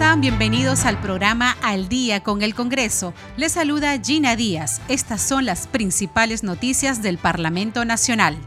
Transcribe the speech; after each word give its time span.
Están? 0.00 0.22
Bienvenidos 0.22 0.86
al 0.86 0.98
programa 0.98 1.58
Al 1.60 1.90
Día 1.90 2.22
con 2.22 2.40
el 2.40 2.54
Congreso. 2.54 3.12
Les 3.36 3.52
saluda 3.52 4.00
Gina 4.02 4.34
Díaz. 4.34 4.80
Estas 4.88 5.20
son 5.20 5.44
las 5.44 5.66
principales 5.66 6.42
noticias 6.42 7.02
del 7.02 7.18
Parlamento 7.18 7.84
Nacional. 7.84 8.38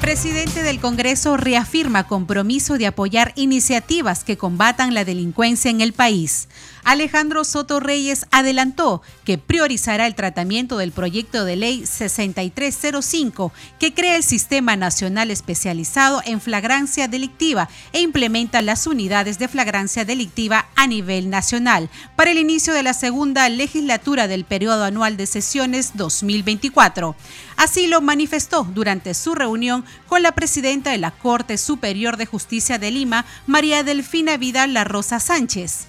Presidente 0.00 0.62
del 0.62 0.80
Congreso 0.80 1.36
reafirma 1.36 2.08
compromiso 2.08 2.78
de 2.78 2.86
apoyar 2.86 3.34
iniciativas 3.36 4.24
que 4.24 4.38
combatan 4.38 4.94
la 4.94 5.04
delincuencia 5.04 5.70
en 5.70 5.82
el 5.82 5.92
país. 5.92 6.48
Alejandro 6.84 7.44
Soto 7.44 7.78
Reyes 7.78 8.26
adelantó 8.30 9.02
que 9.24 9.38
priorizará 9.38 10.06
el 10.06 10.14
tratamiento 10.14 10.78
del 10.78 10.90
proyecto 10.90 11.44
de 11.44 11.56
ley 11.56 11.86
6305 11.86 13.52
que 13.78 13.94
crea 13.94 14.16
el 14.16 14.24
Sistema 14.24 14.74
Nacional 14.76 15.30
Especializado 15.30 16.22
en 16.24 16.40
Flagrancia 16.40 17.06
Delictiva 17.06 17.68
e 17.92 18.00
implementa 18.00 18.62
las 18.62 18.86
unidades 18.86 19.38
de 19.38 19.48
flagrancia 19.48 20.04
delictiva 20.04 20.66
a 20.74 20.86
nivel 20.86 21.30
nacional 21.30 21.88
para 22.16 22.32
el 22.32 22.38
inicio 22.38 22.74
de 22.74 22.82
la 22.82 22.94
segunda 22.94 23.48
legislatura 23.48 24.26
del 24.26 24.44
periodo 24.44 24.84
anual 24.84 25.16
de 25.16 25.26
sesiones 25.26 25.92
2024. 25.94 27.14
Así 27.56 27.86
lo 27.86 28.00
manifestó 28.00 28.64
durante 28.64 29.14
su 29.14 29.34
reunión 29.34 29.84
con 30.08 30.22
la 30.22 30.32
presidenta 30.32 30.90
de 30.90 30.98
la 30.98 31.12
Corte 31.12 31.58
Superior 31.58 32.16
de 32.16 32.26
Justicia 32.26 32.78
de 32.78 32.90
Lima, 32.90 33.24
María 33.46 33.84
Delfina 33.84 34.36
Vidal 34.36 34.74
La 34.74 34.84
Rosa 34.84 35.20
Sánchez. 35.20 35.86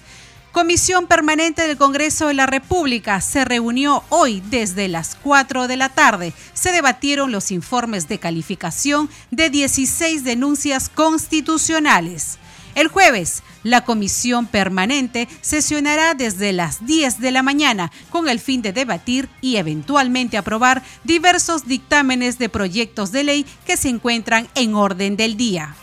Comisión 0.54 1.08
Permanente 1.08 1.66
del 1.66 1.76
Congreso 1.76 2.28
de 2.28 2.34
la 2.34 2.46
República 2.46 3.20
se 3.20 3.44
reunió 3.44 4.04
hoy 4.08 4.40
desde 4.50 4.86
las 4.86 5.16
4 5.16 5.66
de 5.66 5.76
la 5.76 5.88
tarde. 5.88 6.32
Se 6.52 6.70
debatieron 6.70 7.32
los 7.32 7.50
informes 7.50 8.06
de 8.06 8.20
calificación 8.20 9.10
de 9.32 9.50
16 9.50 10.22
denuncias 10.22 10.88
constitucionales. 10.88 12.38
El 12.76 12.86
jueves, 12.86 13.42
la 13.64 13.84
comisión 13.84 14.46
permanente 14.46 15.28
sesionará 15.40 16.14
desde 16.14 16.52
las 16.52 16.86
10 16.86 17.18
de 17.18 17.32
la 17.32 17.42
mañana 17.42 17.90
con 18.10 18.28
el 18.28 18.38
fin 18.38 18.62
de 18.62 18.72
debatir 18.72 19.28
y 19.40 19.56
eventualmente 19.56 20.36
aprobar 20.36 20.84
diversos 21.02 21.66
dictámenes 21.66 22.38
de 22.38 22.48
proyectos 22.48 23.10
de 23.10 23.24
ley 23.24 23.46
que 23.66 23.76
se 23.76 23.88
encuentran 23.88 24.46
en 24.54 24.76
orden 24.76 25.16
del 25.16 25.36
día. 25.36 25.74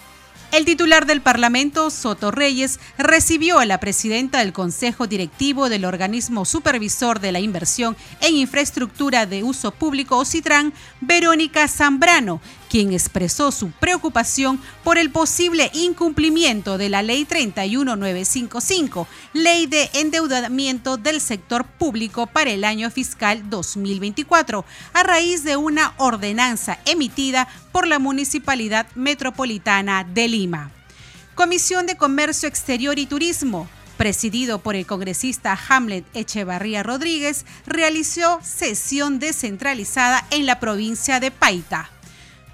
El 0.51 0.65
titular 0.65 1.05
del 1.05 1.21
Parlamento, 1.21 1.89
Soto 1.89 2.29
Reyes, 2.29 2.81
recibió 2.97 3.59
a 3.59 3.65
la 3.65 3.79
presidenta 3.79 4.39
del 4.39 4.51
Consejo 4.51 5.07
Directivo 5.07 5.69
del 5.69 5.85
Organismo 5.85 6.43
Supervisor 6.43 7.21
de 7.21 7.31
la 7.31 7.39
Inversión 7.39 7.95
en 8.19 8.35
Infraestructura 8.35 9.25
de 9.25 9.43
Uso 9.43 9.71
Público, 9.71 10.25
CITRAN, 10.25 10.73
Verónica 10.99 11.69
Zambrano, 11.69 12.41
quien 12.71 12.93
expresó 12.93 13.51
su 13.51 13.69
preocupación 13.69 14.57
por 14.85 14.97
el 14.97 15.11
posible 15.11 15.69
incumplimiento 15.73 16.77
de 16.77 16.87
la 16.87 17.01
Ley 17.01 17.25
31955, 17.25 19.09
Ley 19.33 19.65
de 19.67 19.89
Endeudamiento 19.93 20.95
del 20.95 21.19
Sector 21.19 21.65
Público 21.65 22.27
para 22.27 22.51
el 22.51 22.63
año 22.63 22.89
fiscal 22.89 23.49
2024, 23.49 24.63
a 24.93 25.03
raíz 25.03 25.43
de 25.43 25.57
una 25.57 25.93
ordenanza 25.97 26.79
emitida 26.85 27.49
por 27.73 27.87
la 27.87 27.99
Municipalidad 27.99 28.87
Metropolitana 28.95 30.05
de 30.05 30.29
Lima. 30.29 30.71
Comisión 31.35 31.85
de 31.87 31.97
Comercio 31.97 32.47
Exterior 32.47 32.97
y 32.97 33.05
Turismo 33.05 33.67
presidido 33.97 34.59
por 34.59 34.75
el 34.75 34.87
congresista 34.87 35.59
Hamlet 35.69 36.05
Echevarría 36.15 36.81
Rodríguez, 36.81 37.45
realizó 37.67 38.39
sesión 38.41 39.19
descentralizada 39.19 40.25
en 40.31 40.47
la 40.47 40.59
provincia 40.59 41.19
de 41.19 41.29
Paita. 41.29 41.87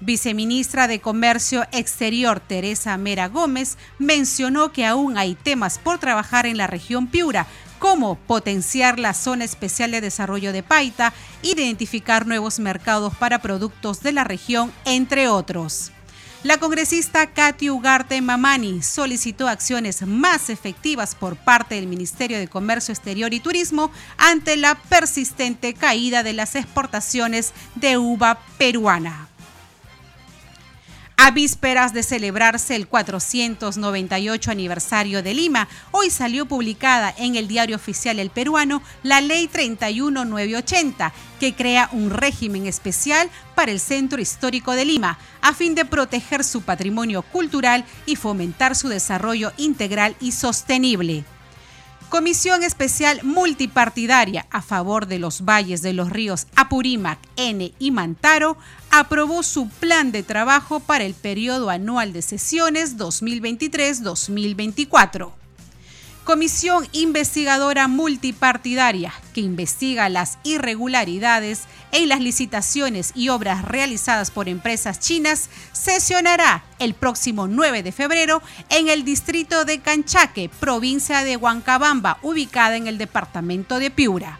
Viceministra 0.00 0.86
de 0.86 1.00
Comercio 1.00 1.66
Exterior 1.72 2.38
Teresa 2.38 2.96
Mera 2.96 3.28
Gómez 3.28 3.76
mencionó 3.98 4.72
que 4.72 4.86
aún 4.86 5.18
hay 5.18 5.34
temas 5.34 5.78
por 5.78 5.98
trabajar 5.98 6.46
en 6.46 6.56
la 6.56 6.68
región 6.68 7.08
Piura, 7.08 7.46
como 7.80 8.16
potenciar 8.16 8.98
la 8.98 9.12
zona 9.12 9.44
especial 9.44 9.90
de 9.90 10.00
desarrollo 10.00 10.52
de 10.52 10.62
Paita, 10.62 11.12
identificar 11.42 12.26
nuevos 12.26 12.60
mercados 12.60 13.14
para 13.16 13.40
productos 13.40 14.00
de 14.02 14.12
la 14.12 14.24
región, 14.24 14.72
entre 14.84 15.28
otros. 15.28 15.90
La 16.44 16.58
congresista 16.58 17.26
Katy 17.26 17.68
Ugarte 17.68 18.20
Mamani 18.20 18.82
solicitó 18.82 19.48
acciones 19.48 20.02
más 20.02 20.50
efectivas 20.50 21.16
por 21.16 21.36
parte 21.36 21.74
del 21.74 21.88
Ministerio 21.88 22.38
de 22.38 22.46
Comercio 22.46 22.92
Exterior 22.92 23.34
y 23.34 23.40
Turismo 23.40 23.90
ante 24.16 24.56
la 24.56 24.76
persistente 24.76 25.74
caída 25.74 26.22
de 26.22 26.34
las 26.34 26.54
exportaciones 26.54 27.52
de 27.74 27.98
uva 27.98 28.38
peruana. 28.56 29.28
A 31.20 31.32
vísperas 31.32 31.92
de 31.92 32.04
celebrarse 32.04 32.76
el 32.76 32.86
498 32.86 34.52
aniversario 34.52 35.20
de 35.20 35.34
Lima, 35.34 35.66
hoy 35.90 36.10
salió 36.10 36.46
publicada 36.46 37.12
en 37.18 37.34
el 37.34 37.48
diario 37.48 37.74
oficial 37.74 38.20
El 38.20 38.30
Peruano 38.30 38.84
la 39.02 39.20
Ley 39.20 39.48
31980, 39.48 41.12
que 41.40 41.56
crea 41.56 41.88
un 41.90 42.10
régimen 42.10 42.68
especial 42.68 43.28
para 43.56 43.72
el 43.72 43.80
Centro 43.80 44.20
Histórico 44.20 44.76
de 44.76 44.84
Lima, 44.84 45.18
a 45.42 45.54
fin 45.54 45.74
de 45.74 45.84
proteger 45.84 46.44
su 46.44 46.62
patrimonio 46.62 47.22
cultural 47.22 47.84
y 48.06 48.14
fomentar 48.14 48.76
su 48.76 48.86
desarrollo 48.86 49.50
integral 49.56 50.14
y 50.20 50.30
sostenible. 50.30 51.24
Comisión 52.08 52.62
Especial 52.62 53.20
Multipartidaria 53.22 54.46
a 54.50 54.62
favor 54.62 55.06
de 55.06 55.18
los 55.18 55.44
valles 55.44 55.82
de 55.82 55.92
los 55.92 56.08
ríos 56.08 56.46
Apurímac, 56.56 57.18
N 57.36 57.74
y 57.78 57.90
Mantaro 57.90 58.56
aprobó 58.90 59.42
su 59.42 59.68
plan 59.68 60.10
de 60.10 60.22
trabajo 60.22 60.80
para 60.80 61.04
el 61.04 61.12
periodo 61.12 61.68
anual 61.68 62.14
de 62.14 62.22
sesiones 62.22 62.96
2023-2024. 62.96 65.37
Comisión 66.28 66.86
Investigadora 66.92 67.88
Multipartidaria, 67.88 69.14
que 69.32 69.40
investiga 69.40 70.10
las 70.10 70.36
irregularidades 70.42 71.62
en 71.90 72.10
las 72.10 72.20
licitaciones 72.20 73.12
y 73.14 73.30
obras 73.30 73.64
realizadas 73.64 74.30
por 74.30 74.46
empresas 74.46 75.00
chinas, 75.00 75.48
sesionará 75.72 76.66
el 76.80 76.92
próximo 76.92 77.48
9 77.48 77.82
de 77.82 77.92
febrero 77.92 78.42
en 78.68 78.88
el 78.88 79.06
distrito 79.06 79.64
de 79.64 79.78
Canchaque, 79.78 80.50
provincia 80.60 81.24
de 81.24 81.38
Huancabamba, 81.38 82.18
ubicada 82.20 82.76
en 82.76 82.88
el 82.88 82.98
departamento 82.98 83.78
de 83.78 83.90
Piura. 83.90 84.38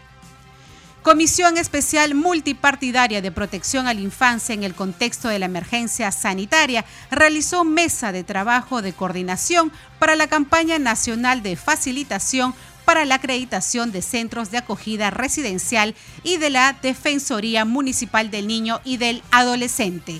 Comisión 1.01 1.57
Especial 1.57 2.13
Multipartidaria 2.13 3.21
de 3.21 3.31
Protección 3.31 3.87
a 3.87 3.93
la 3.93 4.01
Infancia 4.01 4.53
en 4.53 4.65
el 4.65 4.75
contexto 4.75 5.29
de 5.29 5.39
la 5.39 5.45
emergencia 5.45 6.11
sanitaria 6.11 6.83
realizó 7.09 7.63
mesa 7.63 8.11
de 8.11 8.25
trabajo 8.25 8.81
de 8.81 8.91
coordinación 8.91 9.71
para 9.97 10.17
la 10.17 10.27
campaña 10.27 10.77
nacional 10.77 11.41
de 11.41 11.55
facilitación 11.55 12.53
para 12.83 13.05
la 13.05 13.15
acreditación 13.15 13.93
de 13.93 14.01
centros 14.01 14.51
de 14.51 14.57
acogida 14.57 15.09
residencial 15.09 15.95
y 16.23 16.35
de 16.35 16.49
la 16.49 16.73
Defensoría 16.73 17.63
Municipal 17.63 18.29
del 18.29 18.47
Niño 18.47 18.81
y 18.83 18.97
del 18.97 19.23
Adolescente. 19.31 20.19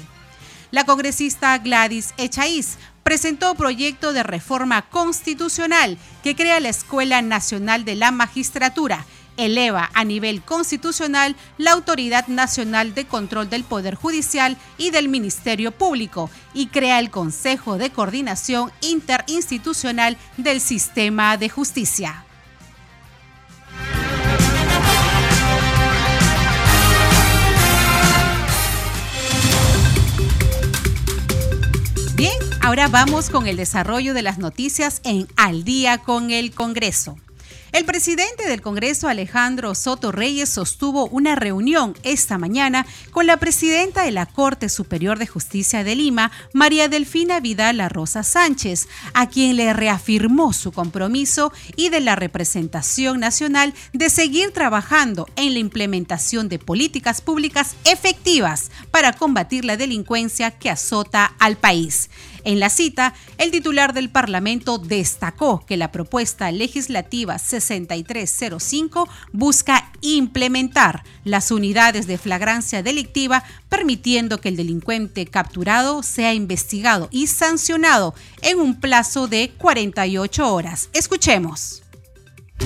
La 0.71 0.85
congresista 0.85 1.57
Gladys 1.57 2.13
Echaíz 2.17 2.77
presentó 3.03 3.53
proyecto 3.55 4.13
de 4.13 4.23
reforma 4.23 4.83
constitucional 4.83 5.97
que 6.23 6.37
crea 6.37 6.61
la 6.61 6.69
Escuela 6.69 7.21
Nacional 7.21 7.83
de 7.83 7.95
la 7.95 8.11
Magistratura 8.11 9.05
eleva 9.39 9.89
a 9.93 10.03
nivel 10.03 10.41
constitucional 10.41 11.35
la 11.57 11.71
Autoridad 11.71 12.27
Nacional 12.27 12.93
de 12.93 13.05
Control 13.05 13.49
del 13.49 13.63
Poder 13.63 13.95
Judicial 13.95 14.57
y 14.77 14.91
del 14.91 15.09
Ministerio 15.09 15.71
Público 15.71 16.29
y 16.53 16.67
crea 16.67 16.99
el 16.99 17.09
Consejo 17.09 17.77
de 17.77 17.89
Coordinación 17.89 18.71
Interinstitucional 18.81 20.17
del 20.37 20.61
Sistema 20.61 21.37
de 21.37 21.49
Justicia. 21.49 22.25
Bien, 32.15 32.33
ahora 32.61 32.89
vamos 32.89 33.29
con 33.29 33.47
el 33.47 33.55
desarrollo 33.55 34.13
de 34.13 34.21
las 34.21 34.37
noticias 34.37 34.99
en 35.05 35.29
Al 35.37 35.63
día 35.63 35.99
con 35.99 36.31
el 36.31 36.53
Congreso. 36.53 37.15
El 37.71 37.85
presidente 37.85 38.47
del 38.47 38.61
Congreso, 38.61 39.07
Alejandro 39.07 39.75
Soto 39.75 40.11
Reyes, 40.11 40.49
sostuvo 40.49 41.07
una 41.07 41.35
reunión 41.35 41.95
esta 42.01 42.39
mañana 42.39 42.87
con 43.11 43.27
la 43.27 43.37
presidenta 43.37 44.03
de 44.03 44.11
la 44.11 44.25
Corte 44.25 44.69
Superior 44.69 45.19
de 45.19 45.27
Justicia 45.27 45.83
de 45.83 45.95
Lima, 45.95 46.31
María 46.51 46.87
Delfina 46.87 47.39
Vidal 47.39 47.79
Rosa 47.89 48.23
Sánchez, 48.23 48.87
a 49.13 49.29
quien 49.29 49.55
le 49.55 49.71
reafirmó 49.73 50.51
su 50.51 50.71
compromiso 50.71 51.53
y 51.75 51.89
de 51.89 51.99
la 51.99 52.15
representación 52.15 53.19
nacional 53.19 53.75
de 53.93 54.09
seguir 54.09 54.51
trabajando 54.51 55.27
en 55.35 55.53
la 55.53 55.59
implementación 55.59 56.49
de 56.49 56.57
políticas 56.57 57.21
públicas 57.21 57.75
efectivas 57.85 58.71
para 58.89 59.13
combatir 59.13 59.63
la 59.63 59.77
delincuencia 59.77 60.51
que 60.51 60.71
azota 60.71 61.35
al 61.37 61.55
país. 61.55 62.09
En 62.49 62.59
la 62.59 62.71
cita, 62.71 63.13
el 63.37 63.51
titular 63.51 63.93
del 63.93 64.09
Parlamento 64.09 64.79
destacó 64.79 65.63
que 65.67 65.77
la 65.77 65.91
propuesta 65.91 66.51
legislativa 66.51 67.37
6305 67.37 69.07
busca 69.31 69.91
implementar 70.01 71.03
las 71.23 71.51
unidades 71.51 72.07
de 72.07 72.17
flagrancia 72.17 72.81
delictiva, 72.81 73.43
permitiendo 73.69 74.41
que 74.41 74.49
el 74.49 74.55
delincuente 74.55 75.27
capturado 75.27 76.01
sea 76.01 76.33
investigado 76.33 77.07
y 77.11 77.27
sancionado 77.27 78.15
en 78.41 78.59
un 78.59 78.79
plazo 78.79 79.27
de 79.27 79.51
48 79.55 80.51
horas. 80.51 80.89
Escuchemos. 80.93 81.83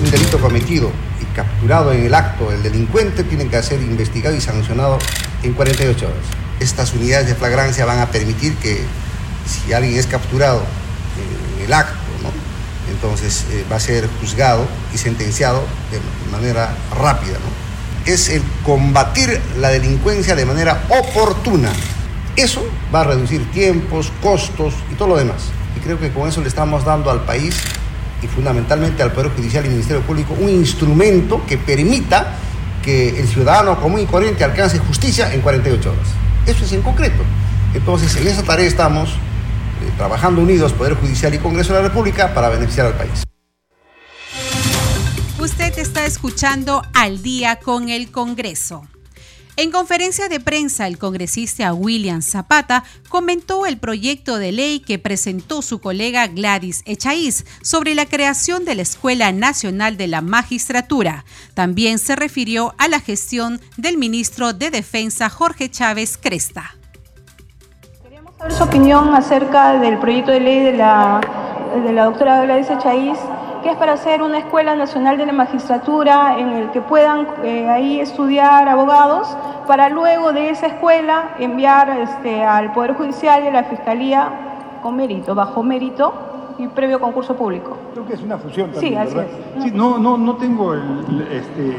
Un 0.02 0.10
delito 0.10 0.40
cometido 0.40 0.94
y 1.22 1.26
capturado 1.36 1.92
en 1.92 2.06
el 2.06 2.14
acto 2.14 2.50
del 2.50 2.64
delincuente 2.64 3.26
tiene 3.26 3.50
que 3.50 3.62
ser 3.62 3.82
investigado 3.82 4.34
y 4.34 4.40
sancionado 4.40 4.98
en 5.44 5.52
48 5.52 6.06
horas. 6.06 6.26
Estas 6.62 6.94
unidades 6.94 7.28
de 7.28 7.36
flagrancia 7.36 7.84
van 7.84 8.00
a 8.00 8.10
permitir 8.10 8.56
que 8.56 8.80
si 9.46 9.74
alguien 9.74 9.98
es 9.98 10.08
capturado 10.08 10.62
en 11.60 11.66
el 11.66 11.74
acto, 11.74 12.04
entonces 12.92 13.46
eh, 13.52 13.66
va 13.72 13.78
a 13.78 13.80
ser 13.80 14.10
juzgado 14.20 14.66
y 14.94 14.98
sentenciado 14.98 15.64
de 15.92 16.00
manera 16.32 16.76
rápida. 17.00 17.38
Es 18.06 18.30
el 18.30 18.42
combatir 18.66 19.40
la 19.60 19.70
delincuencia 19.70 20.36
de 20.36 20.46
manera 20.46 20.84
oportuna. 20.90 21.70
Eso 22.36 22.66
va 22.94 23.02
a 23.02 23.04
reducir 23.06 23.50
tiempos, 23.52 24.12
costos 24.22 24.74
y 24.92 24.96
todo 24.96 25.10
lo 25.10 25.18
demás. 25.18 25.52
Y 25.78 25.80
creo 25.80 26.00
que 26.00 26.12
con 26.12 26.28
eso 26.28 26.42
le 26.42 26.48
estamos 26.48 26.84
dando 26.84 27.12
al 27.12 27.22
país 27.22 27.56
y 28.22 28.28
fundamentalmente 28.28 29.04
al 29.04 29.12
Poder 29.12 29.32
Judicial 29.36 29.66
y 29.66 29.70
Ministerio 29.70 30.02
Público 30.02 30.36
un 30.40 30.50
instrumento 30.50 31.46
que 31.46 31.58
permita 31.58 32.36
que 32.82 33.20
el 33.20 33.28
ciudadano 33.28 33.80
común 33.80 34.02
y 34.02 34.06
corriente 34.06 34.44
alcance 34.44 34.80
justicia 34.80 35.34
en 35.34 35.42
48 35.42 35.90
horas. 35.90 36.08
Eso 36.46 36.66
es 36.66 36.74
en 36.74 36.82
concreto. 36.82 37.24
Entonces, 37.74 38.16
en 38.18 38.28
esa 38.28 38.44
tarea 38.44 38.68
estamos 38.68 39.10
eh, 39.10 39.16
trabajando 39.98 40.42
unidos 40.42 40.74
Poder 40.74 40.96
Judicial 40.96 41.34
y 41.34 41.40
Congreso 41.40 41.74
de 41.74 41.82
la 41.82 41.88
República 41.88 42.34
para 42.34 42.50
beneficiar 42.50 42.88
al 42.88 42.94
país. 42.94 43.24
Usted 45.40 45.78
está 45.78 46.06
escuchando 46.06 46.82
al 46.94 47.22
día 47.22 47.58
con 47.58 47.90
el 47.90 48.12
Congreso. 48.12 48.88
En 49.56 49.70
conferencia 49.70 50.30
de 50.30 50.40
prensa, 50.40 50.88
el 50.88 50.98
congresista 50.98 51.74
William 51.74 52.24
Zapata 52.24 52.84
comentó 53.08 53.68
el 53.68 53.78
proyecto 53.78 54.40
de 54.40 54.52
ley 54.52 54.80
que 54.80 54.98
presentó 54.98 55.62
su 55.62 55.80
colega 55.80 56.26
Gladys 56.26 56.82
Echaíz 56.86 57.46
sobre 57.62 57.94
la 57.94 58.08
creación 58.08 58.66
de 58.66 58.74
la 58.74 58.82
Escuela 58.82 59.32
Nacional 59.32 59.96
de 59.96 60.08
la 60.08 60.22
Magistratura. 60.22 61.24
También 61.54 62.00
se 62.00 62.16
refirió 62.16 62.74
a 62.80 62.88
la 62.88 63.00
gestión 63.00 63.62
del 63.78 63.98
ministro 63.98 64.54
de 64.54 64.72
Defensa 64.72 65.30
Jorge 65.30 65.70
Chávez 65.70 66.18
Cresta 66.18 66.76
su 68.50 68.64
opinión 68.64 69.14
acerca 69.16 69.80
del 69.80 69.98
proyecto 69.98 70.32
de 70.32 70.40
ley 70.40 70.60
de 70.60 70.74
la, 70.74 71.22
de 71.84 71.92
la 71.92 72.06
doctora 72.06 72.42
Gladys 72.44 72.70
Echaíz, 72.70 73.18
que 73.64 73.70
es 73.70 73.78
para 73.78 73.94
hacer 73.94 74.22
una 74.22 74.40
escuela 74.40 74.76
nacional 74.76 75.18
de 75.18 75.26
la 75.26 75.34
magistratura 75.34 76.38
en 76.38 76.50
el 76.50 76.72
que 76.72 76.82
puedan 76.82 77.28
eh, 77.44 77.70
ahí 77.70 78.00
estudiar 78.00 78.68
abogados, 78.68 79.36
para 79.68 79.90
luego 79.90 80.34
de 80.34 80.50
esa 80.50 80.68
escuela 80.68 81.36
enviar 81.40 81.90
este, 82.02 82.44
al 82.44 82.74
Poder 82.74 82.96
Judicial 82.96 83.44
y 83.46 83.48
a 83.48 83.52
la 83.52 83.64
Fiscalía 83.64 84.28
con 84.82 84.98
mérito, 84.98 85.34
bajo 85.34 85.64
mérito 85.64 86.14
y 86.58 86.68
previo 86.68 87.00
concurso 87.00 87.36
público. 87.36 87.78
Creo 87.94 88.06
que 88.06 88.14
es 88.14 88.22
una 88.22 88.38
fusión 88.38 88.72
también, 88.72 89.08
sí, 89.08 89.18
así 89.18 89.28
Es. 89.58 89.64
Sí, 89.64 89.72
no, 89.74 89.98
no, 89.98 90.18
no 90.18 90.36
tengo 90.36 90.74
este, 90.74 91.78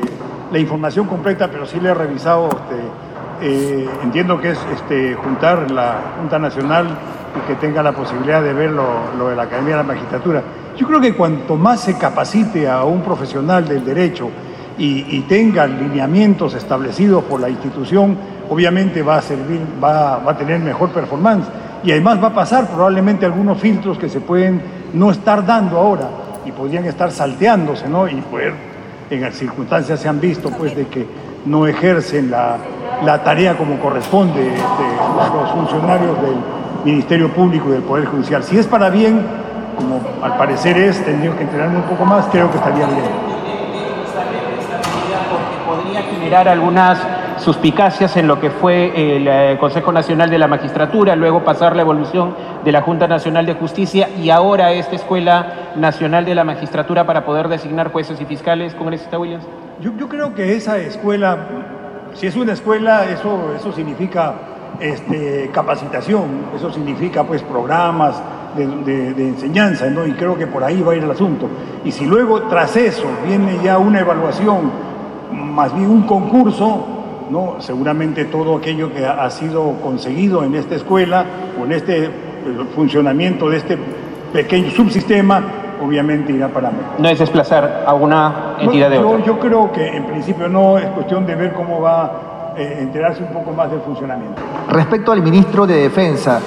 la 0.51 0.59
información 0.59 1.07
completa, 1.07 1.49
pero 1.51 1.67
sí 1.67 1.79
le 1.79 1.91
he 1.91 1.95
revisado 1.95 2.49
este, 2.49 2.83
eh, 3.41 3.89
entiendo 4.03 4.41
que 4.41 4.51
es 4.51 4.59
este, 4.73 5.15
juntar 5.15 5.71
la 5.71 6.15
Junta 6.19 6.39
Nacional 6.39 6.87
y 7.37 7.47
que 7.47 7.55
tenga 7.57 7.83
la 7.83 7.93
posibilidad 7.93 8.43
de 8.43 8.53
ver 8.53 8.71
lo, 8.71 9.29
de 9.29 9.37
la 9.37 9.43
Academia 9.43 9.77
de 9.77 9.83
la 9.83 9.89
Magistratura. 9.89 10.43
Yo 10.77 10.87
creo 10.87 11.01
que 11.01 11.15
cuanto 11.15 11.57
más 11.57 11.81
se 11.81 11.97
capacite 11.99 12.69
a 12.69 12.85
un 12.85 13.03
profesional 13.03 13.67
del 13.67 13.85
derecho 13.85 14.31
y, 14.77 15.21
tenga 15.29 15.67
lineamientos 15.67 16.55
establecidos 16.55 17.23
por 17.25 17.41
la 17.41 17.49
institución, 17.49 18.17
obviamente 18.51 19.03
va 19.03 19.17
a 19.19 19.23
servir, 19.23 19.61
va, 19.83 20.19
va 20.19 20.33
a 20.33 20.37
tener 20.37 20.59
mejor 20.61 20.91
performance 20.91 21.47
y 21.85 21.93
además 21.93 22.23
va 22.23 22.29
a 22.29 22.35
pasar 22.35 22.69
probablemente 22.69 23.25
algunos 23.25 23.59
filtros 23.59 23.99
que 23.99 24.09
se 24.09 24.21
pueden 24.21 24.61
no 24.93 25.11
estar 25.11 25.45
dando 25.45 25.79
ahora 25.79 26.09
y 26.45 26.53
podrían 26.53 26.85
estar 26.85 27.11
salteándose, 27.11 27.89
¿no? 27.89 28.09
Y 28.09 28.17
poder, 28.17 28.53
en 29.11 29.21
las 29.21 29.35
circunstancias 29.35 30.01
se 30.01 30.09
han 30.09 30.21
visto, 30.21 30.51
pues, 30.51 30.75
de 30.75 30.87
que 30.87 31.07
no 31.47 31.67
ejercen 31.67 32.31
la, 32.31 32.57
la 33.05 33.23
tarea 33.23 33.57
como 33.57 33.79
corresponde 33.79 34.43
de 34.43 34.51
los 34.51 35.51
funcionarios 35.53 36.21
del 36.23 36.37
Ministerio 36.85 37.31
Público 37.31 37.69
y 37.69 37.73
del 37.73 37.83
Poder 37.83 38.07
Judicial. 38.07 38.43
Si 38.43 38.59
es 38.59 38.67
para 38.67 38.91
bien, 38.91 39.25
como 39.77 40.01
al 40.23 40.37
parecer 40.37 40.77
es, 40.77 41.05
tendría 41.05 41.37
que 41.37 41.43
entrenarme 41.43 41.77
un 41.77 41.85
poco 41.85 42.05
más, 42.05 42.27
creo 42.31 42.51
que 42.51 42.59
estaría 42.59 42.87
bien. 42.87 43.35
Podría 45.67 46.03
generar 46.03 46.49
algunas 46.49 46.99
suspicacias 47.39 48.17
en 48.17 48.27
lo 48.27 48.41
que 48.41 48.51
fue 48.51 49.17
el 49.17 49.29
eh, 49.29 49.57
Consejo 49.59 49.93
Nacional 49.93 50.31
de 50.31 50.39
la 50.39 50.47
Magistratura, 50.47 51.17
luego 51.17 51.45
pasar 51.45 51.77
la 51.77 51.83
evolución 51.83 52.35
de 52.65 52.73
la 52.73 52.83
Junta 52.83 53.07
Nacional 53.07 53.45
de 53.45 53.55
Justicia 53.55 54.09
y 54.19 54.31
ahora 54.31 54.73
esta 54.73 54.97
Escuela 54.97 55.73
Nacional 55.77 56.25
de 56.25 56.35
la 56.35 56.45
Magistratura 56.45 57.05
para 57.05 57.25
poder 57.25 57.49
designar 57.49 57.93
jueces 57.93 58.21
y 58.21 58.25
fiscales, 58.25 58.75
congresista 58.75 59.19
Williams? 59.19 59.45
Yo, 59.81 59.93
yo 59.99 60.09
creo 60.09 60.35
que 60.35 60.55
esa 60.55 60.79
escuela 60.79 61.37
si 62.15 62.27
es 62.27 62.37
una 62.37 62.53
escuela, 62.53 63.05
eso, 63.11 63.55
eso 63.57 63.73
significa 63.73 64.35
este, 64.81 65.51
capacitación, 65.53 66.47
eso 66.57 66.73
significa 66.73 67.25
pues 67.25 67.43
programas 67.43 68.21
de, 68.57 69.11
enseñanza, 69.29 69.91
¿no? 69.91 70.07
y 70.07 70.13
creo 70.13 70.39
que 70.39 70.47
por 70.47 70.63
ahí 70.63 70.81
va 70.81 70.93
a 70.93 70.97
ir 70.97 71.03
el 71.03 71.11
asunto. 71.11 71.49
Y 71.85 71.91
si 71.91 72.07
luego 72.07 72.43
tras 72.43 72.77
eso 72.77 73.07
viene 73.27 73.59
ya 73.63 73.79
una 73.79 74.01
evaluación, 74.01 74.71
más 75.33 75.75
bien 75.75 75.91
un 75.91 76.03
concurso, 76.03 76.87
¿no? 77.31 77.57
seguramente 77.59 78.27
todo 78.27 78.57
aquello 78.57 78.93
que 78.93 79.05
ha 79.05 79.29
sido 79.31 79.73
conseguido 79.83 80.45
en 80.45 80.55
esta 80.55 80.77
escuela 80.77 81.25
en 81.63 81.73
este 81.73 82.11
funcionamiento 82.75 83.49
de 83.49 83.57
este 83.57 83.79
pequeño 84.33 84.71
subsistema 84.71 85.43
obviamente 85.83 86.33
irá 86.33 86.49
para 86.49 86.71
mí. 86.71 86.79
¿No 86.99 87.09
es 87.09 87.19
desplazar 87.19 87.85
a 87.87 87.95
una 87.95 88.57
entidad 88.59 88.91
de 88.91 88.99
otra? 88.99 89.25
Yo 89.25 89.39
creo 89.39 89.73
que 89.73 89.97
en 89.97 90.05
principio 90.07 90.49
no, 90.49 90.79
es 90.79 90.87
cuestión 90.87 91.27
de 91.27 91.35
ver 91.35 91.53
cómo 91.53 91.81
va 91.81 92.05
a 92.05 92.11
eh, 92.57 92.79
enterarse 92.81 93.23
un 93.23 93.31
poco 93.31 93.53
más 93.53 93.71
del 93.71 93.81
funcionamiento. 93.81 94.41
Respecto 94.71 95.13
al 95.13 95.23
ministro 95.23 95.67
de 95.67 95.77
Defensa, 95.77 96.41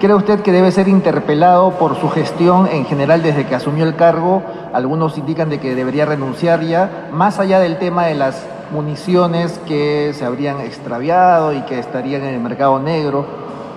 ¿cree 0.00 0.14
usted 0.14 0.40
que 0.40 0.52
debe 0.52 0.70
ser 0.72 0.88
interpelado 0.88 1.70
por 1.72 1.96
su 1.96 2.08
gestión 2.10 2.66
en 2.66 2.84
general 2.84 3.22
desde 3.22 3.46
que 3.46 3.54
asumió 3.54 3.84
el 3.84 3.94
cargo? 3.94 4.42
Algunos 4.72 5.18
indican 5.18 5.50
de 5.50 5.60
que 5.60 5.74
debería 5.74 6.04
renunciar 6.04 6.62
ya, 6.62 7.08
más 7.12 7.38
allá 7.38 7.60
del 7.60 7.78
tema 7.78 8.06
de 8.06 8.14
las 8.14 8.44
municiones 8.72 9.60
que 9.66 10.12
se 10.14 10.24
habrían 10.24 10.60
extraviado 10.60 11.52
y 11.52 11.60
que 11.62 11.78
estarían 11.78 12.22
en 12.24 12.34
el 12.34 12.40
mercado 12.40 12.78
negro. 12.78 13.24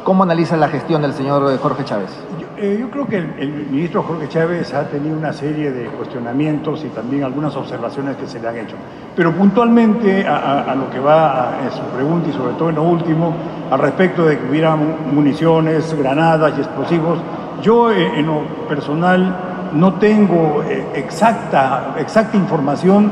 ¿Cómo 0.04 0.24
analiza 0.24 0.56
la 0.56 0.70
gestión 0.70 1.02
del 1.02 1.14
señor 1.14 1.58
Jorge 1.60 1.84
Chávez? 1.84 2.10
Eh, 2.58 2.78
yo 2.80 2.90
creo 2.90 3.06
que 3.06 3.18
el, 3.18 3.68
ministro 3.70 4.02
Jorge 4.04 4.30
Chávez 4.30 4.74
ha 4.74 4.88
tenido 4.88 5.18
una 5.18 5.34
serie 5.34 5.72
de 5.72 5.88
cuestionamientos 5.88 6.86
y 6.86 6.88
también 6.88 7.26
algunas 7.26 7.54
observaciones 7.58 8.16
que 8.16 8.28
se 8.28 8.40
le 8.40 8.48
han 8.48 8.58
hecho. 8.58 8.78
Pero 9.14 9.34
puntualmente 9.34 10.26
a, 10.26 10.74
lo 10.76 10.90
que 10.90 11.00
va 11.00 11.58
en 11.66 11.72
su 11.72 11.82
pregunta 11.94 12.30
y 12.30 12.34
sobre 12.34 12.54
todo 12.54 12.70
en 12.70 12.76
lo 12.76 12.84
último, 12.84 13.34
al 13.70 13.80
respecto 13.80 14.26
de 14.26 14.40
que 14.40 14.50
hubiera 14.50 14.74
municiones, 14.76 15.94
granadas 15.98 16.54
y 16.58 16.62
explosivos, 16.62 17.20
yo 17.62 17.92
eh, 17.92 18.20
en 18.20 18.26
lo 18.26 18.44
personal 18.70 19.36
no 19.74 19.96
tengo 19.96 20.64
eh, 20.64 20.86
exacta, 20.96 21.96
exacta 22.00 22.38
información 22.38 23.12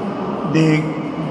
de, 0.53 0.81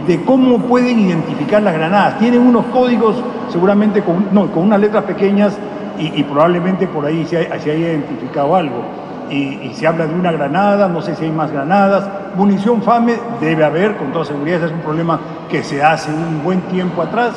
de, 0.07 0.23
cómo 0.25 0.59
pueden 0.59 0.99
identificar 0.99 1.62
las 1.62 1.73
granadas. 1.73 2.19
Tienen 2.19 2.40
unos 2.40 2.66
códigos 2.66 3.16
seguramente 3.49 4.02
con, 4.02 4.26
no, 4.33 4.52
con 4.52 4.64
unas 4.64 4.81
letras 4.81 5.04
pequeñas 5.04 5.57
y, 5.99 6.22
probablemente 6.25 6.87
por 6.87 7.06
ahí 7.06 7.25
se, 7.26 7.38
haya 7.38 7.75
identificado 7.75 8.54
algo. 8.56 8.82
Y, 9.30 9.70
se 9.75 9.87
habla 9.87 10.06
de 10.06 10.14
una 10.14 10.32
granada, 10.32 10.88
no 10.88 11.00
sé 11.02 11.14
si 11.14 11.25
hay 11.25 11.30
más 11.30 11.50
granadas. 11.50 12.08
Munición 12.37 12.82
FAME 12.82 13.14
debe 13.40 13.64
haber, 13.64 13.96
con 13.96 14.12
toda 14.12 14.25
seguridad, 14.25 14.58
ese 14.58 14.66
es 14.66 14.72
un 14.72 14.80
problema 14.80 15.20
que 15.49 15.62
se 15.62 15.82
hace 15.82 16.11
un 16.11 16.42
buen 16.42 16.61
tiempo 16.62 17.02
atrás. 17.02 17.32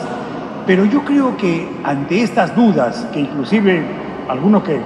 Pero 0.65 0.85
yo 0.85 1.03
creo 1.03 1.37
que 1.37 1.69
ante 1.83 2.23
estas 2.23 2.55
dudas, 2.55 3.07
que 3.13 3.19
inclusive 3.19 3.83
algunos 4.27 4.63
que 4.63 4.79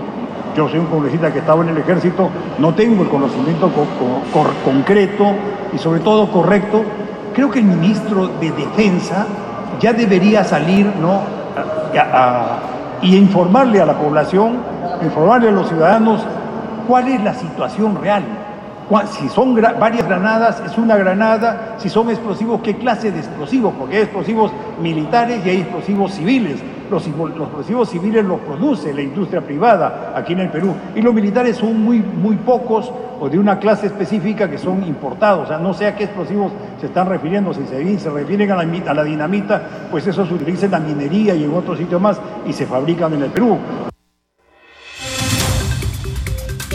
yo 0.56 0.68
soy 0.68 0.80
un 0.80 0.88
congresista 0.88 1.32
que 1.32 1.40
estaba 1.40 1.64
en 1.64 1.70
el 1.70 1.78
ejército, 1.78 2.30
no 2.58 2.74
tengo 2.74 3.04
el 3.04 3.10
conocimiento 3.10 3.72
concreto 4.66 5.36
y 5.72 5.78
sobre 5.78 6.02
todo 6.02 6.30
correcto. 6.30 6.84
Creo 7.34 7.50
que 7.50 7.60
el 7.60 7.66
ministro 7.66 8.28
de 8.40 8.52
Defensa 8.52 9.28
ya 9.80 9.94
debería 9.94 10.44
salir 10.44 10.88
¿no? 11.00 11.22
Y 13.02 13.16
informarle 13.16 13.82
a 13.82 13.86
la 13.86 13.98
población, 13.98 14.58
informarle 15.02 15.50
a 15.50 15.52
los 15.52 15.68
ciudadanos 15.68 16.22
cuál 16.88 17.08
es 17.08 17.24
la 17.24 17.34
situación 17.34 18.02
real. 18.02 18.24
Si 19.12 19.30
son 19.30 19.54
varias 19.80 20.08
granadas, 20.08 20.64
es 20.66 20.78
una 20.78 20.98
granada. 20.98 21.76
Si 21.78 21.90
son 21.90 22.10
explosivos, 22.10 22.62
¿qué 22.62 22.76
clase 22.76 23.12
de 23.12 23.20
explosivos? 23.20 23.74
Porque 23.78 23.98
hay 23.98 24.04
explosivos 24.04 24.52
militares 24.82 25.46
y 25.46 25.50
hay 25.50 25.58
explosivos 25.58 26.14
civiles. 26.14 26.60
Los, 26.90 27.06
explosivos 27.06 27.90
civiles 27.90 28.26
los 28.26 28.40
produce 28.40 28.92
la 28.92 29.04
industria 29.04 29.42
privada 29.42 30.14
aquí 30.16 30.34
en 30.34 30.40
el 30.40 30.50
Perú. 30.50 30.74
Y 30.96 31.02
los 31.02 31.14
militares 31.14 31.58
son 31.58 31.80
muy, 31.84 32.00
muy 32.00 32.36
pocos 32.38 32.92
o 33.20 33.30
de 33.30 33.38
una 33.38 33.60
clase 33.60 33.86
específica 33.86 34.50
que 34.50 34.58
son 34.58 34.84
importados. 34.84 35.44
O 35.44 35.48
sea, 35.48 35.60
no 35.60 35.76
sé 35.76 35.86
a 35.86 35.96
qué 35.96 36.06
explosivos 36.06 36.52
se 36.80 36.88
están 36.88 37.08
refiriendo. 37.08 37.54
Si 37.54 37.66
se, 37.66 38.00
se 38.00 38.10
refieren 38.10 38.50
a 38.52 38.56
la, 38.56 38.92
a 38.92 38.94
la 38.96 39.04
dinamita, 39.04 39.62
pues 39.92 40.08
eso 40.08 40.26
se 40.26 40.34
utiliza 40.34 40.66
en 40.66 40.72
la 40.72 40.80
minería 40.80 41.36
y 41.36 41.44
en 41.44 41.54
otros 41.54 41.78
sitios 41.78 42.02
más 42.02 42.20
y 42.48 42.54
se 42.54 42.66
fabrican 42.66 43.14
en 43.14 43.22
el 43.22 43.30
Perú. 43.30 43.60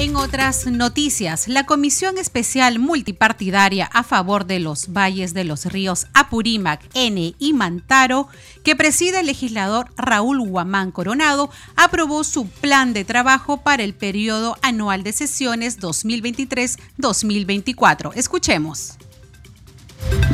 En 0.04 0.16
otras 0.16 0.66
noticias, 0.66 1.48
la 1.48 1.64
Comisión 1.64 2.18
Especial 2.18 2.78
Multipartidaria 2.78 3.86
a 3.86 4.02
favor 4.02 4.44
de 4.44 4.58
los 4.58 4.92
valles 4.92 5.32
de 5.32 5.44
los 5.44 5.64
ríos 5.64 6.08
Apurímac, 6.12 6.82
N 6.92 7.34
y 7.38 7.52
Mantaro, 7.54 8.28
que 8.64 8.76
preside 8.76 9.20
el 9.20 9.26
legislador 9.26 9.86
Raúl 9.96 10.46
Guamán 10.46 10.90
Coronado, 10.90 11.48
aprobó 11.74 12.22
su 12.22 12.46
plan 12.46 12.92
de 12.92 13.06
trabajo 13.06 13.62
para 13.62 13.82
el 13.82 13.94
periodo 13.94 14.58
anual 14.60 15.04
de 15.04 15.14
sesiones 15.14 15.80
2023-2024. 15.80 18.12
Escuchemos. 18.14 18.98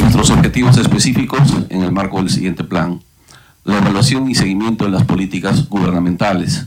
Nuestros 0.01 0.31
objetivos 0.31 0.79
específicos 0.79 1.49
en 1.69 1.85
el 1.85 1.93
marco 1.93 2.17
del 2.17 2.31
siguiente 2.31 2.65
plan. 2.65 3.01
La 3.63 3.79
evaluación 3.79 4.29
y 4.29 4.35
seguimiento 4.35 4.87
de 4.87 4.91
las 4.91 5.05
políticas 5.05 5.69
gubernamentales 5.69 6.67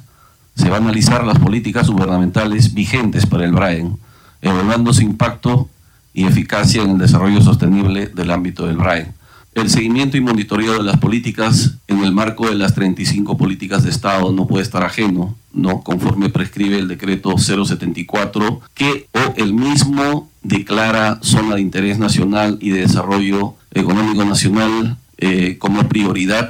se 0.55 0.69
va 0.69 0.77
a 0.77 0.79
analizar 0.79 1.25
las 1.25 1.39
políticas 1.39 1.89
gubernamentales 1.89 2.74
vigentes 2.74 3.25
para 3.25 3.45
el 3.45 3.51
BRAEN, 3.51 3.98
evaluando 4.41 4.93
su 4.93 5.01
impacto 5.01 5.69
y 6.13 6.25
eficacia 6.25 6.83
en 6.83 6.91
el 6.91 6.98
desarrollo 7.00 7.41
sostenible 7.41 8.07
del 8.07 8.31
ámbito 8.31 8.67
del 8.67 8.77
BRAEN. 8.77 9.13
El 9.55 9.69
seguimiento 9.69 10.17
y 10.17 10.22
monitoreo 10.22 10.74
de 10.74 10.83
las 10.83 10.98
políticas 10.98 11.75
en 11.88 12.03
el 12.03 12.12
marco 12.12 12.50
de 12.50 12.55
las 12.55 12.74
35 12.74 13.38
políticas 13.38 13.83
de 13.83 13.91
Estado 13.91 14.31
no 14.31 14.48
puede 14.48 14.63
estar 14.63 14.83
ajeno, 14.83 15.36
no 15.53 15.81
conforme 15.81 16.29
prescribe 16.29 16.79
el 16.79 16.88
decreto 16.88 17.38
074, 17.38 18.62
que 18.74 19.07
o 19.13 19.33
el 19.38 19.53
mismo 19.53 20.29
declara 20.41 21.19
zona 21.22 21.55
de 21.55 21.62
interés 21.62 22.00
nacional 22.00 22.57
y 22.62 22.72
de 22.72 22.81
desarrollo 22.81 23.53
económico 23.72 24.25
nacional 24.25 24.98
eh, 25.19 25.57
como 25.60 25.88
prioridad 25.88 26.50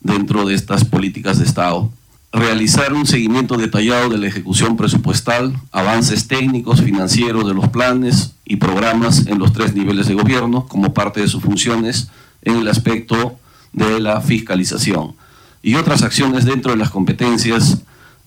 dentro 0.00 0.46
de 0.46 0.54
estas 0.54 0.84
políticas 0.84 1.38
de 1.38 1.44
Estado 1.44 1.92
realizar 2.36 2.92
un 2.92 3.06
seguimiento 3.06 3.56
detallado 3.56 4.10
de 4.10 4.18
la 4.18 4.26
ejecución 4.26 4.76
presupuestal, 4.76 5.58
avances 5.72 6.28
técnicos, 6.28 6.82
financieros 6.82 7.46
de 7.46 7.54
los 7.54 7.68
planes 7.68 8.34
y 8.44 8.56
programas 8.56 9.26
en 9.26 9.38
los 9.38 9.54
tres 9.54 9.74
niveles 9.74 10.06
de 10.06 10.14
gobierno 10.14 10.66
como 10.66 10.92
parte 10.92 11.20
de 11.20 11.28
sus 11.28 11.42
funciones 11.42 12.08
en 12.42 12.56
el 12.56 12.68
aspecto 12.68 13.38
de 13.72 14.00
la 14.00 14.20
fiscalización 14.20 15.14
y 15.62 15.76
otras 15.76 16.02
acciones 16.02 16.44
dentro 16.44 16.72
de 16.72 16.76
las 16.76 16.90
competencias 16.90 17.78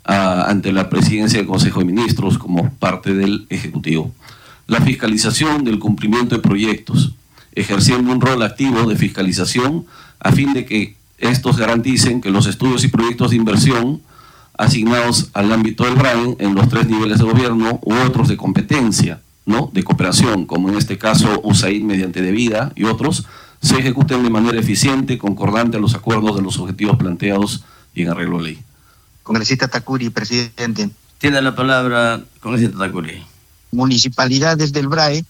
ah, 0.05 0.45
ante 0.47 0.73
la 0.73 0.89
presidencia 0.89 1.37
del 1.37 1.47
Consejo 1.47 1.79
de 1.79 1.85
Ministros 1.85 2.39
como 2.39 2.71
parte 2.73 3.13
del 3.13 3.45
Ejecutivo. 3.49 4.11
La 4.65 4.81
fiscalización 4.81 5.63
del 5.63 5.77
cumplimiento 5.77 6.35
de 6.35 6.41
proyectos, 6.41 7.13
ejerciendo 7.53 8.11
un 8.11 8.21
rol 8.21 8.41
activo 8.41 8.89
de 8.89 8.95
fiscalización 8.95 9.85
a 10.19 10.31
fin 10.31 10.53
de 10.53 10.65
que 10.65 10.98
estos 11.19 11.57
garanticen 11.57 12.21
que 12.21 12.31
los 12.31 12.47
estudios 12.47 12.83
y 12.83 12.87
proyectos 12.87 13.31
de 13.31 13.37
inversión 13.37 14.01
asignados 14.57 15.29
al 15.33 15.51
ámbito 15.53 15.85
del 15.85 15.95
BRAEN 15.95 16.35
en 16.39 16.53
los 16.53 16.67
tres 16.67 16.87
niveles 16.87 17.19
de 17.19 17.23
gobierno 17.23 17.79
u 17.81 17.93
otros 17.93 18.27
de 18.27 18.35
competencia, 18.35 19.21
¿no? 19.45 19.69
de 19.73 19.83
cooperación, 19.83 20.45
como 20.45 20.69
en 20.69 20.77
este 20.77 20.97
caso 20.97 21.39
USAID 21.43 21.83
mediante 21.83 22.21
debida 22.21 22.73
y 22.75 22.83
otros, 22.83 23.25
se 23.61 23.79
ejecuten 23.79 24.23
de 24.23 24.29
manera 24.29 24.59
eficiente, 24.59 25.17
concordante 25.17 25.77
a 25.77 25.79
los 25.79 25.95
acuerdos 25.95 26.35
de 26.35 26.41
los 26.41 26.57
objetivos 26.59 26.97
planteados 26.97 27.63
y 27.93 28.03
en 28.03 28.09
arreglo 28.09 28.37
de 28.39 28.43
ley. 28.43 28.63
Congresista 29.23 29.67
Takuri, 29.67 30.09
presidente. 30.09 30.89
Tiene 31.19 31.41
la 31.41 31.55
palabra, 31.55 32.21
congresista 32.41 32.77
Takuri. 32.77 33.23
Municipalidades 33.71 34.73
del 34.73 34.87
BRAE 34.87 35.23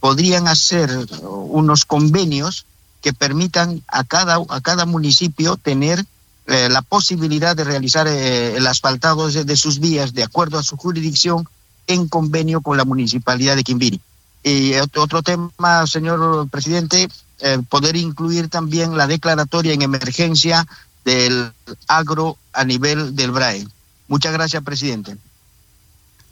podrían 0.00 0.46
hacer 0.46 0.90
unos 1.22 1.84
convenios 1.84 2.66
que 3.02 3.12
permitan 3.12 3.82
a 3.88 4.04
cada, 4.04 4.38
a 4.48 4.60
cada 4.60 4.86
municipio 4.86 5.56
tener 5.56 6.04
eh, 6.48 6.68
la 6.70 6.82
posibilidad 6.82 7.56
de 7.56 7.64
realizar 7.64 8.06
eh, 8.06 8.56
el 8.56 8.66
asfaltado 8.66 9.28
de, 9.28 9.56
sus 9.56 9.80
vías 9.80 10.14
de 10.14 10.22
acuerdo 10.22 10.58
a 10.58 10.62
su 10.62 10.76
jurisdicción 10.76 11.48
en 11.88 12.08
convenio 12.08 12.60
con 12.60 12.76
la 12.76 12.84
municipalidad 12.84 13.56
de 13.56 13.64
Quimbiri. 13.64 14.00
Y 14.44 14.74
otro 14.74 15.22
tema, 15.22 15.86
señor 15.88 16.48
presidente, 16.48 17.08
eh, 17.40 17.58
poder 17.68 17.96
incluir 17.96 18.48
también 18.48 18.96
la 18.96 19.08
declaratoria 19.08 19.72
en 19.72 19.82
emergencia 19.82 20.66
del 21.04 21.50
agro 21.88 22.38
a 22.52 22.64
nivel 22.64 23.16
del 23.16 23.32
BRAE. 23.32 23.66
Muchas 24.06 24.32
gracias, 24.32 24.62
presidente. 24.62 25.16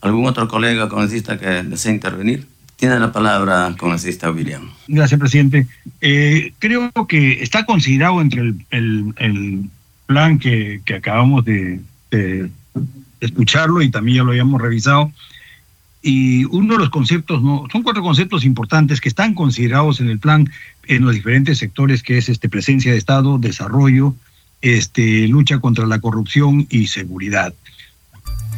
¿Algún 0.00 0.26
otro 0.26 0.46
colega 0.46 0.88
congresista 0.88 1.38
que 1.38 1.64
desee 1.64 1.92
intervenir? 1.92 2.46
Tiene 2.84 3.00
la 3.00 3.12
palabra 3.12 3.74
congresista 3.78 4.30
William. 4.30 4.68
Gracias, 4.88 5.18
presidente. 5.18 5.66
Eh, 6.02 6.52
creo 6.58 6.92
que 7.08 7.42
está 7.42 7.64
considerado 7.64 8.20
entre 8.20 8.42
el, 8.42 9.14
el, 9.16 9.70
plan 10.04 10.38
que, 10.38 10.82
que 10.84 10.96
acabamos 10.96 11.46
de, 11.46 11.80
escucharlo 13.20 13.80
y 13.80 13.90
también 13.90 14.18
ya 14.18 14.22
lo 14.24 14.32
habíamos 14.32 14.60
revisado. 14.60 15.10
Y 16.02 16.44
uno 16.44 16.74
de 16.74 16.80
los 16.80 16.90
conceptos, 16.90 17.42
no, 17.42 17.64
son 17.72 17.82
cuatro 17.82 18.02
conceptos 18.02 18.44
importantes 18.44 19.00
que 19.00 19.08
están 19.08 19.32
considerados 19.32 20.00
en 20.00 20.10
el 20.10 20.18
plan 20.18 20.46
en 20.86 21.06
los 21.06 21.14
diferentes 21.14 21.56
sectores, 21.56 22.02
que 22.02 22.18
es 22.18 22.28
este, 22.28 22.50
presencia 22.50 22.92
de 22.92 22.98
Estado, 22.98 23.38
desarrollo, 23.38 24.14
este, 24.60 25.26
lucha 25.28 25.58
contra 25.58 25.86
la 25.86 26.00
corrupción 26.00 26.66
y 26.68 26.88
seguridad. 26.88 27.54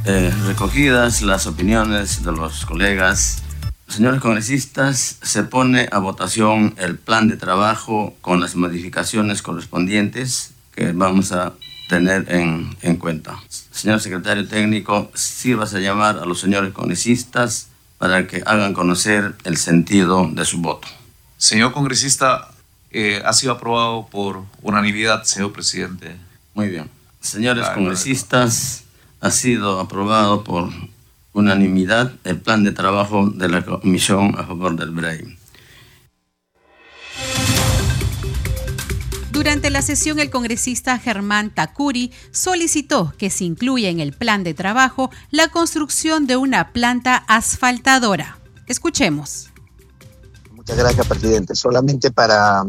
Eh, 0.05 0.33
recogidas 0.49 1.23
las 1.23 1.47
opiniones 1.47 2.25
de 2.25 2.33
los 2.33 2.67
colegas 2.67 3.45
Señores 3.89 4.21
congresistas, 4.21 5.19
se 5.23 5.45
pone 5.45 5.89
a 5.93 5.99
votación 5.99 6.75
el 6.77 6.99
plan 6.99 7.29
de 7.29 7.37
trabajo 7.37 8.15
con 8.21 8.41
las 8.41 8.57
modificaciones 8.57 9.43
correspondientes 9.43 10.53
que 10.75 10.93
vamos 10.93 11.33
a 11.33 11.55
tener 11.89 12.31
en, 12.31 12.77
en 12.83 12.97
cuenta. 12.97 13.39
Señor 13.71 14.01
secretario 14.01 14.47
técnico, 14.47 15.11
sírvase 15.15 15.77
a 15.77 15.81
llamar 15.81 16.19
a 16.19 16.27
los 16.27 16.41
señores 16.41 16.73
congresistas 16.73 17.69
para 17.99 18.27
que 18.27 18.43
hagan 18.45 18.75
conocer 18.75 19.35
el 19.45 19.57
sentido 19.57 20.29
de 20.33 20.45
su 20.45 20.59
voto. 20.59 20.89
Señor 21.39 21.73
congresista, 21.73 22.51
eh, 22.91 23.23
ha 23.25 23.33
sido 23.33 23.53
aprobado 23.53 24.09
por 24.11 24.43
unanimidad, 24.63 25.25
señor 25.25 25.53
presidente. 25.53 26.17
Muy 26.55 26.69
bien. 26.69 26.91
Señores 27.21 27.69
congresistas, 27.71 28.85
ha 29.21 29.31
sido 29.31 29.81
aprobado 29.81 30.45
por 30.45 30.71
unanimidad 31.37 32.13
el 32.25 32.41
plan 32.41 32.65
de 32.65 32.73
trabajo 32.73 33.29
de 33.29 33.49
la 33.49 33.65
Comisión 33.65 34.35
a 34.39 34.45
favor 34.45 34.75
del 34.75 34.91
BRAIN. 34.91 35.39
Durante 39.31 39.69
la 39.69 39.83
sesión, 39.83 40.19
el 40.19 40.31
congresista 40.31 40.99
Germán 40.99 41.55
Takuri 41.55 42.11
solicitó 42.33 43.13
que 43.19 43.29
se 43.29 43.45
incluya 43.45 43.91
en 43.91 44.01
el 44.01 44.15
plan 44.15 44.45
de 44.45 44.55
trabajo 44.55 45.11
la 45.31 45.49
construcción 45.49 46.27
de 46.27 46.39
una 46.39 46.73
planta 46.73 47.17
asfaltadora. 47.29 48.39
Escuchemos. 48.67 49.51
Muchas 50.53 50.79
gracias, 50.79 51.07
presidente. 51.07 51.55
Solamente 51.55 52.11
para 52.11 52.65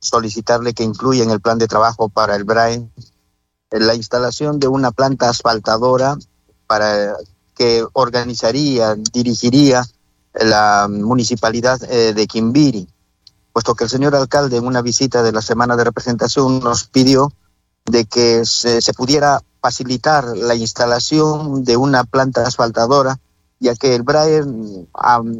solicitarle 0.00 0.72
que 0.72 0.84
incluya 0.84 1.22
en 1.22 1.30
el 1.30 1.40
plan 1.40 1.58
de 1.58 1.68
trabajo 1.68 2.08
para 2.08 2.34
el 2.34 2.44
BRAIN 2.44 2.90
la 3.70 3.94
instalación 3.94 4.58
de 4.58 4.68
una 4.68 4.92
planta 4.92 5.28
asfaltadora 5.28 6.16
para 6.66 7.14
que 7.56 7.84
organizaría, 7.94 8.94
dirigiría 9.12 9.84
la 10.34 10.86
municipalidad 10.88 11.82
eh, 11.90 12.12
de 12.12 12.26
Quimbiri, 12.26 12.86
puesto 13.52 13.74
que 13.74 13.84
el 13.84 13.90
señor 13.90 14.14
alcalde 14.14 14.58
en 14.58 14.66
una 14.66 14.82
visita 14.82 15.22
de 15.22 15.32
la 15.32 15.40
semana 15.40 15.76
de 15.76 15.84
representación 15.84 16.60
nos 16.60 16.84
pidió 16.84 17.32
de 17.86 18.04
que 18.04 18.44
se, 18.44 18.80
pudiera 18.92 19.40
facilitar 19.62 20.36
la 20.36 20.54
instalación 20.54 21.64
de 21.64 21.76
una 21.76 22.04
planta 22.04 22.42
asfaltadora, 22.42 23.18
ya 23.58 23.74
que 23.74 23.94
el 23.94 24.02
BRAE 24.02 24.42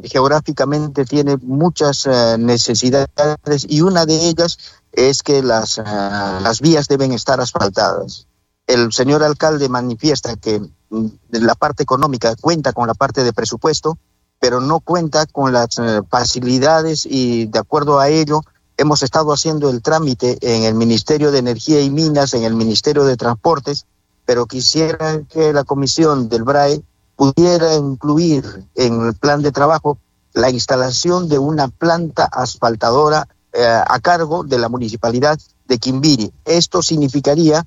geográficamente 0.05 1.05
tiene 1.05 1.37
muchas 1.37 2.07
eh, 2.07 2.37
necesidades 2.39 3.67
y 3.69 3.83
una 3.83 4.07
de 4.07 4.29
ellas 4.29 4.59
es 4.93 5.23
que 5.23 5.43
las, 5.43 5.77
eh, 5.77 5.83
las 5.85 6.63
vías 6.63 6.89
deben 6.89 7.13
estar 7.13 7.41
asfaltadas. 7.41 8.27
El 8.67 8.93
señor 8.93 9.23
alcalde 9.23 9.69
manifiesta 9.69 10.37
que 10.37 10.61
mm, 10.91 11.07
la 11.31 11.55
parte 11.55 11.83
económica 11.83 12.35
cuenta 12.37 12.73
con 12.73 12.87
la 12.87 12.95
parte 12.95 13.25
de 13.25 13.33
presupuesto, 13.33 13.99
pero 14.41 14.61
no 14.61 14.81
cuenta 14.81 15.27
con 15.27 15.53
las 15.53 15.79
eh, 15.79 16.03
facilidades 16.09 17.07
y 17.07 17.47
de 17.47 17.59
acuerdo 17.59 18.01
a 18.01 18.09
ello 18.09 18.43
hemos 18.77 19.03
estado 19.03 19.33
haciendo 19.33 19.71
el 19.71 19.83
trámite 19.83 20.37
en 20.41 20.65
el 20.65 20.75
Ministerio 20.75 21.31
de 21.33 21.39
Energía 21.39 21.81
y 21.81 21.91
Minas, 21.91 22.35
en 22.35 22.45
el 22.45 22.55
Ministerio 22.55 23.05
de 23.05 23.17
Transportes, 23.17 23.87
pero 24.27 24.47
quisiera 24.47 25.23
que 25.23 25.53
la 25.53 25.65
comisión 25.65 26.29
del 26.29 26.43
BRAE 26.43 26.83
pudiera 27.15 27.75
incluir 27.75 28.67
en 28.75 29.07
el 29.07 29.15
plan 29.15 29.41
de 29.41 29.53
trabajo 29.53 29.99
la 30.35 30.51
instalación 30.51 31.29
de 31.29 31.39
una 31.39 31.69
planta 31.69 32.29
asfaltadora 32.31 33.27
eh, 33.55 33.65
a 33.65 33.99
cargo 34.01 34.45
de 34.45 34.59
la 34.59 34.69
municipalidad 34.69 35.39
de 35.67 35.79
Quimbiri. 35.79 36.31
Esto 36.45 36.83
significaría 36.83 37.67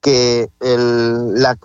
que 0.00 0.48
la, 0.60 1.58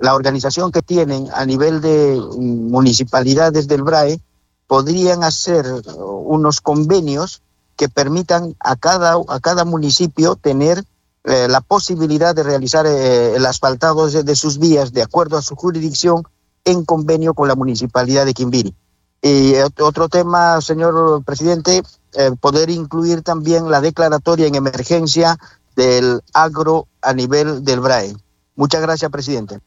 la, 0.00 0.14
organización 0.14 0.72
que 0.72 0.80
tienen 0.80 1.28
a 1.34 1.44
nivel 1.44 1.80
de 1.82 2.18
municipalidades 2.38 3.68
del 3.68 3.82
BRAE 3.82 4.20
podrían 4.66 5.22
hacer 5.22 5.66
unos 5.96 6.60
convenios 6.60 7.42
que 7.76 7.88
permitan 7.88 8.56
a 8.60 8.76
cada, 8.76 9.16
a 9.28 9.40
cada 9.40 9.64
municipio 9.64 10.36
tener 10.36 10.84
eh, 11.24 11.46
la 11.48 11.60
posibilidad 11.60 12.34
de 12.34 12.42
realizar 12.42 12.86
eh, 12.86 13.36
el 13.36 13.44
asfaltado 13.44 14.08
de, 14.08 14.36
sus 14.36 14.58
vías 14.58 14.92
de 14.92 15.02
acuerdo 15.02 15.36
a 15.36 15.42
su 15.42 15.56
jurisdicción 15.56 16.22
en 16.64 16.84
convenio 16.84 17.34
con 17.34 17.48
la 17.48 17.54
municipalidad 17.54 18.24
de 18.24 18.34
Quimbiri. 18.34 18.74
Y 19.20 19.54
otro 19.80 20.08
tema, 20.08 20.60
señor 20.60 21.22
presidente, 21.24 21.82
eh, 22.14 22.30
poder 22.40 22.70
incluir 22.70 23.22
también 23.22 23.70
la 23.70 23.80
declaratoria 23.80 24.46
en 24.46 24.54
emergencia 24.54 25.38
del 25.78 26.20
agro 26.34 26.88
a 27.00 27.14
nivel 27.14 27.64
del 27.64 27.78
BRAE. 27.78 28.16
Muchas 28.56 28.82
gracias, 28.82 29.08
presidente. 29.12 29.60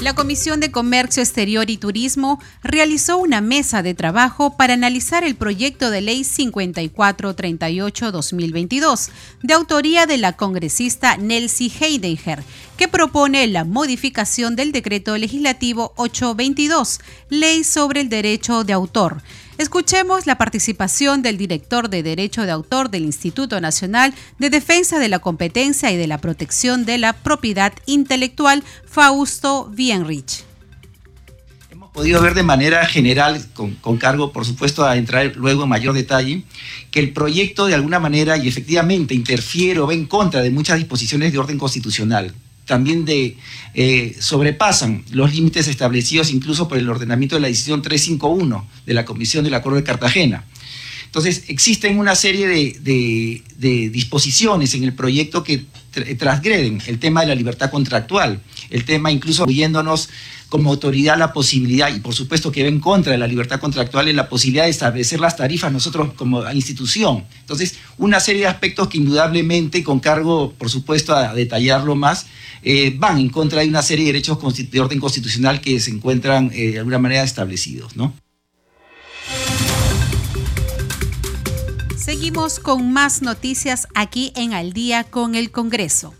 La 0.00 0.14
Comisión 0.14 0.60
de 0.60 0.70
Comercio 0.70 1.22
Exterior 1.22 1.68
y 1.70 1.76
Turismo 1.76 2.40
realizó 2.62 3.18
una 3.18 3.40
mesa 3.40 3.82
de 3.82 3.94
trabajo 3.94 4.56
para 4.56 4.74
analizar 4.74 5.24
el 5.24 5.34
proyecto 5.34 5.90
de 5.90 6.02
ley 6.02 6.20
5438-2022, 6.22 9.08
de 9.42 9.54
autoría 9.54 10.06
de 10.06 10.18
la 10.18 10.34
congresista 10.34 11.16
Nelsie 11.16 11.72
Heidinger, 11.80 12.44
que 12.76 12.86
propone 12.88 13.46
la 13.46 13.64
modificación 13.64 14.56
del 14.56 14.72
decreto 14.72 15.16
legislativo 15.16 15.92
822, 15.96 17.00
Ley 17.30 17.64
sobre 17.64 18.02
el 18.02 18.08
Derecho 18.08 18.64
de 18.64 18.74
Autor 18.74 19.22
Escuchemos 19.56 20.26
la 20.26 20.36
participación 20.36 21.22
del 21.22 21.36
director 21.36 21.88
de 21.88 22.02
Derecho 22.02 22.42
de 22.42 22.50
Autor 22.50 22.90
del 22.90 23.04
Instituto 23.04 23.60
Nacional 23.60 24.12
de 24.40 24.50
Defensa 24.50 24.98
de 24.98 25.08
la 25.08 25.20
Competencia 25.20 25.92
y 25.92 25.96
de 25.96 26.08
la 26.08 26.18
Protección 26.18 26.84
de 26.84 26.98
la 26.98 27.12
Propiedad 27.12 27.72
Intelectual, 27.86 28.64
Fausto 28.84 29.70
Bienrich. 29.72 30.44
Hemos 31.70 31.92
podido 31.92 32.20
ver 32.20 32.34
de 32.34 32.42
manera 32.42 32.84
general, 32.86 33.46
con, 33.54 33.96
cargo 33.96 34.32
por 34.32 34.44
supuesto 34.44 34.84
a 34.84 34.96
entrar 34.96 35.36
luego 35.36 35.62
en 35.62 35.68
mayor 35.68 35.94
detalle, 35.94 36.42
que 36.90 36.98
el 36.98 37.12
proyecto 37.12 37.66
de 37.66 37.74
alguna 37.74 38.00
manera 38.00 38.36
y 38.36 38.48
efectivamente 38.48 39.14
interfiere 39.14 39.78
o 39.78 39.86
va 39.86 39.94
en 39.94 40.06
contra 40.06 40.42
de 40.42 40.50
muchas 40.50 40.78
disposiciones 40.78 41.32
de 41.32 41.38
orden 41.38 41.58
constitucional 41.58 42.34
también 42.64 43.04
de, 43.04 43.36
eh, 43.74 44.16
sobrepasan 44.18 45.04
los 45.10 45.34
límites 45.34 45.68
establecidos 45.68 46.30
incluso 46.30 46.68
por 46.68 46.78
el 46.78 46.88
ordenamiento 46.88 47.36
de 47.36 47.42
la 47.42 47.48
decisión 47.48 47.82
351 47.82 48.66
de 48.86 48.94
la 48.94 49.04
Comisión 49.04 49.44
del 49.44 49.54
Acuerdo 49.54 49.78
de 49.78 49.84
Cartagena. 49.84 50.44
Entonces, 51.06 51.44
existen 51.46 51.98
una 51.98 52.16
serie 52.16 52.48
de, 52.48 53.42
disposiciones 53.90 54.74
en 54.74 54.82
el 54.82 54.94
proyecto 54.94 55.44
que 55.44 55.64
transgreden 56.18 56.82
el 56.88 56.98
tema 56.98 57.20
de 57.20 57.28
la 57.28 57.34
libertad 57.36 57.70
contractual, 57.70 58.40
el 58.70 58.84
tema 58.84 59.10
incluso 59.10 59.42
incluyéndonos 59.42 60.08
como 60.48 60.70
autoridad 60.70 61.18
la 61.18 61.32
posibilidad, 61.32 61.92
y 61.92 61.98
por 61.98 62.14
supuesto 62.14 62.52
que 62.52 62.62
va 62.62 62.68
en 62.68 62.78
contra 62.78 63.10
de 63.10 63.18
la 63.18 63.26
libertad 63.26 63.58
contractual, 63.58 64.06
es 64.06 64.14
la 64.14 64.28
posibilidad 64.28 64.64
de 64.64 64.70
establecer 64.70 65.18
las 65.18 65.36
tarifas 65.36 65.72
nosotros 65.72 66.12
como 66.14 66.48
institución. 66.52 67.24
Entonces, 67.40 67.74
una 67.98 68.20
serie 68.20 68.42
de 68.42 68.46
aspectos 68.46 68.88
que 68.88 68.98
indudablemente, 68.98 69.82
con 69.82 69.98
cargo, 69.98 70.52
por 70.56 70.70
supuesto, 70.70 71.12
a 71.12 71.34
detallarlo 71.34 71.96
más, 71.96 72.26
eh, 72.62 72.94
van 72.96 73.18
en 73.18 73.30
contra 73.30 73.62
de 73.62 73.68
una 73.68 73.82
serie 73.82 74.06
de 74.06 74.12
derechos 74.12 74.38
de 74.70 74.80
orden 74.80 75.00
constitucional 75.00 75.60
que 75.60 75.80
se 75.80 75.90
encuentran 75.90 76.50
eh, 76.54 76.72
de 76.72 76.78
alguna 76.78 76.98
manera 76.98 77.24
establecidos, 77.24 77.96
¿no? 77.96 78.14
Seguimos 81.96 82.60
con 82.60 82.92
más 82.92 83.22
noticias 83.22 83.88
aquí 83.94 84.32
en 84.36 84.52
Al 84.52 84.72
día 84.72 85.04
con 85.04 85.34
el 85.34 85.50
Congreso. 85.50 86.14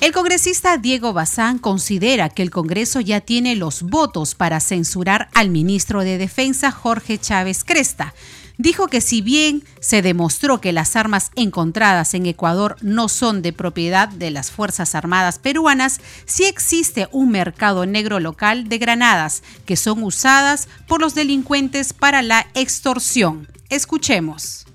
El 0.00 0.12
congresista 0.12 0.76
Diego 0.76 1.12
Bazán 1.12 1.58
considera 1.58 2.28
que 2.28 2.42
el 2.42 2.50
Congreso 2.50 3.00
ya 3.00 3.20
tiene 3.20 3.54
los 3.54 3.82
votos 3.82 4.34
para 4.34 4.60
censurar 4.60 5.28
al 5.34 5.50
ministro 5.50 6.00
de 6.00 6.18
Defensa 6.18 6.72
Jorge 6.72 7.18
Chávez 7.18 7.64
Cresta, 7.64 8.12
dijo 8.58 8.88
que 8.88 9.00
si 9.00 9.22
bien 9.22 9.62
se 9.80 10.02
demostró 10.02 10.60
que 10.60 10.72
las 10.72 10.96
armas 10.96 11.30
encontradas 11.36 12.14
en 12.14 12.26
Ecuador 12.26 12.76
no 12.82 13.08
son 13.08 13.40
de 13.40 13.52
propiedad 13.52 14.08
de 14.08 14.30
las 14.30 14.50
Fuerzas 14.50 14.94
Armadas 14.94 15.38
peruanas, 15.38 16.00
sí 16.26 16.44
existe 16.44 17.08
un 17.12 17.30
mercado 17.30 17.86
negro 17.86 18.20
local 18.20 18.68
de 18.68 18.78
granadas 18.78 19.42
que 19.64 19.76
son 19.76 20.02
usadas 20.02 20.68
por 20.86 21.00
los 21.00 21.14
delincuentes 21.14 21.92
para 21.92 22.20
la 22.20 22.46
extorsión. 22.54 23.48
Escuchemos. 23.70 24.66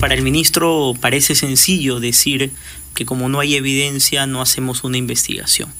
Para 0.00 0.14
el 0.14 0.22
ministro 0.22 0.94
parece 1.00 1.34
sencillo 1.34 2.00
decir 2.00 2.52
que 2.94 3.06
como 3.06 3.28
no 3.28 3.40
hay 3.40 3.54
evidencia 3.54 4.26
no 4.26 4.40
hacemos 4.40 4.84
una 4.84 4.96
investigación. 4.96 5.72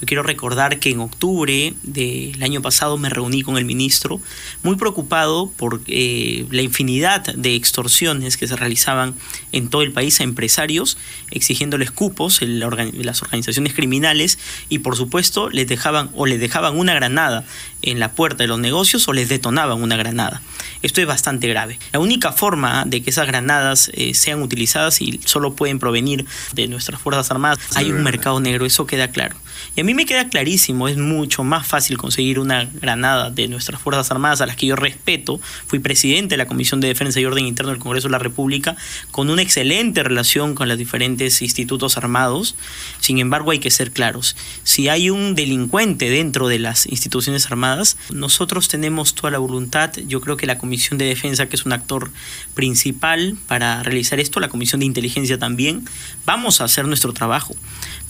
Yo 0.00 0.06
quiero 0.06 0.22
recordar 0.22 0.78
que 0.78 0.90
en 0.90 1.00
octubre 1.00 1.74
del 1.82 2.40
año 2.42 2.62
pasado 2.62 2.98
me 2.98 3.08
reuní 3.08 3.42
con 3.42 3.58
el 3.58 3.64
ministro 3.64 4.20
muy 4.62 4.76
preocupado 4.76 5.50
por 5.56 5.80
eh, 5.86 6.46
la 6.50 6.62
infinidad 6.62 7.34
de 7.34 7.56
extorsiones 7.56 8.36
que 8.36 8.46
se 8.46 8.54
realizaban 8.54 9.16
en 9.50 9.68
todo 9.68 9.82
el 9.82 9.92
país 9.92 10.20
a 10.20 10.24
empresarios, 10.24 10.98
exigiéndoles 11.32 11.90
cupos 11.90 12.42
en 12.42 12.60
las 12.60 13.22
organizaciones 13.22 13.74
criminales 13.74 14.38
y 14.68 14.78
por 14.78 14.96
supuesto 14.96 15.50
les 15.50 15.66
dejaban 15.66 16.10
o 16.14 16.26
les 16.26 16.38
dejaban 16.38 16.78
una 16.78 16.94
granada 16.94 17.44
en 17.82 18.00
la 18.00 18.12
puerta 18.12 18.44
de 18.44 18.48
los 18.48 18.58
negocios 18.58 19.06
o 19.08 19.12
les 19.12 19.28
detonaban 19.28 19.82
una 19.82 19.96
granada. 19.96 20.42
Esto 20.82 21.00
es 21.00 21.06
bastante 21.06 21.48
grave. 21.48 21.78
La 21.92 21.98
única 21.98 22.32
forma 22.32 22.84
de 22.86 23.02
que 23.02 23.10
esas 23.10 23.26
granadas 23.26 23.90
eh, 23.94 24.14
sean 24.14 24.42
utilizadas 24.42 25.00
y 25.00 25.20
solo 25.24 25.54
pueden 25.54 25.78
provenir 25.78 26.24
de 26.54 26.68
nuestras 26.68 27.00
Fuerzas 27.00 27.30
Armadas, 27.30 27.58
hay 27.74 27.90
un 27.90 28.02
mercado 28.02 28.40
negro, 28.40 28.64
eso 28.64 28.86
queda 28.86 29.08
claro. 29.08 29.36
Y 29.74 29.80
a 29.80 29.84
mí 29.84 29.94
me 29.94 30.06
queda 30.06 30.28
clarísimo, 30.28 30.88
es 30.88 30.96
mucho 30.96 31.42
más 31.42 31.66
fácil 31.66 31.96
conseguir 31.96 32.38
una 32.38 32.64
granada 32.64 33.30
de 33.30 33.48
nuestras 33.48 33.80
Fuerzas 33.80 34.10
Armadas, 34.10 34.40
a 34.40 34.46
las 34.46 34.56
que 34.56 34.66
yo 34.66 34.76
respeto. 34.76 35.40
Fui 35.66 35.78
presidente 35.80 36.34
de 36.34 36.36
la 36.36 36.46
Comisión 36.46 36.80
de 36.80 36.88
Defensa 36.88 37.18
y 37.20 37.24
Orden 37.24 37.46
Interno 37.46 37.72
del 37.72 37.80
Congreso 37.80 38.08
de 38.08 38.12
la 38.12 38.18
República, 38.18 38.76
con 39.10 39.30
una 39.30 39.42
excelente 39.42 40.02
relación 40.02 40.54
con 40.54 40.68
los 40.68 40.78
diferentes 40.78 41.42
institutos 41.42 41.96
armados. 41.96 42.54
Sin 43.00 43.18
embargo, 43.18 43.50
hay 43.50 43.58
que 43.58 43.70
ser 43.70 43.90
claros. 43.90 44.36
Si 44.62 44.88
hay 44.88 45.10
un 45.10 45.34
delincuente 45.34 46.08
dentro 46.10 46.48
de 46.48 46.58
las 46.58 46.86
instituciones 46.86 47.46
armadas, 47.46 47.67
nosotros 48.10 48.68
tenemos 48.68 49.14
toda 49.14 49.30
la 49.30 49.38
voluntad. 49.38 49.92
Yo 50.06 50.20
creo 50.20 50.36
que 50.36 50.46
la 50.46 50.58
Comisión 50.58 50.98
de 50.98 51.06
Defensa, 51.06 51.46
que 51.46 51.56
es 51.56 51.66
un 51.66 51.72
actor 51.72 52.10
principal 52.54 53.36
para 53.46 53.82
realizar 53.82 54.20
esto, 54.20 54.40
la 54.40 54.48
Comisión 54.48 54.80
de 54.80 54.86
Inteligencia 54.86 55.38
también, 55.38 55.84
vamos 56.24 56.60
a 56.60 56.64
hacer 56.64 56.86
nuestro 56.86 57.12
trabajo 57.12 57.54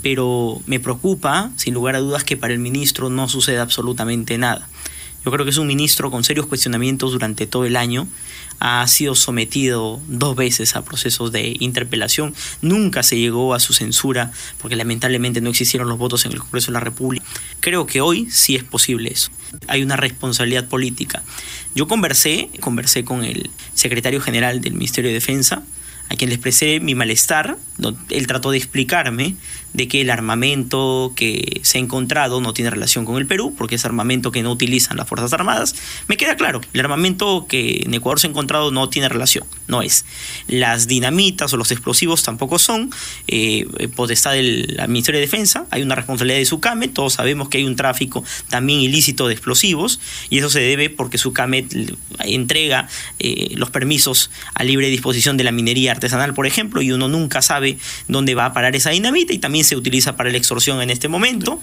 pero 0.02 0.60
me 0.66 0.80
preocupa, 0.80 1.50
sin 1.56 1.74
lugar 1.74 1.96
a 1.96 2.00
dudas, 2.00 2.24
que 2.24 2.36
para 2.36 2.52
el 2.52 2.58
ministro 2.58 3.10
no 3.10 3.28
suceda 3.28 3.62
absolutamente 3.62 4.38
nada. 4.38 4.68
Yo 5.24 5.32
creo 5.32 5.44
que 5.44 5.50
es 5.50 5.58
un 5.58 5.66
ministro 5.66 6.10
con 6.10 6.24
serios 6.24 6.46
cuestionamientos 6.46 7.12
durante 7.12 7.46
todo 7.46 7.64
el 7.64 7.76
año. 7.76 8.06
Ha 8.60 8.86
sido 8.86 9.14
sometido 9.14 10.00
dos 10.08 10.34
veces 10.36 10.74
a 10.74 10.84
procesos 10.84 11.32
de 11.32 11.56
interpelación. 11.60 12.34
Nunca 12.62 13.02
se 13.02 13.18
llegó 13.18 13.54
a 13.54 13.60
su 13.60 13.72
censura 13.72 14.32
porque 14.60 14.76
lamentablemente 14.76 15.40
no 15.40 15.50
existieron 15.50 15.88
los 15.88 15.98
votos 15.98 16.24
en 16.24 16.32
el 16.32 16.38
Congreso 16.38 16.68
de 16.68 16.74
la 16.74 16.80
República. 16.80 17.24
Creo 17.60 17.86
que 17.86 18.00
hoy 18.00 18.28
sí 18.30 18.56
es 18.56 18.64
posible 18.64 19.10
eso. 19.12 19.30
Hay 19.66 19.82
una 19.82 19.96
responsabilidad 19.96 20.66
política. 20.66 21.22
Yo 21.74 21.86
conversé, 21.86 22.48
conversé 22.60 23.04
con 23.04 23.24
el 23.24 23.50
secretario 23.74 24.20
general 24.20 24.60
del 24.60 24.74
Ministerio 24.74 25.10
de 25.10 25.14
Defensa, 25.14 25.62
a 26.08 26.16
quien 26.16 26.30
le 26.30 26.36
expresé 26.36 26.80
mi 26.80 26.94
malestar. 26.94 27.58
Él 28.08 28.26
trató 28.26 28.50
de 28.50 28.58
explicarme 28.58 29.36
de 29.72 29.88
que 29.88 30.00
el 30.00 30.10
armamento 30.10 31.12
que 31.14 31.60
se 31.62 31.78
ha 31.78 31.80
encontrado 31.80 32.40
no 32.40 32.52
tiene 32.52 32.70
relación 32.70 33.04
con 33.04 33.16
el 33.16 33.26
Perú, 33.26 33.54
porque 33.56 33.76
es 33.76 33.84
armamento 33.84 34.32
que 34.32 34.42
no 34.42 34.50
utilizan 34.50 34.96
las 34.96 35.08
Fuerzas 35.08 35.32
Armadas. 35.32 35.74
Me 36.08 36.16
queda 36.16 36.36
claro, 36.36 36.60
el 36.72 36.80
armamento 36.80 37.46
que 37.48 37.82
en 37.84 37.94
Ecuador 37.94 38.20
se 38.20 38.26
ha 38.26 38.30
encontrado 38.30 38.70
no 38.70 38.88
tiene 38.88 39.08
relación, 39.08 39.44
no 39.66 39.82
es. 39.82 40.04
Las 40.46 40.86
dinamitas 40.86 41.52
o 41.52 41.56
los 41.56 41.70
explosivos 41.70 42.22
tampoco 42.22 42.58
son 42.58 42.90
eh, 43.26 43.66
potestad 43.94 44.32
del 44.32 44.80
Ministerio 44.88 45.20
de 45.20 45.26
Defensa, 45.26 45.66
hay 45.70 45.82
una 45.82 45.94
responsabilidad 45.94 46.38
de 46.38 46.46
SUCAME, 46.46 46.88
todos 46.88 47.14
sabemos 47.14 47.48
que 47.48 47.58
hay 47.58 47.64
un 47.64 47.76
tráfico 47.76 48.24
también 48.48 48.80
ilícito 48.80 49.28
de 49.28 49.34
explosivos, 49.34 50.00
y 50.30 50.38
eso 50.38 50.50
se 50.50 50.60
debe 50.60 50.90
porque 50.90 51.18
SUCAME 51.18 51.66
entrega 52.20 52.88
eh, 53.18 53.52
los 53.54 53.70
permisos 53.70 54.30
a 54.54 54.64
libre 54.64 54.88
disposición 54.88 55.36
de 55.36 55.44
la 55.44 55.52
minería 55.52 55.92
artesanal, 55.92 56.34
por 56.34 56.46
ejemplo, 56.46 56.82
y 56.82 56.92
uno 56.92 57.08
nunca 57.08 57.42
sabe 57.42 57.78
dónde 58.08 58.34
va 58.34 58.46
a 58.46 58.52
parar 58.52 58.74
esa 58.74 58.90
dinamita 58.90 59.32
y 59.32 59.38
también 59.38 59.64
se 59.68 59.76
utiliza 59.76 60.16
para 60.16 60.30
la 60.30 60.38
extorsión 60.38 60.80
en 60.82 60.90
este 60.90 61.08
momento. 61.08 61.60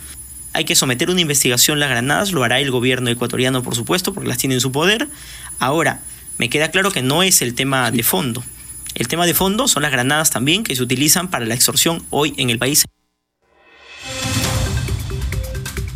Hay 0.54 0.64
que 0.64 0.76
someter 0.76 1.10
una 1.10 1.22
investigación 1.22 1.80
las 1.80 1.90
granadas, 1.90 2.32
lo 2.32 2.44
hará 2.44 2.60
el 2.60 2.72
gobierno 2.72 3.10
ecuatoriano, 3.10 3.62
por 3.62 3.76
supuesto, 3.76 4.14
porque 4.14 4.30
las 4.30 4.38
tiene 4.38 4.56
en 4.56 4.62
su 4.62 4.72
poder. 4.72 5.10
Ahora, 5.60 6.02
me 6.38 6.50
queda 6.50 6.72
claro 6.72 6.92
que 6.92 7.02
no 7.02 7.24
es 7.24 7.42
el 7.42 7.56
tema 7.56 7.92
de 7.92 8.04
fondo. 8.04 8.44
El 8.94 9.08
tema 9.08 9.26
de 9.26 9.34
fondo 9.34 9.68
son 9.68 9.84
las 9.84 9.92
granadas 9.92 10.30
también 10.30 10.64
que 10.64 10.76
se 10.76 10.84
utilizan 10.84 11.30
para 11.30 11.46
la 11.46 11.56
extorsión 11.56 12.06
hoy 12.10 12.34
en 12.38 12.50
el 12.50 12.60
país. 12.60 12.86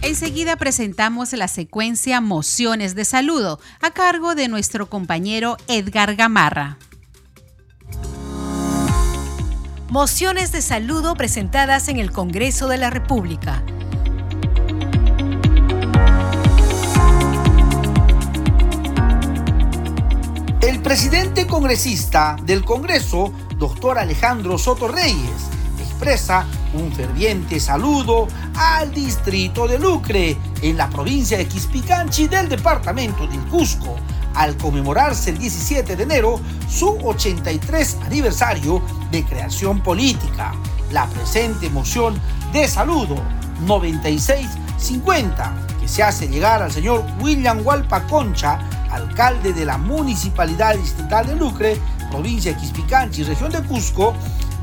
Enseguida 0.02 0.56
presentamos 0.56 1.32
la 1.34 1.48
secuencia 1.48 2.20
Mociones 2.20 2.96
de 2.96 3.06
Saludo 3.06 3.60
a 3.80 3.92
cargo 3.92 4.34
de 4.34 4.48
nuestro 4.48 4.90
compañero 4.90 5.58
Edgar 5.68 6.16
Gamarra. 6.16 6.78
Mociones 9.90 10.52
de 10.52 10.62
saludo 10.62 11.16
presentadas 11.16 11.88
en 11.88 11.98
el 11.98 12.12
Congreso 12.12 12.68
de 12.68 12.78
la 12.78 12.92
República. 12.92 13.64
El 20.62 20.80
presidente 20.84 21.48
congresista 21.48 22.38
del 22.44 22.64
Congreso, 22.64 23.34
doctor 23.58 23.98
Alejandro 23.98 24.60
Soto 24.60 24.88
Reyes, 24.88 25.50
expresa 25.80 26.46
un 26.76 26.92
ferviente 26.92 27.60
saludo 27.60 28.28
al 28.56 28.94
distrito 28.94 29.68
de 29.68 29.80
Lucre, 29.80 30.38
en 30.62 30.78
la 30.78 30.88
provincia 30.88 31.36
de 31.36 31.48
Quispicanchi 31.48 32.28
del 32.28 32.48
departamento 32.48 33.26
del 33.26 33.40
Cusco, 33.48 33.96
al 34.40 34.56
conmemorarse 34.56 35.32
el 35.32 35.38
17 35.38 35.98
de 35.98 36.04
enero 36.04 36.40
su 36.70 36.98
83 37.04 37.98
aniversario 38.06 38.82
de 39.12 39.26
creación 39.26 39.84
política. 39.84 40.54
La 40.94 41.08
presente 41.08 41.70
moción 41.70 42.18
de 42.54 42.66
saludo 42.66 43.22
9650 43.66 45.68
que 45.82 45.90
se 45.90 46.04
hace 46.04 46.30
llegar 46.30 46.64
al 46.64 46.72
señor 46.72 47.04
William 47.20 47.60
Hualpa 47.66 48.08
Concha, 48.08 48.60
alcalde 48.90 49.52
de 49.52 49.66
la 49.66 49.78
Municipalidad 49.78 50.76
Distrital 50.76 51.28
de 51.28 51.36
Lucre, 51.36 51.78
provincia 52.10 52.54
de 52.54 52.60
Quispicanchi, 52.60 53.24
región 53.24 53.52
de 53.52 53.62
Cusco, 53.64 54.14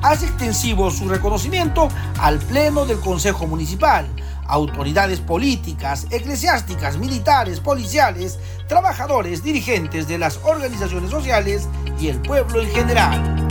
hace 0.00 0.24
extensivo 0.24 0.90
su 0.90 1.06
reconocimiento 1.06 1.88
al 2.18 2.38
Pleno 2.38 2.86
del 2.86 2.98
Consejo 2.98 3.46
Municipal, 3.46 4.08
autoridades 4.48 5.20
políticas, 5.20 6.06
eclesiásticas, 6.10 6.98
militares, 6.98 7.60
policiales, 7.60 8.38
trabajadores, 8.68 9.42
dirigentes 9.42 10.08
de 10.08 10.18
las 10.18 10.40
organizaciones 10.42 11.10
sociales 11.10 11.68
y 12.00 12.08
el 12.08 12.20
pueblo 12.20 12.60
en 12.60 12.70
general. 12.70 13.46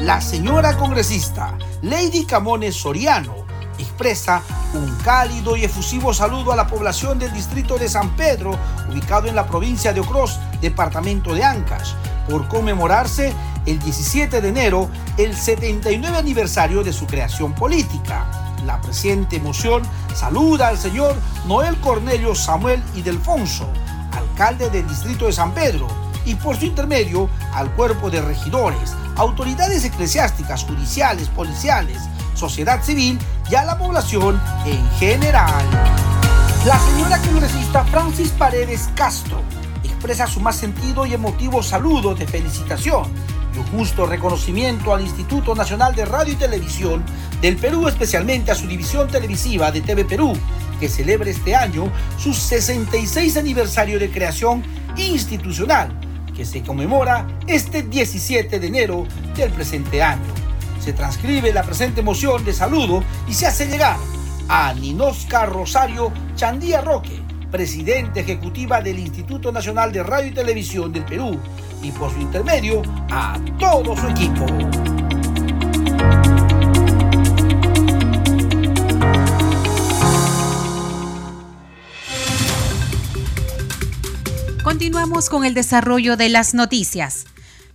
La 0.00 0.20
señora 0.20 0.76
congresista 0.76 1.56
Lady 1.82 2.24
Camones 2.24 2.76
Soriano 2.76 3.46
expresa 3.78 4.42
un 4.74 4.94
cálido 5.04 5.56
y 5.56 5.64
efusivo 5.64 6.14
saludo 6.14 6.52
a 6.52 6.56
la 6.56 6.66
población 6.66 7.18
del 7.18 7.32
distrito 7.32 7.78
de 7.78 7.88
San 7.88 8.10
Pedro, 8.10 8.56
ubicado 8.90 9.26
en 9.26 9.34
la 9.34 9.46
provincia 9.46 9.92
de 9.92 10.00
Ocros, 10.00 10.38
departamento 10.60 11.34
de 11.34 11.44
Ancash, 11.44 11.92
por 12.28 12.48
conmemorarse 12.48 13.32
el 13.66 13.78
17 13.78 14.40
de 14.40 14.48
enero 14.48 14.88
el 15.18 15.36
79 15.36 16.16
aniversario 16.16 16.82
de 16.82 16.92
su 16.92 17.06
creación 17.06 17.54
política. 17.54 18.45
La 18.64 18.80
presente 18.80 19.38
moción 19.40 19.82
saluda 20.14 20.68
al 20.68 20.78
señor 20.78 21.14
Noel 21.46 21.76
Cornelio 21.80 22.34
Samuel 22.34 22.82
y 22.94 23.02
Delfonso, 23.02 23.68
alcalde 24.12 24.70
del 24.70 24.88
distrito 24.88 25.26
de 25.26 25.32
San 25.32 25.52
Pedro, 25.52 25.86
y 26.24 26.34
por 26.34 26.56
su 26.56 26.66
intermedio 26.66 27.30
al 27.54 27.70
cuerpo 27.72 28.10
de 28.10 28.20
regidores, 28.20 28.94
autoridades 29.16 29.84
eclesiásticas, 29.84 30.64
judiciales, 30.64 31.28
policiales, 31.28 32.02
sociedad 32.34 32.82
civil 32.82 33.18
y 33.50 33.54
a 33.54 33.64
la 33.64 33.78
población 33.78 34.40
en 34.64 34.90
general. 34.92 35.64
La 36.66 36.78
señora 36.80 37.18
congresista 37.18 37.84
Francis 37.84 38.30
Paredes 38.30 38.88
Castro 38.96 39.40
expresa 39.84 40.26
su 40.26 40.40
más 40.40 40.56
sentido 40.56 41.06
y 41.06 41.14
emotivo 41.14 41.62
saludo 41.62 42.14
de 42.14 42.26
felicitación 42.26 43.04
un 43.56 43.66
justo 43.66 44.06
reconocimiento 44.06 44.94
al 44.94 45.02
Instituto 45.02 45.54
Nacional 45.54 45.94
de 45.94 46.04
Radio 46.04 46.32
y 46.32 46.36
Televisión 46.36 47.04
del 47.40 47.56
Perú, 47.56 47.88
especialmente 47.88 48.50
a 48.50 48.54
su 48.54 48.66
división 48.66 49.08
televisiva 49.08 49.70
de 49.70 49.80
TV 49.80 50.04
Perú, 50.04 50.32
que 50.80 50.88
celebra 50.88 51.30
este 51.30 51.54
año 51.54 51.90
su 52.18 52.32
66 52.32 53.36
aniversario 53.36 53.98
de 53.98 54.10
creación 54.10 54.62
institucional, 54.96 55.98
que 56.36 56.44
se 56.44 56.62
conmemora 56.62 57.26
este 57.46 57.82
17 57.82 58.58
de 58.60 58.66
enero 58.66 59.06
del 59.36 59.50
presente 59.52 60.02
año. 60.02 60.34
Se 60.80 60.92
transcribe 60.92 61.52
la 61.52 61.62
presente 61.62 62.02
moción 62.02 62.44
de 62.44 62.52
saludo 62.52 63.02
y 63.28 63.34
se 63.34 63.46
hace 63.46 63.66
llegar 63.66 63.96
a 64.48 64.72
Ninosca 64.74 65.46
Rosario 65.46 66.12
Chandía 66.36 66.80
Roque, 66.80 67.20
presidente 67.50 68.20
ejecutiva 68.20 68.80
del 68.80 68.98
Instituto 68.98 69.52
Nacional 69.52 69.92
de 69.92 70.02
Radio 70.02 70.30
y 70.30 70.34
Televisión 70.34 70.92
del 70.92 71.04
Perú, 71.04 71.38
y 71.82 71.90
por 71.92 72.12
su 72.12 72.20
intermedio 72.20 72.82
a 73.10 73.38
todo 73.58 73.96
su 73.96 74.06
equipo. 74.08 74.46
Continuamos 84.62 85.28
con 85.28 85.44
el 85.44 85.54
desarrollo 85.54 86.16
de 86.16 86.28
las 86.28 86.52
noticias. 86.52 87.26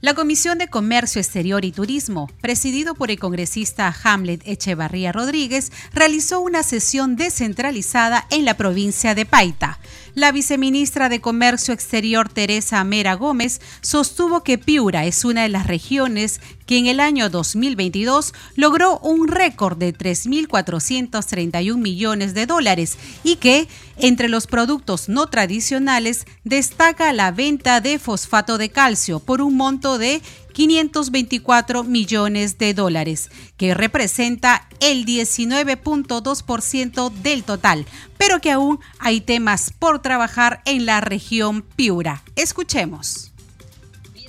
La 0.01 0.15
Comisión 0.15 0.57
de 0.57 0.67
Comercio 0.67 1.21
Exterior 1.21 1.63
y 1.63 1.71
Turismo, 1.71 2.27
presidido 2.41 2.95
por 2.95 3.11
el 3.11 3.19
congresista 3.19 3.95
Hamlet 4.03 4.41
Echevarría 4.47 5.11
Rodríguez, 5.11 5.71
realizó 5.93 6.41
una 6.41 6.63
sesión 6.63 7.15
descentralizada 7.15 8.25
en 8.31 8.43
la 8.43 8.57
provincia 8.57 9.13
de 9.13 9.27
Paita. 9.27 9.77
La 10.13 10.33
viceministra 10.33 11.07
de 11.07 11.21
Comercio 11.21 11.73
Exterior 11.73 12.27
Teresa 12.27 12.83
Mera 12.83 13.13
Gómez 13.13 13.61
sostuvo 13.79 14.43
que 14.43 14.57
Piura 14.57 15.05
es 15.05 15.23
una 15.23 15.43
de 15.43 15.49
las 15.49 15.67
regiones 15.67 16.41
que 16.65 16.77
en 16.77 16.87
el 16.87 16.99
año 16.99 17.29
2022 17.29 18.33
logró 18.55 18.99
un 18.99 19.29
récord 19.29 19.77
de 19.77 19.93
3.431 19.93 21.77
millones 21.77 22.33
de 22.33 22.45
dólares 22.45 22.97
y 23.23 23.37
que 23.37 23.69
entre 23.97 24.27
los 24.27 24.47
productos 24.47 25.07
no 25.07 25.27
tradicionales 25.27 26.25
destaca 26.43 27.13
la 27.13 27.31
venta 27.31 27.79
de 27.79 27.97
fosfato 27.97 28.57
de 28.57 28.69
calcio 28.69 29.21
por 29.21 29.41
un 29.41 29.55
monto 29.55 29.97
de 29.97 30.21
524 30.67 31.83
millones 31.83 32.59
de 32.59 32.75
dólares, 32.75 33.31
que 33.57 33.73
representa 33.73 34.69
el 34.79 35.07
19.2% 35.07 37.11
del 37.11 37.43
total, 37.43 37.87
pero 38.19 38.39
que 38.41 38.51
aún 38.51 38.79
hay 38.99 39.21
temas 39.21 39.73
por 39.79 40.03
trabajar 40.03 40.61
en 40.65 40.85
la 40.85 41.01
región 41.01 41.63
Piura. 41.63 42.23
Escuchemos. 42.35 43.31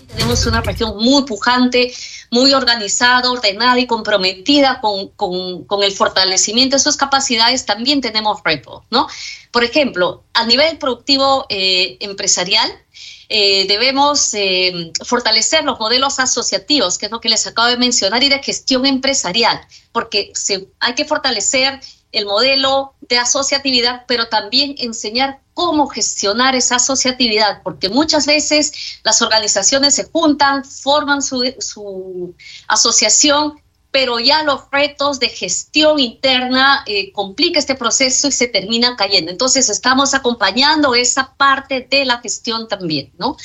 Tenemos 0.07 0.47
una 0.47 0.63
región 0.63 0.97
muy 0.97 1.25
pujante, 1.25 1.93
muy 2.31 2.55
organizada, 2.55 3.31
ordenada 3.31 3.79
y 3.79 3.87
comprometida 3.87 4.81
con, 4.81 5.13
el 5.83 5.93
fortalecimiento 5.93 6.77
de 6.77 6.83
sus 6.83 6.97
capacidades. 6.97 7.67
También 7.67 8.01
tenemos 8.01 8.41
retos, 8.43 8.85
¿no? 8.91 9.07
Por 9.51 9.65
ejemplo, 9.65 10.25
a 10.33 10.47
nivel 10.47 10.79
productivo 10.79 11.45
eh, 11.51 11.99
empresarial, 12.01 12.73
eh, 13.35 13.67
debemos 13.67 14.35
eh, 14.35 14.93
fortalecer 15.07 15.65
los 15.65 15.81
modelos 15.81 16.19
asociativos, 16.19 16.99
que 16.99 17.07
es 17.07 17.13
lo 17.13 17.19
que 17.19 17.31
les 17.31 17.47
acabo 17.47 17.69
de 17.69 17.79
mencionar, 17.79 18.23
y 18.23 18.29
de 18.29 18.43
gestión 18.43 18.85
empresarial, 18.85 19.59
porque 19.91 20.33
se, 20.35 20.69
hay 20.81 20.95
que 20.95 21.07
fortalecer 21.07 21.81
el 22.13 22.27
modelo 22.27 22.93
de 23.01 23.17
asociatividad, 23.17 24.05
pero 24.07 24.29
también 24.29 24.75
enseñar 24.77 25.41
cómo 25.55 25.87
gestionar 25.87 26.55
esa 26.55 26.77
asociatividad, 26.77 27.63
porque 27.63 27.89
muchas 27.89 28.27
veces 28.27 29.01
las 29.03 29.23
organizaciones 29.23 29.95
se 29.95 30.05
juntan, 30.05 30.63
forman 30.63 31.23
su, 31.23 31.55
su 31.59 32.35
asociación 32.69 33.62
pero 33.93 34.19
ya 34.19 34.43
los 34.43 34.63
retos 34.73 35.21
de 35.21 35.29
gestión 35.29 36.01
interna 36.01 36.83
eh, 36.87 37.13
complica 37.13 37.59
este 37.59 37.75
proceso 37.75 38.27
y 38.27 38.33
se 38.33 38.49
termina 38.49 38.97
cayendo. 38.97 39.31
Entonces 39.31 39.69
estamos 39.69 40.15
acompañando 40.15 40.95
esa 40.95 41.35
parte 41.37 41.87
de 41.89 42.07
la 42.07 42.19
gestión 42.19 42.67
también, 42.67 43.13
¿no? 43.19 43.37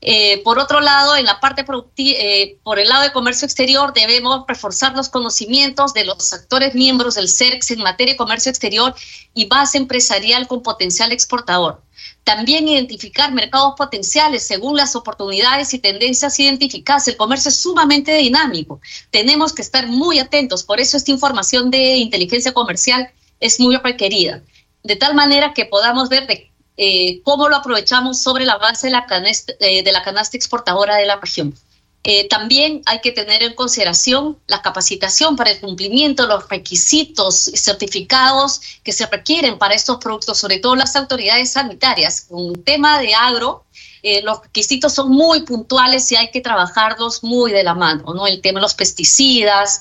Eh, 0.00 0.42
por 0.44 0.58
otro 0.58 0.80
lado, 0.80 1.16
en 1.16 1.24
la 1.24 1.40
parte 1.40 1.64
eh, 1.96 2.58
por 2.62 2.78
el 2.78 2.88
lado 2.88 3.02
de 3.02 3.12
comercio 3.12 3.46
exterior, 3.46 3.92
debemos 3.92 4.44
reforzar 4.46 4.94
los 4.94 5.08
conocimientos 5.08 5.92
de 5.92 6.04
los 6.04 6.32
actores 6.32 6.74
miembros 6.74 7.16
del 7.16 7.28
CERX 7.28 7.72
en 7.72 7.80
materia 7.80 8.14
de 8.14 8.18
comercio 8.18 8.50
exterior 8.50 8.94
y 9.34 9.46
base 9.46 9.78
empresarial 9.78 10.46
con 10.46 10.62
potencial 10.62 11.10
exportador. 11.10 11.82
También 12.28 12.68
identificar 12.68 13.32
mercados 13.32 13.72
potenciales 13.74 14.46
según 14.46 14.76
las 14.76 14.94
oportunidades 14.94 15.72
y 15.72 15.78
tendencias 15.78 16.38
identificadas. 16.38 17.08
El 17.08 17.16
comercio 17.16 17.48
es 17.48 17.56
sumamente 17.56 18.14
dinámico. 18.18 18.82
Tenemos 19.10 19.54
que 19.54 19.62
estar 19.62 19.86
muy 19.86 20.18
atentos. 20.18 20.62
Por 20.62 20.78
eso 20.78 20.98
esta 20.98 21.10
información 21.10 21.70
de 21.70 21.96
inteligencia 21.96 22.52
comercial 22.52 23.10
es 23.40 23.58
muy 23.58 23.76
requerida. 23.76 24.42
De 24.82 24.96
tal 24.96 25.14
manera 25.14 25.54
que 25.54 25.64
podamos 25.64 26.10
ver 26.10 26.26
de, 26.26 26.50
eh, 26.76 27.22
cómo 27.22 27.48
lo 27.48 27.56
aprovechamos 27.56 28.20
sobre 28.20 28.44
la 28.44 28.58
base 28.58 28.88
de 28.88 28.90
la, 28.90 29.06
canasta, 29.06 29.54
eh, 29.60 29.82
de 29.82 29.92
la 29.92 30.02
canasta 30.02 30.36
exportadora 30.36 30.96
de 30.96 31.06
la 31.06 31.16
región. 31.16 31.54
Eh, 32.04 32.28
también 32.28 32.82
hay 32.86 33.00
que 33.00 33.12
tener 33.12 33.42
en 33.42 33.54
consideración 33.54 34.38
la 34.46 34.62
capacitación 34.62 35.36
para 35.36 35.50
el 35.50 35.60
cumplimiento 35.60 36.22
de 36.22 36.28
los 36.28 36.48
requisitos 36.48 37.48
y 37.48 37.56
certificados 37.56 38.60
que 38.84 38.92
se 38.92 39.06
requieren 39.06 39.58
para 39.58 39.74
estos 39.74 39.98
productos, 39.98 40.38
sobre 40.38 40.58
todo 40.58 40.76
las 40.76 40.94
autoridades 40.94 41.52
sanitarias. 41.52 42.26
Un 42.30 42.62
tema 42.62 43.00
de 43.00 43.14
agro, 43.14 43.64
eh, 44.02 44.22
los 44.22 44.40
requisitos 44.42 44.94
son 44.94 45.10
muy 45.10 45.42
puntuales 45.42 46.10
y 46.12 46.16
hay 46.16 46.30
que 46.30 46.40
trabajarlos 46.40 47.24
muy 47.24 47.50
de 47.50 47.64
la 47.64 47.74
mano, 47.74 48.14
¿no? 48.14 48.28
El 48.28 48.40
tema 48.40 48.60
de 48.60 48.62
los 48.62 48.74
pesticidas, 48.74 49.80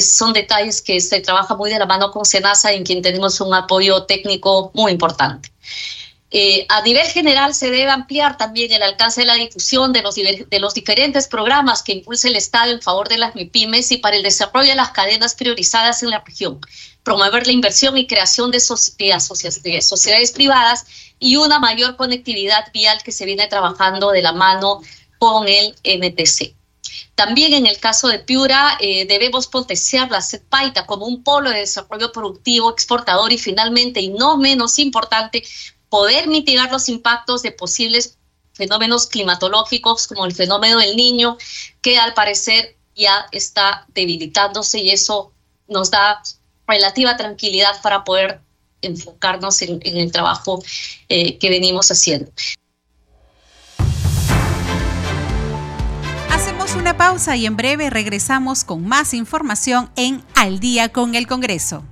son 0.00 0.32
detalles 0.32 0.80
que 0.80 1.00
se 1.02 1.20
trabaja 1.20 1.54
muy 1.54 1.70
de 1.70 1.78
la 1.78 1.86
mano 1.86 2.10
con 2.10 2.24
SENASA, 2.24 2.72
en 2.72 2.84
quien 2.84 3.02
tenemos 3.02 3.40
un 3.42 3.52
apoyo 3.52 4.04
técnico 4.04 4.70
muy 4.74 4.92
importante. 4.92 5.52
Eh, 6.30 6.66
a 6.68 6.82
nivel 6.82 7.06
general 7.06 7.54
se 7.54 7.70
debe 7.70 7.90
ampliar 7.90 8.36
también 8.36 8.70
el 8.70 8.82
alcance 8.82 9.22
de 9.22 9.26
la 9.26 9.34
difusión 9.34 9.94
de 9.94 10.02
los, 10.02 10.14
de 10.14 10.58
los 10.60 10.74
diferentes 10.74 11.26
programas 11.26 11.82
que 11.82 11.92
impulsa 11.92 12.28
el 12.28 12.36
Estado 12.36 12.70
en 12.70 12.82
favor 12.82 13.08
de 13.08 13.16
las 13.16 13.34
MIPIMES 13.34 13.92
y 13.92 13.98
para 13.98 14.16
el 14.16 14.22
desarrollo 14.22 14.68
de 14.68 14.74
las 14.74 14.90
cadenas 14.90 15.34
priorizadas 15.34 16.02
en 16.02 16.10
la 16.10 16.20
región, 16.20 16.60
promover 17.02 17.46
la 17.46 17.52
inversión 17.52 17.96
y 17.96 18.06
creación 18.06 18.50
de, 18.50 18.58
de 18.58 19.80
sociedades 19.80 20.32
privadas 20.32 20.84
y 21.18 21.36
una 21.36 21.58
mayor 21.58 21.96
conectividad 21.96 22.70
vial 22.74 23.02
que 23.02 23.12
se 23.12 23.24
viene 23.24 23.46
trabajando 23.46 24.10
de 24.10 24.20
la 24.20 24.32
mano 24.32 24.82
con 25.18 25.48
el 25.48 25.74
MTC. 25.82 26.54
También 27.14 27.52
en 27.52 27.66
el 27.66 27.78
caso 27.78 28.08
de 28.08 28.20
Piura 28.20 28.78
eh, 28.80 29.06
debemos 29.06 29.48
potenciar 29.48 30.10
la 30.10 30.22
CEPAITA 30.22 30.86
como 30.86 31.06
un 31.06 31.24
polo 31.24 31.50
de 31.50 31.60
desarrollo 31.60 32.12
productivo, 32.12 32.70
exportador 32.70 33.32
y 33.32 33.38
finalmente, 33.38 34.00
y 34.00 34.08
no 34.10 34.36
menos 34.36 34.78
importante, 34.78 35.42
poder 35.88 36.28
mitigar 36.28 36.70
los 36.70 36.88
impactos 36.88 37.42
de 37.42 37.52
posibles 37.52 38.18
fenómenos 38.52 39.06
climatológicos 39.06 40.06
como 40.08 40.26
el 40.26 40.34
fenómeno 40.34 40.78
del 40.78 40.96
niño, 40.96 41.38
que 41.80 41.98
al 41.98 42.12
parecer 42.14 42.76
ya 42.96 43.26
está 43.30 43.86
debilitándose 43.94 44.80
y 44.80 44.90
eso 44.90 45.32
nos 45.68 45.90
da 45.90 46.20
relativa 46.66 47.16
tranquilidad 47.16 47.80
para 47.82 48.04
poder 48.04 48.40
enfocarnos 48.82 49.62
en, 49.62 49.80
el 49.82 50.12
trabajo 50.12 50.62
eh, 51.08 51.38
que 51.38 51.50
venimos 51.50 51.90
haciendo. 51.90 52.30
Hacemos 56.30 56.74
una 56.74 56.96
pausa 56.96 57.36
y 57.36 57.46
en 57.46 57.56
breve 57.56 57.90
regresamos 57.90 58.64
con 58.64 58.86
más 58.86 59.14
información 59.14 59.90
en 59.96 60.22
Al 60.34 60.60
día 60.60 60.90
con 60.90 61.14
el 61.14 61.26
Congreso. 61.26 61.84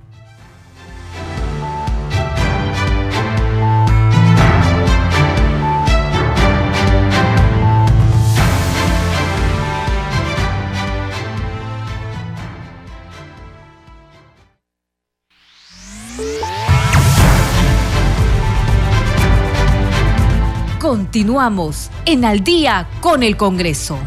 Continuamos 20.87 21.89
en 22.05 22.23
Al 22.23 22.45
día 22.45 22.87
con 23.01 23.21
el 23.21 23.35
Congreso. 23.35 23.99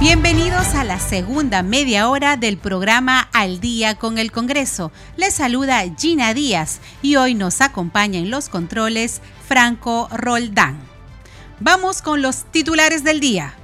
Bienvenidos 0.00 0.74
a 0.74 0.84
la 0.84 1.00
segunda 1.00 1.62
media 1.62 2.10
hora 2.10 2.36
del 2.36 2.58
programa 2.58 3.20
Al 3.32 3.58
día 3.58 3.94
con 3.94 4.18
el 4.18 4.30
Congreso. 4.30 4.92
Les 5.16 5.32
saluda 5.32 5.82
Gina 5.98 6.34
Díaz 6.34 6.80
y 7.00 7.16
hoy 7.16 7.32
nos 7.32 7.62
acompaña 7.62 8.18
en 8.18 8.30
los 8.30 8.50
controles 8.50 9.22
Franco 9.48 10.10
Roldán. 10.12 10.78
Vamos 11.58 12.02
con 12.02 12.20
los 12.20 12.44
titulares 12.52 13.04
del 13.04 13.20
día. 13.20 13.54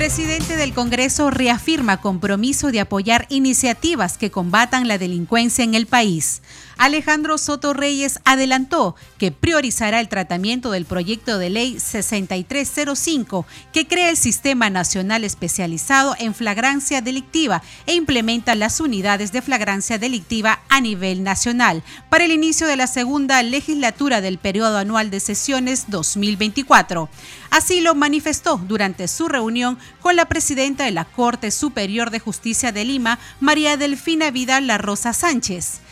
Presidente 0.00 0.56
del 0.56 0.72
Congreso 0.72 1.30
reafirma 1.30 2.00
compromiso 2.00 2.72
de 2.72 2.80
apoyar 2.80 3.26
iniciativas 3.28 4.16
que 4.16 4.30
combatan 4.30 4.88
la 4.88 4.96
delincuencia 4.96 5.62
en 5.62 5.74
el 5.74 5.86
país. 5.86 6.40
Alejandro 6.80 7.36
Soto 7.36 7.74
Reyes 7.74 8.20
adelantó 8.24 8.96
que 9.18 9.32
priorizará 9.32 10.00
el 10.00 10.08
tratamiento 10.08 10.70
del 10.70 10.86
proyecto 10.86 11.36
de 11.36 11.50
ley 11.50 11.78
6305 11.78 13.44
que 13.70 13.86
crea 13.86 14.08
el 14.08 14.16
Sistema 14.16 14.70
Nacional 14.70 15.24
Especializado 15.24 16.16
en 16.18 16.34
Flagrancia 16.34 17.02
Delictiva 17.02 17.62
e 17.84 17.92
implementa 17.96 18.54
las 18.54 18.80
unidades 18.80 19.30
de 19.30 19.42
flagrancia 19.42 19.98
delictiva 19.98 20.60
a 20.70 20.80
nivel 20.80 21.22
nacional 21.22 21.82
para 22.08 22.24
el 22.24 22.32
inicio 22.32 22.66
de 22.66 22.76
la 22.76 22.86
segunda 22.86 23.42
legislatura 23.42 24.22
del 24.22 24.38
periodo 24.38 24.78
anual 24.78 25.10
de 25.10 25.20
sesiones 25.20 25.84
2024. 25.88 27.10
Así 27.50 27.82
lo 27.82 27.94
manifestó 27.94 28.56
durante 28.56 29.06
su 29.06 29.28
reunión 29.28 29.78
con 30.00 30.16
la 30.16 30.24
presidenta 30.24 30.84
de 30.84 30.92
la 30.92 31.04
Corte 31.04 31.50
Superior 31.50 32.08
de 32.08 32.20
Justicia 32.20 32.72
de 32.72 32.86
Lima, 32.86 33.18
María 33.38 33.76
Delfina 33.76 34.30
Vidal 34.30 34.66
La 34.66 34.78
Rosa 34.78 35.12
Sánchez. 35.12 35.82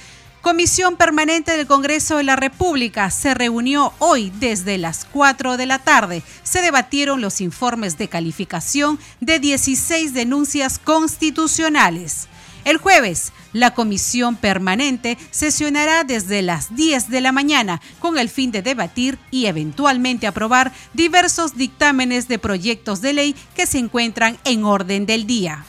Comisión 0.41 0.97
Permanente 0.97 1.57
del 1.57 1.67
Congreso 1.67 2.17
de 2.17 2.23
la 2.23 2.37
República 2.37 3.11
se 3.11 3.35
reunió 3.35 3.93
hoy 3.99 4.33
desde 4.39 4.79
las 4.79 5.05
4 5.05 5.57
de 5.57 5.67
la 5.67 5.81
tarde. 5.81 6.23
Se 6.45 6.63
debatieron 6.63 7.21
los 7.21 7.41
informes 7.41 7.99
de 7.99 8.09
calificación 8.09 9.01
de 9.21 9.41
16 9.41 10.15
denuncias 10.15 10.79
constitucionales. 10.79 12.29
El 12.65 12.77
jueves, 12.77 13.33
la 13.53 13.75
comisión 13.75 14.37
permanente 14.37 15.19
sesionará 15.31 16.05
desde 16.05 16.43
las 16.43 16.75
10 16.75 17.09
de 17.11 17.21
la 17.21 17.33
mañana 17.33 17.81
con 17.99 18.17
el 18.17 18.29
fin 18.29 18.53
de 18.53 18.63
debatir 18.63 19.19
y 19.31 19.47
eventualmente 19.47 20.27
aprobar 20.27 20.73
diversos 20.95 21.57
dictámenes 21.57 22.29
de 22.29 22.39
proyectos 22.39 23.01
de 23.01 23.13
ley 23.13 23.37
que 23.57 23.67
se 23.67 23.79
encuentran 23.79 24.39
en 24.45 24.65
orden 24.65 25.05
del 25.05 25.27
día. 25.27 25.65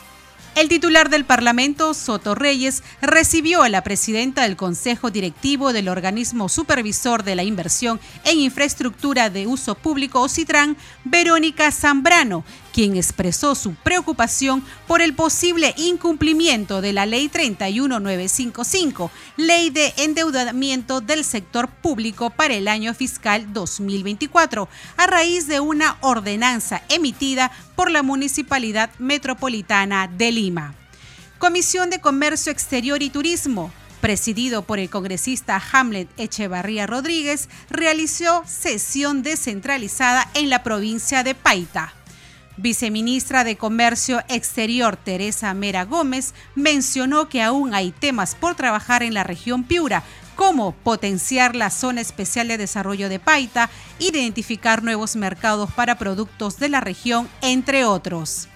El 0.56 0.68
titular 0.68 1.10
del 1.10 1.26
Parlamento, 1.26 1.94
Soto 1.94 2.36
Reyes, 2.36 2.84
recibió 3.02 3.62
a 3.62 3.70
la 3.70 3.84
presidenta 3.84 4.44
del 4.44 4.58
Consejo 4.58 5.10
Directivo 5.10 5.72
del 5.72 5.88
Organismo 5.88 6.50
Supervisor 6.50 7.24
de 7.24 7.36
la 7.36 7.44
Inversión 7.44 8.00
en 8.26 8.40
Infraestructura 8.40 9.30
de 9.30 9.48
Uso 9.48 9.76
Público, 9.76 10.22
OCITRAN, 10.22 10.76
Verónica 11.06 11.72
Zambrano, 11.72 12.44
quien 12.74 12.96
expresó 12.96 13.56
su 13.56 13.74
preocupación 13.74 14.64
por 14.88 15.02
el 15.02 15.14
posible 15.14 15.74
incumplimiento 15.78 16.82
de 16.82 16.94
la 16.94 17.06
Ley 17.06 17.30
31955, 17.30 19.12
Ley 19.38 19.70
de 19.70 19.94
Endeudamiento 19.98 21.02
del 21.02 21.24
Sector 21.24 21.70
Público 21.70 22.30
para 22.30 22.54
el 22.54 22.68
año 22.68 22.94
fiscal 22.94 23.54
2024, 23.54 24.68
a 24.98 25.08
raíz 25.08 25.48
de 25.48 25.60
una 25.60 25.98
ordenanza 26.02 26.82
emitida 26.90 27.52
por 27.76 27.92
la 27.92 28.04
Municipalidad 28.04 28.90
Metropolitana 29.00 30.08
de 30.08 30.32
Lima. 30.32 30.76
Comisión 31.38 31.90
de 31.90 32.02
Comercio 32.02 32.52
Exterior 32.52 33.02
y 33.02 33.10
Turismo 33.10 33.72
presidido 34.00 34.62
por 34.62 34.80
el 34.80 34.90
congresista 34.90 35.62
Hamlet 35.72 36.10
Echevarría 36.18 36.88
Rodríguez, 36.88 37.50
realizó 37.70 38.44
sesión 38.46 39.24
descentralizada 39.24 40.30
en 40.34 40.50
la 40.50 40.64
provincia 40.64 41.24
de 41.24 41.36
Paita. 41.36 41.94
Viceministra 42.62 43.46
de 43.46 43.56
Comercio 43.56 44.22
Exterior 44.28 44.98
Teresa 44.98 45.54
Mera 45.54 45.86
Gómez 45.86 46.34
mencionó 46.56 47.30
que 47.30 47.42
aún 47.42 47.74
hay 47.74 47.92
temas 47.92 48.36
por 48.36 48.56
trabajar 48.56 49.02
en 49.02 49.14
la 49.14 49.24
región 49.24 49.64
Piura, 49.64 50.04
como 50.36 50.74
potenciar 50.74 51.56
la 51.56 51.70
zona 51.70 52.02
especial 52.02 52.50
de 52.50 52.58
desarrollo 52.58 53.08
de 53.08 53.18
Paita, 53.18 53.70
identificar 53.98 54.84
nuevos 54.84 55.16
mercados 55.16 55.72
para 55.72 55.98
productos 55.98 56.60
de 56.60 56.68
la 56.68 56.82
región, 56.82 57.30
entre 57.42 57.86
otros. 57.86 58.50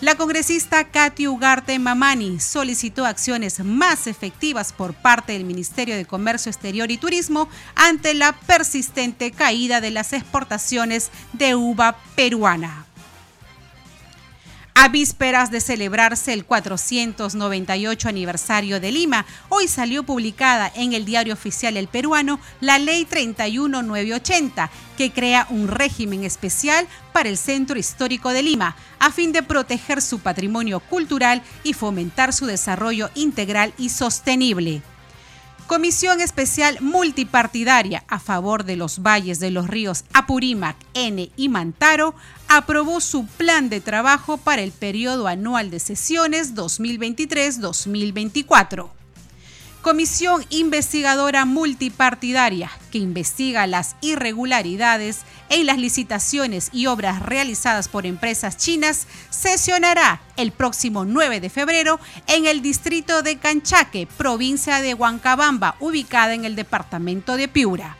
La 0.00 0.14
congresista 0.14 0.84
Katy 0.84 1.28
Ugarte 1.28 1.78
Mamani 1.78 2.40
solicitó 2.40 3.04
acciones 3.04 3.62
más 3.62 4.06
efectivas 4.06 4.72
por 4.72 4.94
parte 4.94 5.34
del 5.34 5.44
Ministerio 5.44 5.96
de 5.96 6.06
Comercio 6.06 6.48
Exterior 6.48 6.90
y 6.90 6.96
Turismo 6.96 7.46
ante 7.74 8.14
la 8.14 8.32
persistente 8.32 9.32
caída 9.32 9.82
de 9.82 9.90
las 9.90 10.14
exportaciones 10.14 11.10
de 11.34 11.54
uva 11.54 11.98
peruana. 12.16 12.86
A 14.82 14.88
vísperas 14.88 15.50
de 15.50 15.60
celebrarse 15.60 16.32
el 16.32 16.46
498 16.46 18.08
aniversario 18.08 18.80
de 18.80 18.90
Lima, 18.90 19.26
hoy 19.50 19.68
salió 19.68 20.04
publicada 20.04 20.72
en 20.74 20.94
el 20.94 21.04
diario 21.04 21.34
oficial 21.34 21.76
El 21.76 21.86
Peruano 21.86 22.40
la 22.62 22.78
Ley 22.78 23.04
31980, 23.04 24.70
que 24.96 25.12
crea 25.12 25.46
un 25.50 25.68
régimen 25.68 26.24
especial 26.24 26.88
para 27.12 27.28
el 27.28 27.36
Centro 27.36 27.78
Histórico 27.78 28.30
de 28.30 28.42
Lima, 28.42 28.74
a 28.98 29.10
fin 29.10 29.32
de 29.32 29.42
proteger 29.42 30.00
su 30.00 30.20
patrimonio 30.20 30.80
cultural 30.80 31.42
y 31.62 31.74
fomentar 31.74 32.32
su 32.32 32.46
desarrollo 32.46 33.10
integral 33.14 33.74
y 33.76 33.90
sostenible. 33.90 34.80
Comisión 35.70 36.20
Especial 36.20 36.78
Multipartidaria 36.80 38.02
a 38.08 38.18
favor 38.18 38.64
de 38.64 38.74
los 38.74 39.04
valles 39.04 39.38
de 39.38 39.52
los 39.52 39.68
ríos 39.68 40.02
Apurímac, 40.12 40.74
N 40.94 41.30
y 41.36 41.48
Mantaro 41.48 42.16
aprobó 42.48 43.00
su 43.00 43.24
plan 43.24 43.68
de 43.68 43.80
trabajo 43.80 44.36
para 44.36 44.62
el 44.62 44.72
periodo 44.72 45.28
anual 45.28 45.70
de 45.70 45.78
sesiones 45.78 46.56
2023-2024. 46.56 48.99
Comisión 49.82 50.44
Investigadora 50.50 51.46
Multipartidaria 51.46 52.70
que 52.92 52.98
investiga 52.98 53.66
las 53.66 53.96
irregularidades 54.02 55.20
en 55.48 55.64
las 55.64 55.78
licitaciones 55.78 56.68
y 56.72 56.86
obras 56.86 57.22
realizadas 57.22 57.88
por 57.88 58.04
empresas 58.04 58.58
chinas 58.58 59.06
sesionará 59.30 60.20
el 60.36 60.52
próximo 60.52 61.06
9 61.06 61.40
de 61.40 61.48
febrero 61.48 61.98
en 62.26 62.44
el 62.44 62.60
distrito 62.60 63.22
de 63.22 63.38
Canchaque, 63.38 64.06
provincia 64.18 64.82
de 64.82 64.92
Huancabamba, 64.92 65.76
ubicada 65.80 66.34
en 66.34 66.44
el 66.44 66.56
departamento 66.56 67.36
de 67.36 67.48
Piura. 67.48 67.99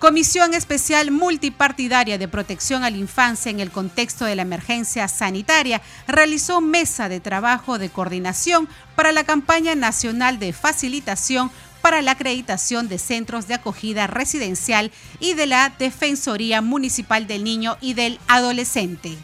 Comisión 0.00 0.54
Especial 0.54 1.10
Multipartidaria 1.10 2.16
de 2.16 2.26
Protección 2.26 2.84
a 2.84 2.90
la 2.90 2.96
Infancia 2.96 3.50
en 3.50 3.60
el 3.60 3.70
contexto 3.70 4.24
de 4.24 4.34
la 4.34 4.40
emergencia 4.40 5.06
sanitaria 5.08 5.82
realizó 6.08 6.62
mesa 6.62 7.10
de 7.10 7.20
trabajo 7.20 7.78
de 7.78 7.90
coordinación 7.90 8.66
para 8.96 9.12
la 9.12 9.24
campaña 9.24 9.74
nacional 9.74 10.38
de 10.38 10.54
facilitación 10.54 11.50
para 11.82 12.00
la 12.00 12.12
acreditación 12.12 12.88
de 12.88 12.96
centros 12.96 13.46
de 13.46 13.52
acogida 13.52 14.06
residencial 14.06 14.90
y 15.18 15.34
de 15.34 15.44
la 15.44 15.68
Defensoría 15.78 16.62
Municipal 16.62 17.26
del 17.26 17.44
Niño 17.44 17.76
y 17.82 17.92
del 17.92 18.18
Adolescente. 18.26 19.18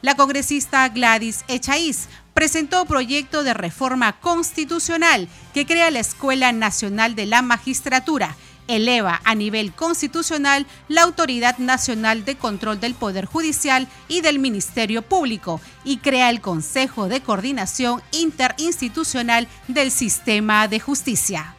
La 0.00 0.14
congresista 0.14 0.88
Gladys 0.90 1.44
Echaíz 1.48 2.06
presentó 2.34 2.84
proyecto 2.84 3.42
de 3.42 3.54
reforma 3.54 4.20
constitucional 4.20 5.28
que 5.52 5.66
crea 5.66 5.90
la 5.90 6.00
Escuela 6.00 6.52
Nacional 6.52 7.16
de 7.16 7.26
la 7.26 7.42
Magistratura 7.42 8.36
eleva 8.68 9.20
a 9.24 9.34
nivel 9.34 9.72
constitucional 9.72 10.66
la 10.88 11.02
Autoridad 11.02 11.58
Nacional 11.58 12.24
de 12.24 12.36
Control 12.36 12.80
del 12.80 12.94
Poder 12.94 13.26
Judicial 13.26 13.88
y 14.08 14.20
del 14.20 14.38
Ministerio 14.38 15.02
Público 15.02 15.60
y 15.84 15.98
crea 15.98 16.30
el 16.30 16.40
Consejo 16.40 17.08
de 17.08 17.20
Coordinación 17.20 18.02
Interinstitucional 18.12 19.48
del 19.68 19.90
Sistema 19.90 20.68
de 20.68 20.80
Justicia. 20.80 21.54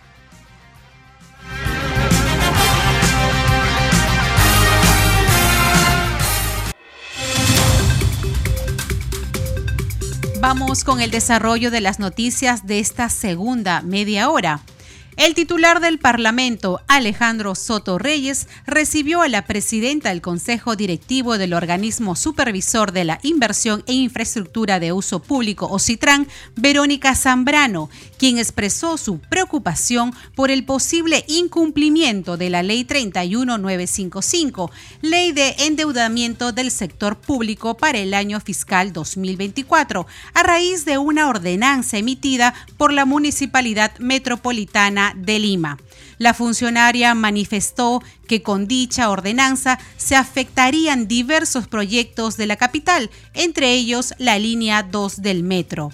Vamos 10.47 10.83
con 10.83 11.01
el 11.01 11.09
desarrollo 11.09 11.71
de 11.71 11.81
las 11.81 11.97
noticias 11.97 12.67
de 12.67 12.77
esta 12.79 13.09
segunda 13.09 13.81
media 13.81 14.29
hora. 14.29 14.61
El 15.17 15.33
titular 15.33 15.79
del 15.79 15.97
Parlamento, 15.97 16.81
Alejandro 16.89 17.55
Soto 17.55 17.97
Reyes, 17.97 18.49
recibió 18.67 19.21
a 19.21 19.29
la 19.29 19.45
presidenta 19.45 20.09
del 20.09 20.19
Consejo 20.19 20.75
Directivo 20.75 21.37
del 21.37 21.53
Organismo 21.53 22.17
Supervisor 22.17 22.91
de 22.91 23.05
la 23.05 23.19
Inversión 23.23 23.81
e 23.87 23.93
Infraestructura 23.93 24.81
de 24.81 24.91
Uso 24.91 25.21
Público, 25.21 25.67
OCITRAN, 25.67 26.27
Verónica 26.57 27.15
Zambrano, 27.15 27.89
quien 28.17 28.39
expresó 28.39 28.97
su 28.97 29.19
preocupación 29.19 30.13
por 30.35 30.51
el 30.51 30.65
posible 30.65 31.23
incumplimiento 31.29 32.35
de 32.35 32.49
la 32.49 32.61
Ley 32.61 32.83
31955, 32.83 34.69
Ley 35.01 35.31
de 35.31 35.55
Endeudamiento 35.59 36.51
del 36.51 36.71
Sector 36.71 37.15
Público 37.15 37.77
para 37.77 37.99
el 37.99 38.13
año 38.13 38.41
fiscal 38.41 38.91
2024, 38.91 40.07
a 40.33 40.43
raíz 40.43 40.83
de 40.83 40.97
una 40.97 41.29
ordenanza 41.29 41.97
emitida 41.97 42.53
por 42.75 42.91
la 42.91 43.05
Municipalidad 43.05 43.97
Metropolitana 43.99 45.04
de 45.15 45.39
Lima. 45.39 45.77
La 46.17 46.33
funcionaria 46.33 47.13
manifestó 47.13 48.01
que 48.27 48.41
con 48.41 48.67
dicha 48.67 49.09
ordenanza 49.09 49.79
se 49.97 50.15
afectarían 50.15 51.07
diversos 51.07 51.67
proyectos 51.67 52.37
de 52.37 52.47
la 52.47 52.55
capital, 52.55 53.09
entre 53.33 53.73
ellos 53.73 54.13
la 54.17 54.39
línea 54.39 54.83
2 54.83 55.21
del 55.21 55.43
metro. 55.43 55.91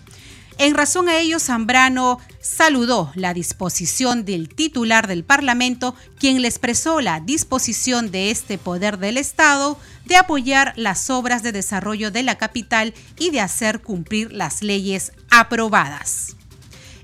En 0.58 0.76
razón 0.76 1.10
a 1.10 1.17
ello, 1.17 1.39
Zambrano 1.39 2.19
saludó 2.39 3.12
la 3.15 3.34
disposición 3.34 4.26
del 4.26 4.47
titular 4.47 5.08
del 5.08 5.24
Parlamento, 5.24 5.95
quien 6.19 6.39
le 6.41 6.47
expresó 6.47 7.02
la 7.02 7.19
disposición 7.19 8.12
de 8.12 8.30
este 8.30 8.60
poder 8.60 9.00
del 9.00 9.17
Estado 9.17 9.80
de 10.06 10.17
apoyar 10.17 10.74
las 10.76 11.10
obras 11.10 11.41
de 11.41 11.52
desarrollo 11.52 12.12
de 12.12 12.21
la 12.21 12.38
capital 12.38 12.93
y 13.17 13.32
de 13.32 13.41
hacer 13.41 13.82
cumplir 13.82 14.34
las 14.34 14.62
leyes 14.62 15.13
aprobadas. 15.32 16.36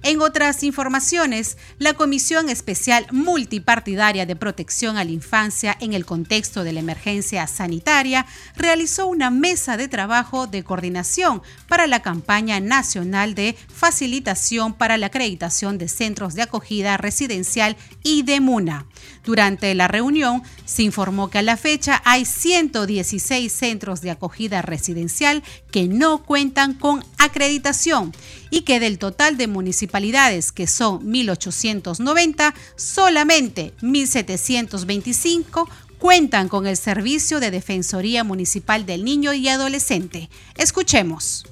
En 0.07 0.21
otras 0.21 0.63
informaciones, 0.63 1.57
la 1.79 1.93
Comisión 1.93 2.47
Especial 2.47 3.07
Multipartidaria 3.11 4.25
de 4.25 4.37
Protección 4.37 4.95
a 4.95 5.03
la 5.03 5.11
Infancia 5.11 5.75
en 5.81 5.91
el 5.91 6.05
contexto 6.05 6.63
de 6.63 6.71
la 6.71 6.79
emergencia 6.79 7.45
sanitaria 7.45 8.25
realizó 8.55 9.07
una 9.07 9.31
mesa 9.31 9.75
de 9.75 9.89
trabajo 9.89 10.47
de 10.47 10.63
coordinación 10.63 11.41
para 11.67 11.87
la 11.87 12.03
campaña 12.03 12.61
nacional 12.61 13.35
de 13.35 13.57
facilitación 13.67 14.73
para 14.73 14.95
la 14.95 15.07
acreditación 15.07 15.77
de 15.77 15.89
centros 15.89 16.35
de 16.35 16.43
acogida 16.43 16.95
residencial 16.95 17.75
y 18.01 18.21
de 18.23 18.39
MUNA. 18.39 18.85
Durante 19.25 19.75
la 19.75 19.89
reunión 19.89 20.41
se 20.63 20.83
informó 20.83 21.29
que 21.29 21.39
a 21.39 21.41
la 21.41 21.57
fecha 21.57 22.01
hay 22.05 22.23
116 22.23 23.51
centros 23.51 23.99
de 23.99 24.11
acogida 24.11 24.61
residencial 24.61 25.43
que 25.77 25.87
no 25.87 26.23
cuentan 26.23 26.73
con 26.73 27.03
acreditación 27.19 28.11
y 28.49 28.61
que 28.61 28.79
del 28.79 28.97
total 28.97 29.37
de 29.37 29.45
municipalidades, 29.45 30.51
que 30.51 30.65
son 30.65 31.05
1.890, 31.05 32.55
solamente 32.75 33.73
1.725 33.83 35.69
cuentan 35.99 36.49
con 36.49 36.65
el 36.65 36.77
servicio 36.77 37.39
de 37.39 37.51
Defensoría 37.51 38.23
Municipal 38.23 38.87
del 38.87 39.03
Niño 39.03 39.35
y 39.35 39.49
Adolescente. 39.49 40.31
Escuchemos. 40.55 41.45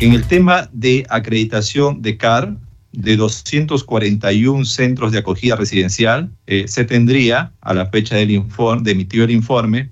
En 0.00 0.14
el 0.14 0.26
tema 0.26 0.70
de 0.72 1.04
acreditación 1.10 2.00
de 2.00 2.16
CAR, 2.16 2.56
de 2.92 3.18
241 3.18 4.64
centros 4.64 5.12
de 5.12 5.18
acogida 5.18 5.56
residencial, 5.56 6.30
eh, 6.46 6.64
se 6.68 6.86
tendría, 6.86 7.52
a 7.60 7.74
la 7.74 7.90
fecha 7.90 8.16
del 8.16 8.30
informe, 8.30 8.84
de 8.84 8.92
emitido 8.92 9.24
el 9.24 9.32
informe, 9.32 9.90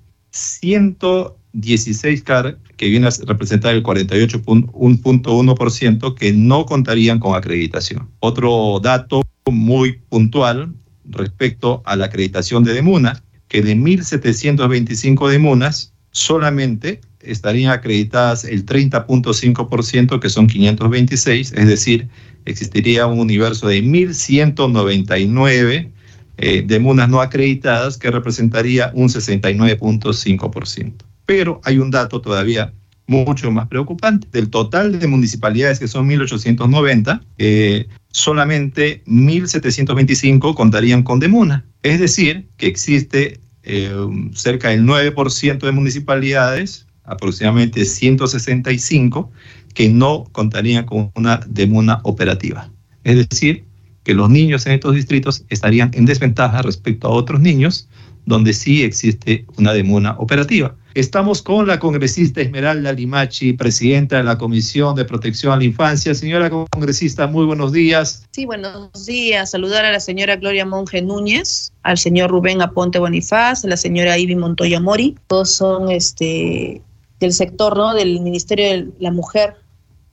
116 1.61 2.23
CAR, 2.23 2.59
que 2.77 2.89
viene 2.89 3.09
a 3.09 3.11
representar 3.27 3.75
el 3.75 3.83
48.1% 3.83 6.15
que 6.15 6.33
no 6.33 6.65
contarían 6.67 7.19
con 7.19 7.35
acreditación. 7.35 8.09
Otro 8.21 8.79
dato 8.83 9.23
muy 9.51 9.95
puntual 10.09 10.73
respecto 11.05 11.83
a 11.85 11.97
la 11.97 12.07
acreditación 12.07 12.65
de 12.65 12.73
Demuna, 12.75 13.23
que 13.49 13.63
de 13.63 13.77
1.725 13.77 15.31
Demunas, 15.31 15.93
solamente 16.11 17.01
estarían 17.21 17.71
acreditadas 17.73 18.45
el 18.45 18.67
30.5%, 18.67 20.21
que 20.21 20.31
son 20.31 20.47
526, 20.47 21.53
es 21.53 21.67
decir, 21.67 22.09
existiría 22.45 23.07
un 23.07 23.19
universo 23.21 23.69
de 23.69 23.83
1.199 23.83 25.91
eh, 26.39 26.63
demunas 26.67 27.09
no 27.09 27.21
acreditadas, 27.21 27.99
que 27.99 28.11
representaría 28.11 28.91
un 28.95 29.09
69.5%. 29.09 30.95
Pero 31.27 31.61
hay 31.65 31.79
un 31.79 31.91
dato 31.91 32.21
todavía 32.21 32.73
mucho 33.07 33.51
más 33.51 33.69
preocupante. 33.69 34.29
Del 34.33 34.51
total 34.51 34.99
de 34.99 35.07
municipalidades, 35.07 35.79
que 35.79 35.89
son 35.89 36.09
1.890, 36.09 37.23
eh, 37.39 37.87
solamente 38.11 39.03
1.725 39.07 40.55
contarían 40.55 41.03
con 41.03 41.21
Demuna. 41.21 41.65
Es 41.83 42.01
decir, 42.01 42.49
que 42.57 42.67
existe 42.67 43.41
eh, 43.63 43.93
cerca 44.33 44.71
del 44.71 44.85
9% 44.85 45.59
de 45.59 45.73
municipalidades, 45.73 46.87
aproximadamente 47.05 47.85
165, 47.85 49.31
que 49.75 49.89
no 49.89 50.25
contarían 50.33 50.87
con 50.87 51.11
una 51.15 51.41
Demuna 51.47 52.01
operativa. 52.03 52.71
Es 53.05 53.29
decir, 53.29 53.65
que 54.03 54.15
los 54.15 54.31
niños 54.31 54.67
en 54.67 54.73
estos 54.73 54.95
distritos 54.95 55.45
estarían 55.49 55.91
en 55.95 56.07
desventaja 56.07 56.63
respecto 56.63 57.09
a 57.09 57.11
otros 57.11 57.41
niños 57.41 57.89
donde 58.27 58.53
sí 58.53 58.83
existe 58.83 59.47
una 59.57 59.73
demuna 59.73 60.17
operativa. 60.19 60.75
Estamos 60.95 61.43
con 61.43 61.67
la 61.67 61.79
congresista 61.79 62.41
Esmeralda 62.41 62.93
Limachi, 62.93 63.53
presidenta 63.53 64.17
de 64.17 64.25
la 64.25 64.39
Comisión 64.39 64.97
de 64.97 65.05
Protección 65.05 65.53
a 65.53 65.57
la 65.57 65.65
Infancia. 65.65 66.15
Señora 66.15 66.51
congresista, 66.51 67.27
muy 67.27 67.45
buenos 67.45 67.73
días. 67.73 68.27
Sí, 68.33 68.47
buenos 68.47 69.07
días. 69.07 69.51
Saludar 69.51 69.85
a 69.85 69.93
la 69.93 70.01
señora 70.01 70.37
Gloria 70.37 70.65
Monge 70.65 71.03
Núñez, 71.03 71.73
al 71.83 71.99
señor 71.99 72.31
Rubén 72.31 72.63
Aponte 72.63 72.99
Bonifaz, 72.99 73.65
a 73.65 73.69
la 73.69 73.77
señora 73.77 74.19
Ivy 74.19 74.37
Montoya 74.37 74.81
Mori. 74.81 75.17
Todos 75.27 75.51
son 75.51 75.91
este, 75.91 76.81
del 77.21 77.33
sector 77.33 77.77
¿no? 77.77 77.95
del 77.95 78.21
Ministerio 78.21 78.67
de 78.67 78.89
la 78.99 79.13
Mujer, 79.13 79.55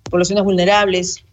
poblaciones 0.04 0.44
vulnerables, 0.44 1.24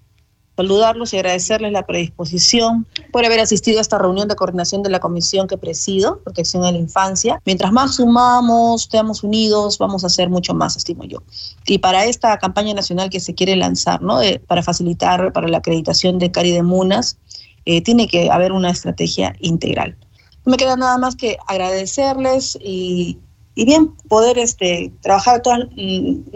saludarlos 0.56 1.12
y 1.12 1.16
agradecerles 1.16 1.72
la 1.72 1.86
predisposición 1.86 2.86
por 3.12 3.24
haber 3.24 3.40
asistido 3.40 3.78
a 3.78 3.80
esta 3.82 3.98
reunión 3.98 4.28
de 4.28 4.36
coordinación 4.36 4.82
de 4.82 4.90
la 4.90 5.00
comisión 5.00 5.46
que 5.46 5.56
presido, 5.56 6.20
Protección 6.22 6.62
de 6.62 6.72
la 6.72 6.78
Infancia. 6.78 7.40
Mientras 7.44 7.72
más 7.72 7.96
sumamos, 7.96 8.82
estemos 8.82 9.22
unidos, 9.22 9.78
vamos 9.78 10.04
a 10.04 10.08
hacer 10.08 10.28
mucho 10.28 10.54
más, 10.54 10.76
estimo 10.76 11.04
yo. 11.04 11.22
Y 11.66 11.78
para 11.78 12.04
esta 12.04 12.38
campaña 12.38 12.74
nacional 12.74 13.10
que 13.10 13.20
se 13.20 13.34
quiere 13.34 13.56
lanzar, 13.56 14.02
¿no? 14.02 14.20
para 14.46 14.62
facilitar 14.62 15.32
para 15.32 15.48
la 15.48 15.58
acreditación 15.58 16.18
de 16.18 16.30
CARI 16.30 16.52
de 16.52 16.62
MUNAS, 16.62 17.16
eh, 17.64 17.82
tiene 17.82 18.08
que 18.08 18.30
haber 18.30 18.52
una 18.52 18.70
estrategia 18.70 19.34
integral. 19.40 19.96
No 20.44 20.52
me 20.52 20.56
queda 20.56 20.76
nada 20.76 20.98
más 20.98 21.16
que 21.16 21.36
agradecerles 21.46 22.58
y, 22.60 23.18
y 23.54 23.64
bien 23.64 23.94
poder 24.08 24.38
este, 24.38 24.92
trabajar 25.02 25.42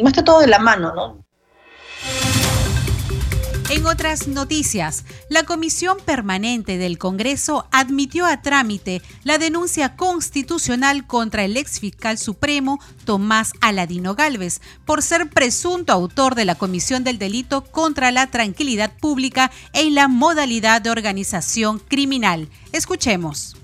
más 0.03 0.13
que 0.13 0.23
todo 0.23 0.41
de 0.41 0.47
la 0.47 0.59
mano, 0.59 0.95
¿no? 0.95 1.24
En 3.71 3.87
otras 3.87 4.29
noticias, 4.29 5.05
la 5.31 5.45
Comisión 5.45 5.97
Permanente 6.05 6.77
del 6.77 6.99
Congreso 6.99 7.67
admitió 7.73 8.27
a 8.27 8.43
trámite 8.43 9.01
la 9.25 9.39
denuncia 9.39 9.97
constitucional 9.97 11.07
contra 11.07 11.45
el 11.45 11.57
ex 11.57 11.81
fiscal 11.81 12.19
supremo 12.19 12.79
Tomás 13.07 13.53
Aladino 13.63 14.15
Galvez 14.15 14.61
por 14.85 15.03
ser 15.03 15.31
presunto 15.31 15.95
autor 15.95 16.35
de 16.35 16.45
la 16.45 16.57
comisión 16.57 17.05
del 17.05 17.19
delito 17.19 17.65
contra 17.65 18.11
la 18.13 18.27
tranquilidad 18.27 18.93
pública 18.99 19.51
en 19.73 19.95
la 19.95 20.09
modalidad 20.09 20.83
de 20.83 20.91
organización 20.91 21.79
criminal. 21.79 22.51
Escuchemos. 22.73 23.57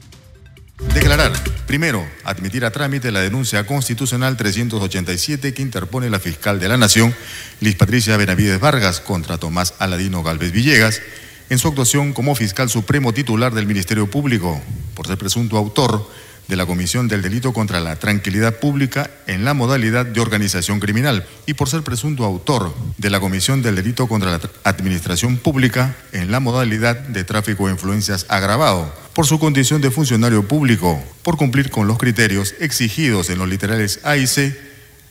Declarar. 0.88 1.32
Primero, 1.66 2.04
admitir 2.24 2.64
a 2.64 2.72
trámite 2.72 3.12
la 3.12 3.20
denuncia 3.20 3.64
constitucional 3.64 4.36
387 4.36 5.54
que 5.54 5.62
interpone 5.62 6.10
la 6.10 6.18
fiscal 6.18 6.58
de 6.58 6.68
la 6.68 6.76
Nación, 6.76 7.14
Liz 7.60 7.76
Patricia 7.76 8.16
Benavides 8.16 8.58
Vargas, 8.58 9.00
contra 9.00 9.38
Tomás 9.38 9.74
Aladino 9.78 10.24
Galvez 10.24 10.50
Villegas, 10.50 11.00
en 11.48 11.58
su 11.58 11.68
actuación 11.68 12.12
como 12.12 12.34
fiscal 12.34 12.68
supremo 12.68 13.12
titular 13.12 13.54
del 13.54 13.66
Ministerio 13.66 14.10
Público, 14.10 14.60
por 14.94 15.06
ser 15.06 15.16
presunto 15.18 15.56
autor 15.56 16.10
de 16.50 16.56
la 16.56 16.66
Comisión 16.66 17.06
del 17.06 17.22
Delito 17.22 17.52
contra 17.52 17.78
la 17.78 17.96
Tranquilidad 17.96 18.56
Pública 18.58 19.08
en 19.28 19.44
la 19.44 19.54
modalidad 19.54 20.04
de 20.04 20.20
organización 20.20 20.80
criminal 20.80 21.24
y 21.46 21.54
por 21.54 21.68
ser 21.68 21.82
presunto 21.82 22.24
autor 22.24 22.74
de 22.98 23.08
la 23.08 23.20
Comisión 23.20 23.62
del 23.62 23.76
Delito 23.76 24.08
contra 24.08 24.32
la 24.32 24.40
Administración 24.64 25.36
Pública 25.36 25.94
en 26.10 26.32
la 26.32 26.40
modalidad 26.40 26.96
de 26.96 27.22
tráfico 27.22 27.66
de 27.66 27.72
influencias 27.74 28.26
agravado, 28.28 28.92
por 29.14 29.26
su 29.26 29.38
condición 29.38 29.80
de 29.80 29.92
funcionario 29.92 30.46
público, 30.48 31.00
por 31.22 31.36
cumplir 31.36 31.70
con 31.70 31.86
los 31.86 31.98
criterios 31.98 32.54
exigidos 32.58 33.30
en 33.30 33.38
los 33.38 33.48
literales 33.48 34.00
A 34.02 34.16
y 34.16 34.26
C 34.26 34.58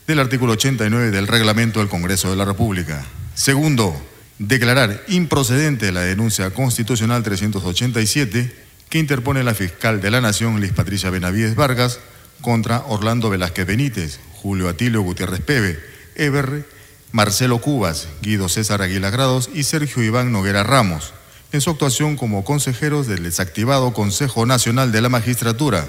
del 0.07 0.19
artículo 0.19 0.53
89 0.53 1.09
del 1.09 1.27
reglamento 1.27 1.79
del 1.79 1.87
Congreso 1.87 2.29
de 2.29 2.35
la 2.35 2.43
República. 2.43 3.05
Segundo, 3.33 3.95
declarar 4.39 5.03
improcedente 5.07 5.93
la 5.93 6.01
denuncia 6.01 6.49
constitucional 6.49 7.23
387 7.23 8.68
que 8.89 8.99
interpone 8.99 9.43
la 9.43 9.53
fiscal 9.53 10.01
de 10.01 10.11
la 10.11 10.19
Nación, 10.19 10.59
Liz 10.59 10.73
Patricia 10.73 11.09
Benavides 11.09 11.55
Vargas, 11.55 11.99
contra 12.41 12.83
Orlando 12.87 13.29
Velázquez 13.29 13.67
Benítez, 13.67 14.19
Julio 14.33 14.67
Atilio 14.67 15.01
Gutiérrez 15.01 15.41
Pebe, 15.41 15.79
Eber, 16.15 16.65
Marcelo 17.11 17.59
Cubas, 17.59 18.07
Guido 18.21 18.49
César 18.49 18.81
Aguilar 18.81 19.11
Grados 19.11 19.49
y 19.53 19.63
Sergio 19.63 20.03
Iván 20.03 20.31
Noguera 20.31 20.63
Ramos, 20.63 21.13
en 21.51 21.61
su 21.61 21.69
actuación 21.69 22.15
como 22.15 22.43
consejeros 22.43 23.07
del 23.07 23.23
desactivado 23.23 23.93
Consejo 23.93 24.45
Nacional 24.45 24.91
de 24.91 25.01
la 25.01 25.09
Magistratura, 25.09 25.87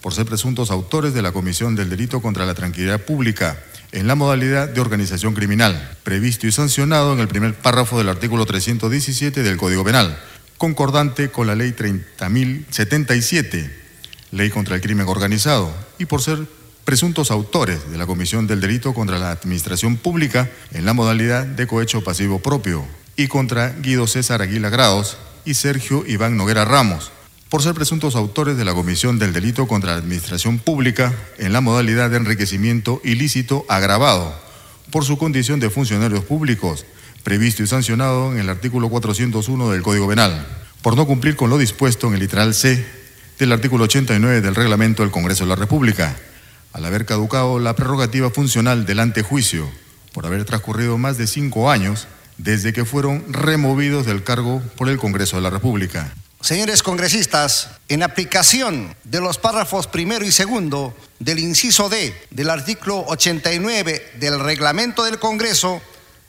por 0.00 0.14
ser 0.14 0.26
presuntos 0.26 0.70
autores 0.70 1.14
de 1.14 1.22
la 1.22 1.32
Comisión 1.32 1.76
del 1.76 1.90
Delito 1.90 2.22
contra 2.22 2.46
la 2.46 2.54
Tranquilidad 2.54 3.00
Pública, 3.00 3.62
en 3.92 4.06
la 4.06 4.14
modalidad 4.14 4.68
de 4.68 4.80
organización 4.80 5.34
criminal, 5.34 5.96
previsto 6.04 6.46
y 6.46 6.52
sancionado 6.52 7.12
en 7.12 7.20
el 7.20 7.28
primer 7.28 7.54
párrafo 7.54 7.98
del 7.98 8.08
artículo 8.08 8.46
317 8.46 9.42
del 9.42 9.56
Código 9.56 9.84
Penal, 9.84 10.18
concordante 10.60 11.30
con 11.30 11.46
la 11.46 11.54
ley 11.54 11.72
30.077, 11.72 13.70
ley 14.30 14.50
contra 14.50 14.74
el 14.74 14.82
crimen 14.82 15.08
organizado, 15.08 15.74
y 15.98 16.04
por 16.04 16.20
ser 16.20 16.46
presuntos 16.84 17.30
autores 17.30 17.90
de 17.90 17.96
la 17.96 18.04
comisión 18.04 18.46
del 18.46 18.60
delito 18.60 18.92
contra 18.92 19.18
la 19.18 19.30
administración 19.30 19.96
pública 19.96 20.50
en 20.72 20.84
la 20.84 20.92
modalidad 20.92 21.46
de 21.46 21.66
cohecho 21.66 22.04
pasivo 22.04 22.40
propio, 22.40 22.84
y 23.16 23.28
contra 23.28 23.70
Guido 23.70 24.06
César 24.06 24.42
Aguila 24.42 24.68
Grados 24.68 25.16
y 25.46 25.54
Sergio 25.54 26.04
Iván 26.06 26.36
Noguera 26.36 26.66
Ramos, 26.66 27.10
por 27.48 27.62
ser 27.62 27.72
presuntos 27.72 28.14
autores 28.14 28.58
de 28.58 28.66
la 28.66 28.74
comisión 28.74 29.18
del 29.18 29.32
delito 29.32 29.66
contra 29.66 29.92
la 29.92 29.98
administración 29.98 30.58
pública 30.58 31.14
en 31.38 31.54
la 31.54 31.62
modalidad 31.62 32.10
de 32.10 32.18
enriquecimiento 32.18 33.00
ilícito 33.02 33.64
agravado, 33.66 34.38
por 34.90 35.06
su 35.06 35.16
condición 35.16 35.58
de 35.58 35.70
funcionarios 35.70 36.24
públicos, 36.24 36.84
previsto 37.22 37.62
y 37.62 37.66
sancionado 37.66 38.32
en 38.32 38.38
el 38.38 38.48
artículo 38.48 38.88
401 38.88 39.70
del 39.70 39.82
Código 39.82 40.08
Penal, 40.08 40.46
por 40.82 40.96
no 40.96 41.06
cumplir 41.06 41.36
con 41.36 41.50
lo 41.50 41.58
dispuesto 41.58 42.08
en 42.08 42.14
el 42.14 42.20
literal 42.20 42.54
C 42.54 42.86
del 43.38 43.52
artículo 43.52 43.84
89 43.84 44.40
del 44.40 44.54
reglamento 44.54 45.02
del 45.02 45.10
Congreso 45.10 45.44
de 45.44 45.48
la 45.48 45.56
República, 45.56 46.16
al 46.72 46.84
haber 46.84 47.06
caducado 47.06 47.58
la 47.58 47.74
prerrogativa 47.74 48.30
funcional 48.30 48.86
del 48.86 49.00
antejuicio, 49.00 49.68
por 50.12 50.26
haber 50.26 50.44
transcurrido 50.44 50.98
más 50.98 51.18
de 51.18 51.26
cinco 51.26 51.70
años 51.70 52.06
desde 52.38 52.72
que 52.72 52.84
fueron 52.84 53.32
removidos 53.32 54.06
del 54.06 54.24
cargo 54.24 54.62
por 54.76 54.88
el 54.88 54.98
Congreso 54.98 55.36
de 55.36 55.42
la 55.42 55.50
República. 55.50 56.12
Señores 56.40 56.82
congresistas, 56.82 57.68
en 57.88 58.02
aplicación 58.02 58.96
de 59.04 59.20
los 59.20 59.36
párrafos 59.36 59.86
primero 59.86 60.24
y 60.24 60.32
segundo 60.32 60.96
del 61.18 61.38
inciso 61.38 61.90
D 61.90 62.14
del 62.30 62.48
artículo 62.48 63.04
89 63.08 64.12
del 64.18 64.40
reglamento 64.40 65.04
del 65.04 65.18
Congreso, 65.18 65.82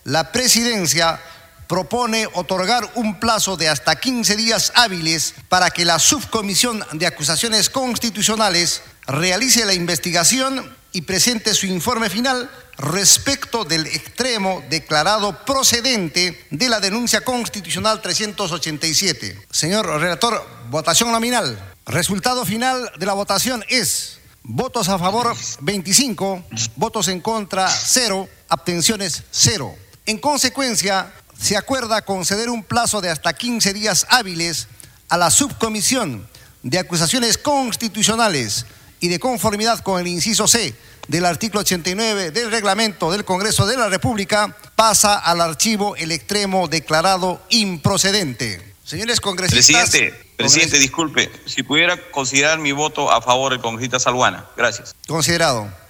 la 0.04 0.32
presidencia 0.32 1.20
propone 1.68 2.28
otorgar 2.34 2.92
un 2.96 3.20
plazo 3.20 3.56
de 3.56 3.70
hasta 3.70 3.96
15 3.96 4.36
días 4.36 4.74
hábiles 4.76 5.34
para 5.48 5.70
que 5.70 5.86
la 5.86 6.00
subcomisión 6.00 6.84
de 6.92 7.08
acusaciones 7.08 7.70
constitucionales 7.70 8.82
realice 9.08 9.66
la 9.66 9.74
investigación 9.74 10.76
y 10.92 11.04
presente 11.04 11.54
su 11.54 11.68
informe 11.68 12.10
final 12.10 12.50
respecto 12.78 13.64
del 13.64 13.88
extremo 13.88 14.64
declarado 14.70 15.46
procedente 15.46 16.46
de 16.50 16.70
la 16.70 16.80
denuncia 16.80 17.22
constitucional 17.22 18.02
387. 18.02 19.48
Señor 19.50 19.86
relator, 19.86 20.46
votación 20.70 21.12
nominal. 21.12 21.58
Resultado 21.86 22.46
final 22.46 22.92
de 22.98 23.06
la 23.06 23.14
votación 23.14 23.64
es 23.70 24.20
votos 24.44 24.90
a 24.90 25.00
favor 25.00 25.34
25, 25.62 26.44
votos 26.76 27.08
en 27.08 27.22
contra 27.22 27.70
0, 27.70 28.28
abstenciones 28.50 29.24
0. 29.32 29.74
En 30.06 30.18
consecuencia, 30.18 31.12
se 31.40 31.58
acuerda 31.58 32.04
conceder 32.04 32.50
un 32.50 32.64
plazo 32.64 33.02
de 33.02 33.10
hasta 33.10 33.34
15 33.34 33.74
días 33.74 34.06
hábiles 34.10 34.68
a 35.10 35.18
la 35.18 35.30
subcomisión 35.30 36.28
de 36.64 36.80
acusaciones 36.80 37.38
constitucionales 37.38 38.66
y 39.00 39.08
de 39.10 39.20
conformidad 39.20 39.80
con 39.80 40.00
el 40.00 40.08
inciso 40.08 40.48
C 40.48 40.76
del 41.08 41.26
artículo 41.26 41.62
89 41.62 42.32
del 42.32 42.52
reglamento 42.52 43.12
del 43.12 43.26
Congreso 43.26 43.66
de 43.66 43.76
la 43.76 43.90
República, 43.90 44.56
pasa 44.76 45.18
al 45.18 45.42
archivo 45.42 45.96
el 45.96 46.12
extremo 46.12 46.68
declarado 46.68 47.42
improcedente. 47.50 48.62
Señores 48.84 49.20
congresistas. 49.20 49.90
Presidente, 49.90 50.34
presidente, 50.38 50.80
disculpe, 50.80 51.32
si 51.46 51.64
pudiera 51.64 52.12
considerar 52.12 52.60
mi 52.60 52.72
voto 52.72 53.12
a 53.12 53.22
favor 53.22 53.52
del 53.52 53.62
congresista 53.62 54.00
Salguana. 54.00 54.46
Gracias. 54.56 54.96
Considerado. 55.08 55.81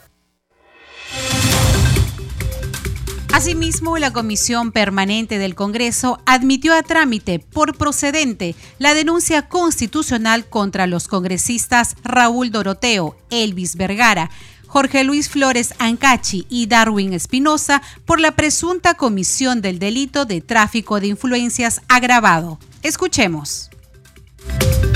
Asimismo, 3.33 3.97
la 3.97 4.11
Comisión 4.11 4.73
Permanente 4.73 5.37
del 5.37 5.55
Congreso 5.55 6.19
admitió 6.25 6.73
a 6.73 6.83
trámite 6.83 7.39
por 7.39 7.77
procedente 7.77 8.55
la 8.77 8.93
denuncia 8.93 9.47
constitucional 9.47 10.45
contra 10.49 10.85
los 10.85 11.07
congresistas 11.07 11.95
Raúl 12.03 12.51
Doroteo, 12.51 13.15
Elvis 13.29 13.77
Vergara, 13.77 14.29
Jorge 14.67 15.05
Luis 15.05 15.29
Flores 15.29 15.73
Ancachi 15.79 16.45
y 16.49 16.67
Darwin 16.67 17.13
Espinosa 17.13 17.81
por 18.05 18.19
la 18.19 18.35
presunta 18.35 18.95
comisión 18.95 19.61
del 19.61 19.79
delito 19.79 20.25
de 20.25 20.41
tráfico 20.41 20.99
de 20.99 21.07
influencias 21.07 21.81
agravado. 21.87 22.59
Escuchemos. 22.83 23.71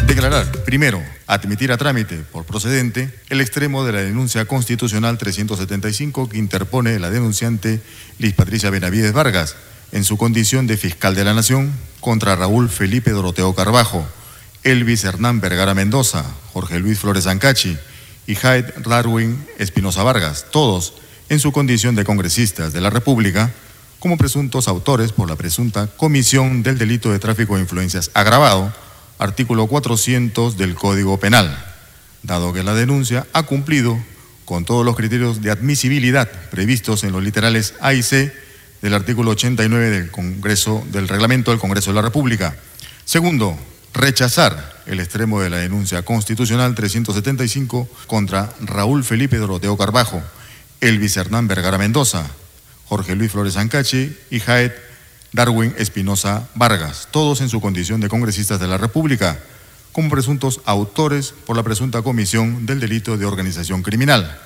Declarar, 0.08 0.50
primero, 0.64 1.04
admitir 1.28 1.72
a 1.72 1.78
trámite 1.78 2.18
por 2.32 2.46
procedente 2.46 3.14
el 3.30 3.42
extremo 3.42 3.84
de 3.84 3.92
la 3.92 4.02
denuncia 4.02 4.46
constitucional 4.46 5.18
375 5.18 6.30
que 6.30 6.38
interpone 6.38 7.00
la 7.00 7.10
denunciante 7.10 7.82
Liz 8.20 8.34
Patricia 8.34 8.70
Benavides 8.70 9.14
Vargas 9.14 9.56
en 9.92 10.04
su 10.04 10.18
condición 10.18 10.68
de 10.68 10.78
fiscal 10.78 11.16
de 11.16 11.24
la 11.24 11.34
Nación 11.34 11.74
contra 12.00 12.36
Raúl 12.36 12.70
Felipe 12.70 13.12
Doroteo 13.12 13.56
Carbajo, 13.56 14.08
Elvis 14.64 15.04
Hernán 15.04 15.42
Vergara 15.42 15.74
Mendoza, 15.74 16.24
Jorge 16.54 16.80
Luis 16.80 17.00
Flores 17.00 17.28
Ancachi 17.28 17.78
y 18.28 18.36
Hyde 18.36 18.74
Darwin 18.86 19.44
Espinosa 19.58 20.04
Vargas, 20.04 20.46
todos 20.52 20.94
en 21.30 21.40
su 21.40 21.52
condición 21.52 21.96
de 21.96 22.06
congresistas 22.06 22.74
de 22.74 22.82
la 22.82 22.90
República, 22.90 23.52
como 24.00 24.18
presuntos 24.18 24.68
autores 24.68 25.12
por 25.12 25.28
la 25.28 25.36
presunta 25.36 25.88
comisión 25.88 26.62
del 26.62 26.78
delito 26.78 27.12
de 27.12 27.20
tráfico 27.20 27.56
de 27.56 27.64
influencias 27.64 28.12
agravado 28.14 28.72
artículo 29.18 29.68
400 29.68 30.58
del 30.58 30.76
Código 30.76 31.20
Penal, 31.20 31.58
dado 32.24 32.54
que 32.54 32.64
la 32.64 32.74
denuncia 32.74 33.26
ha 33.34 33.44
cumplido 33.44 33.98
con 34.46 34.66
todos 34.66 34.86
los 34.86 34.96
criterios 34.96 35.42
de 35.42 35.52
admisibilidad 35.52 36.30
previstos 36.52 37.04
en 37.04 37.12
los 37.12 37.24
literales 37.24 37.74
A 37.82 37.94
y 37.94 38.04
C 38.04 38.34
del 38.82 38.94
artículo 38.94 39.32
89 39.32 39.90
del 39.90 40.12
Congreso 40.12 40.84
del 40.92 41.08
Reglamento 41.08 41.52
del 41.52 41.60
Congreso 41.60 41.92
de 41.92 41.96
la 41.96 42.02
República. 42.02 42.56
Segundo, 43.06 43.58
rechazar 43.94 44.84
el 44.86 45.00
extremo 45.00 45.42
de 45.42 45.50
la 45.50 45.58
denuncia 45.58 46.04
constitucional 46.04 46.76
375 46.76 47.90
contra 48.08 48.54
Raúl 48.62 49.04
Felipe 49.04 49.38
Doroteo 49.38 49.78
Carbajo, 49.78 50.22
Elvis 50.82 51.18
Hernán 51.18 51.48
Vergara 51.48 51.78
Mendoza, 51.78 52.28
Jorge 52.86 53.16
Luis 53.16 53.32
Flores 53.32 53.58
Ancachi 53.58 54.16
y 54.30 54.40
Jaet 54.40 54.74
Darwin 55.36 55.76
Espinosa 55.78 56.48
Vargas, 56.56 57.10
todos 57.12 57.42
en 57.42 57.50
su 57.50 57.60
condición 57.60 58.00
de 58.00 58.08
congresistas 58.08 58.58
de 58.58 58.68
la 58.68 58.78
República, 58.78 59.38
como 59.92 60.10
presuntos 60.10 60.62
autores 60.64 61.34
por 61.46 61.58
la 61.58 61.64
presunta 61.64 62.02
comisión 62.02 62.66
del 62.66 62.80
delito 62.80 63.18
de 63.18 63.26
organización 63.26 63.84
criminal, 63.84 64.40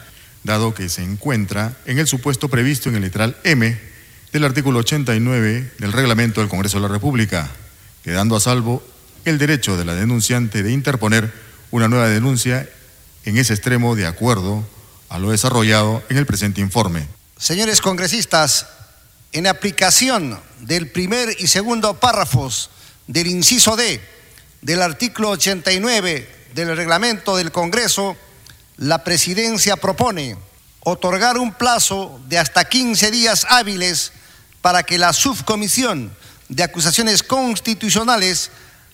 dado 0.44 0.74
que 0.74 0.90
se 0.90 1.04
encuentra 1.04 1.78
en 1.86 2.00
el 2.00 2.08
supuesto 2.08 2.50
previsto 2.50 2.90
en 2.90 2.96
el 2.96 3.04
literal 3.04 3.38
M 3.44 3.80
del 4.34 4.44
artículo 4.44 4.80
89 4.80 5.74
del 5.78 5.94
reglamento 5.94 6.42
del 6.42 6.50
Congreso 6.50 6.78
de 6.78 6.88
la 6.88 6.94
República, 6.94 7.52
quedando 8.04 8.36
a 8.36 8.40
salvo 8.40 8.84
el 9.26 9.38
derecho 9.38 9.78
de 9.78 9.86
la 9.86 9.94
denunciante 9.94 10.64
de 10.64 10.72
interponer 10.72 11.32
una 11.70 11.88
nueva 11.88 12.10
denuncia 12.10 12.68
en 13.26 13.38
ese 13.38 13.54
extremo 13.54 13.96
de 13.96 14.08
acuerdo 14.08 14.68
a 15.10 15.20
lo 15.20 15.30
desarrollado 15.30 16.02
en 16.10 16.18
el 16.18 16.26
presente 16.26 16.62
informe. 16.62 17.08
Señores 17.38 17.80
congresistas, 17.80 18.66
en 19.34 19.46
aplicación 19.46 20.49
del 20.60 20.89
primer 20.91 21.36
y 21.39 21.47
segundo 21.47 21.99
párrafos 21.99 22.70
del 23.07 23.28
inciso 23.28 23.76
D 23.76 24.01
del 24.62 24.82
artículo 24.82 25.32
89 25.32 26.28
del 26.53 26.76
reglamento 26.76 27.38
del 27.38 27.51
Congreso, 27.51 28.18
la 28.78 29.03
presidencia 29.03 29.78
propone 29.78 30.38
otorgar 30.82 31.38
un 31.38 31.53
plazo 31.53 32.20
de 32.28 32.39
hasta 32.39 32.66
15 32.66 33.12
días 33.12 33.45
hábiles 33.49 34.12
para 34.62 34.84
que 34.84 34.97
la 34.97 35.14
subcomisión 35.14 36.12
de 36.49 36.64
acusaciones 36.64 37.24
constitucionales 37.24 38.51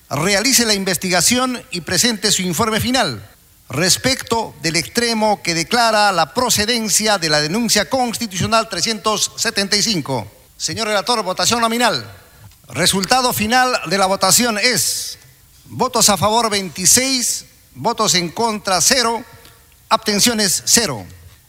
realice 0.09 0.65
la 0.65 0.73
investigación 0.73 1.63
y 1.71 1.81
presente 1.81 2.31
su 2.31 2.41
informe 2.41 2.79
final 2.79 3.27
respecto 3.69 4.53
del 4.61 4.75
extremo 4.75 5.41
que 5.41 5.55
declara 5.55 6.11
la 6.11 6.33
procedencia 6.33 7.17
de 7.17 7.29
la 7.29 7.41
denuncia 7.41 7.89
constitucional 7.89 8.69
375. 8.69 10.34
Señor 10.57 10.87
relator, 10.87 11.21
votación 11.21 11.59
nominal. 11.59 12.09
Resultado 12.69 13.33
final 13.33 13.77
de 13.87 13.97
la 13.97 14.05
votación 14.05 14.57
es 14.57 15.19
votos 15.65 16.09
a 16.09 16.17
favor 16.17 16.49
26, 16.49 17.45
votos 17.75 18.15
en 18.15 18.29
contra 18.29 18.79
0, 18.79 19.23
abstenciones 19.89 20.63
0. 20.65 21.05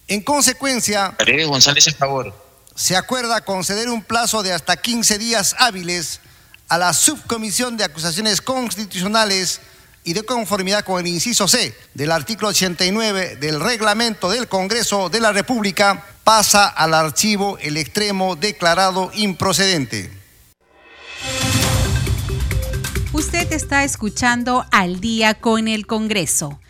En 0.09 0.23
consecuencia, 0.23 1.17
González, 1.47 1.87
a 1.89 1.93
favor. 1.93 2.35
Se 2.75 2.97
acuerda 2.97 3.45
conceder 3.45 3.89
un 3.91 4.03
plazo 4.03 4.43
de 4.43 4.53
hasta 4.53 4.77
15 4.77 5.19
días 5.19 5.55
hábiles 5.59 6.21
a 6.69 6.77
la 6.77 6.93
subcomisión 6.93 7.77
de 7.77 7.85
acusaciones 7.85 8.41
constitucionales 8.41 9.61
y 10.07 10.13
de 10.13 10.23
conformidad 10.23 10.85
con 10.85 11.01
el 11.01 11.09
inciso 11.09 11.49
C 11.49 11.77
del 11.93 12.13
artículo 12.13 12.49
89 12.49 13.37
del 13.41 13.61
reglamento 13.61 14.31
del 14.31 14.47
Congreso 14.47 15.09
de 15.09 15.21
la 15.21 15.33
República, 15.33 16.07
pasa 16.23 16.69
al 16.69 16.95
archivo 16.95 17.59
el 17.59 17.77
extremo 17.77 18.37
declarado 18.37 19.11
improcedente. 19.15 20.09
Usted 23.13 23.53
está 23.53 23.83
escuchando 23.83 24.65
al 24.71 25.01
día 25.01 25.35
con 25.35 25.67
el 25.67 25.89
Congreso. 25.89 26.61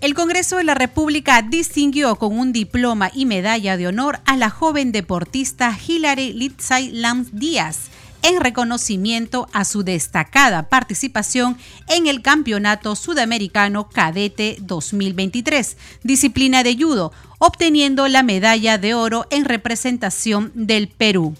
El 0.00 0.14
Congreso 0.14 0.58
de 0.58 0.64
la 0.64 0.74
República 0.74 1.42
distinguió 1.42 2.14
con 2.14 2.38
un 2.38 2.52
diploma 2.52 3.10
y 3.12 3.26
medalla 3.26 3.76
de 3.76 3.88
honor 3.88 4.20
a 4.24 4.36
la 4.36 4.50
joven 4.50 4.92
deportista 4.92 5.76
Hilary 5.76 6.32
Litzai 6.32 6.92
Lams 6.92 7.30
Díaz 7.32 7.90
en 8.24 8.40
reconocimiento 8.40 9.46
a 9.52 9.64
su 9.64 9.84
destacada 9.84 10.68
participación 10.68 11.58
en 11.88 12.06
el 12.06 12.22
Campeonato 12.22 12.96
Sudamericano 12.96 13.88
Cadete 13.90 14.56
2023, 14.60 15.76
disciplina 16.02 16.64
de 16.64 16.74
judo, 16.74 17.12
obteniendo 17.38 18.08
la 18.08 18.22
medalla 18.22 18.78
de 18.78 18.94
oro 18.94 19.26
en 19.30 19.44
representación 19.44 20.50
del 20.54 20.88
Perú 20.88 21.36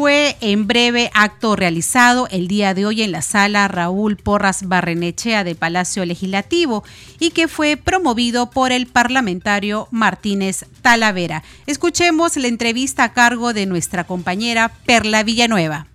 fue 0.00 0.36
en 0.40 0.66
breve 0.66 1.10
acto 1.14 1.56
realizado 1.56 2.28
el 2.30 2.46
día 2.46 2.74
de 2.74 2.86
hoy 2.86 3.02
en 3.02 3.10
la 3.10 3.22
sala 3.22 3.66
Raúl 3.68 4.16
Porras 4.16 4.68
Barrenechea 4.68 5.42
de 5.42 5.56
Palacio 5.56 6.06
Legislativo 6.06 6.84
y 7.18 7.32
que 7.32 7.48
fue 7.48 7.76
promovido 7.76 8.50
por 8.50 8.70
el 8.72 8.86
parlamentario 8.86 9.88
Martínez 9.90 10.64
Talavera. 10.80 11.42
Escuchemos 11.66 12.36
la 12.36 12.46
entrevista 12.46 13.04
a 13.04 13.12
cargo 13.12 13.52
de 13.52 13.66
nuestra 13.66 14.04
compañera 14.04 14.70
Perla 14.86 15.24
Villanueva. 15.24 15.89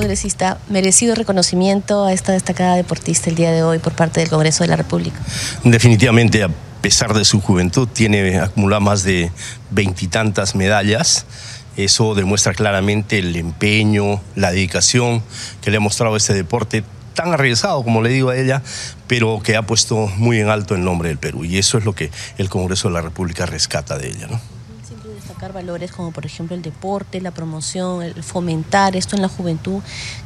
Congresista, 0.00 0.58
merecido 0.68 1.14
reconocimiento 1.14 2.04
a 2.04 2.12
esta 2.12 2.32
destacada 2.32 2.76
deportista 2.76 3.28
el 3.28 3.36
día 3.36 3.52
de 3.52 3.62
hoy 3.62 3.78
por 3.78 3.92
parte 3.92 4.20
del 4.20 4.30
Congreso 4.30 4.64
de 4.64 4.68
la 4.68 4.76
República. 4.76 5.20
Definitivamente, 5.62 6.42
a 6.42 6.48
pesar 6.80 7.12
de 7.12 7.24
su 7.24 7.40
juventud, 7.40 7.86
tiene 7.86 8.38
acumulado 8.38 8.80
más 8.80 9.02
de 9.02 9.30
veintitantas 9.70 10.54
medallas. 10.54 11.26
Eso 11.76 12.14
demuestra 12.14 12.54
claramente 12.54 13.18
el 13.18 13.36
empeño, 13.36 14.22
la 14.36 14.52
dedicación 14.52 15.22
que 15.60 15.70
le 15.70 15.76
ha 15.76 15.80
mostrado 15.80 16.16
este 16.16 16.32
deporte 16.32 16.82
tan 17.14 17.32
arriesgado, 17.34 17.82
como 17.84 18.02
le 18.02 18.08
digo 18.08 18.30
a 18.30 18.36
ella, 18.36 18.62
pero 19.06 19.40
que 19.42 19.56
ha 19.56 19.62
puesto 19.62 20.06
muy 20.16 20.40
en 20.40 20.48
alto 20.48 20.74
el 20.74 20.82
nombre 20.82 21.10
del 21.10 21.18
Perú. 21.18 21.44
Y 21.44 21.58
eso 21.58 21.76
es 21.76 21.84
lo 21.84 21.94
que 21.94 22.10
el 22.38 22.48
Congreso 22.48 22.88
de 22.88 22.94
la 22.94 23.02
República 23.02 23.44
rescata 23.44 23.98
de 23.98 24.08
ella. 24.08 24.28
¿no? 24.28 24.40
Valores 25.48 25.90
como 25.90 26.12
por 26.12 26.26
ejemplo 26.26 26.54
el 26.54 26.62
deporte, 26.62 27.20
la 27.20 27.30
promoción, 27.30 28.02
el 28.02 28.22
fomentar 28.22 28.94
esto 28.96 29.16
en 29.16 29.22
la 29.22 29.28
juventud, 29.28 29.82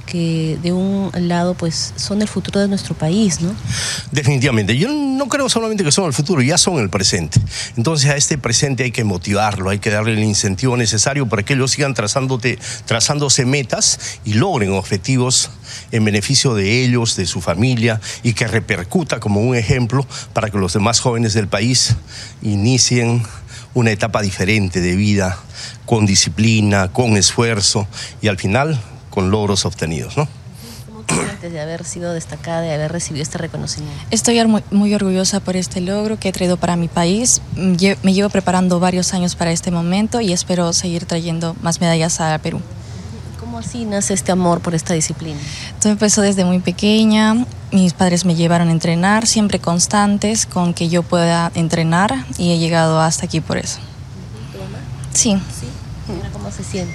que 0.07 0.59
de 0.63 0.73
un 0.73 1.11
lado 1.15 1.55
pues 1.55 1.95
son 1.97 2.21
el 2.21 2.29
futuro 2.29 2.61
de 2.61 2.69
nuestro 2.69 2.95
país, 2.95 3.41
¿no? 3.41 3.55
Definitivamente, 4.11 4.77
yo 4.77 4.89
no 4.93 5.29
creo 5.29 5.49
solamente 5.49 5.85
que 5.85 5.93
son 5.93 6.07
el 6.07 6.13
futuro, 6.13 6.43
ya 6.43 6.59
son 6.59 6.79
el 6.79 6.91
presente. 6.91 7.41
Entonces 7.77 8.11
a 8.11 8.17
este 8.17 8.37
presente 8.37 8.85
hay 8.85 8.91
que 8.91 9.05
motivarlo, 9.05 9.71
hay 9.71 9.79
que 9.79 9.91
darle 9.91 10.13
el 10.13 10.25
incentivo 10.25 10.77
necesario 10.77 11.29
para 11.29 11.43
que 11.43 11.55
ellos 11.55 11.71
sigan 11.71 11.95
trazándote, 11.95 12.59
trazándose 12.85 13.47
metas 13.47 14.19
y 14.25 14.35
logren 14.35 14.73
objetivos 14.73 15.51
en 15.93 16.05
beneficio 16.05 16.55
de 16.55 16.83
ellos, 16.83 17.17
de 17.17 17.27
su 17.27 17.41
familia 17.41 18.01
y 18.23 18.35
que 18.35 18.47
repercuta 18.47 19.21
como 19.21 19.41
un 19.41 19.57
ejemplo 19.57 20.07
para 20.33 20.51
que 20.51 20.59
los 20.59 20.73
demás 20.73 21.01
jóvenes 21.01 21.35
del 21.35 21.49
país 21.49 21.95
inicien 22.43 23.23
una 23.75 23.91
etapa 23.91 24.23
diferente 24.23 24.81
de 24.81 24.97
vida, 24.97 25.39
con 25.85 26.07
disciplina, 26.07 26.89
con 26.93 27.17
esfuerzo 27.17 27.87
y 28.23 28.29
al 28.29 28.39
final 28.39 28.81
con 29.11 29.31
logros 29.31 29.65
obtenidos, 29.65 30.17
¿no? 30.17 30.29
antes 31.21 31.53
de 31.53 31.61
haber 31.61 31.85
sido 31.85 32.13
destacada, 32.13 32.63
de 32.63 32.73
haber 32.73 32.93
recibido 32.93 33.23
este 33.23 33.39
reconocimiento? 33.39 34.01
Estoy 34.11 34.41
muy 34.71 34.95
orgullosa 34.95 35.41
por 35.41 35.57
este 35.57 35.81
logro 35.81 36.19
que 36.19 36.29
he 36.29 36.33
traído 36.33 36.57
para 36.57 36.77
mi 36.77 36.89
país. 36.89 37.41
Me 37.57 38.15
llevo 38.15 38.31
preparando 38.31 38.81
varios 38.81 39.13
años 39.15 39.37
para 39.37 39.53
este 39.53 39.71
momento 39.71 40.21
y 40.21 40.33
espero 40.33 40.73
seguir 40.73 41.05
trayendo 41.05 41.55
más 41.63 41.81
medallas 41.81 42.21
a 42.21 42.39
Perú. 42.39 42.61
¿Cómo 43.39 43.59
así 43.59 43.85
nace 43.85 44.15
este 44.15 44.33
amor 44.33 44.61
por 44.61 44.75
esta 44.75 44.95
disciplina? 44.95 45.39
Todo 45.81 45.93
empezó 45.93 46.23
desde 46.23 46.45
muy 46.45 46.61
pequeña. 46.61 47.45
Mis 47.75 47.93
padres 47.93 48.25
me 48.25 48.37
llevaron 48.37 48.69
a 48.69 48.71
entrenar, 48.71 49.27
siempre 49.27 49.59
constantes 49.59 50.47
con 50.47 50.75
que 50.75 50.89
yo 50.89 51.03
pueda 51.03 51.51
entrenar 51.57 52.25
y 52.39 52.53
he 52.53 52.59
llegado 52.59 53.01
hasta 53.01 53.27
aquí 53.27 53.41
por 53.41 53.59
eso. 53.59 53.81
Sí. 55.13 55.33
¿Sí? 55.33 55.67
¿Cómo 56.33 56.53
se 56.53 56.63
siente? 56.63 56.95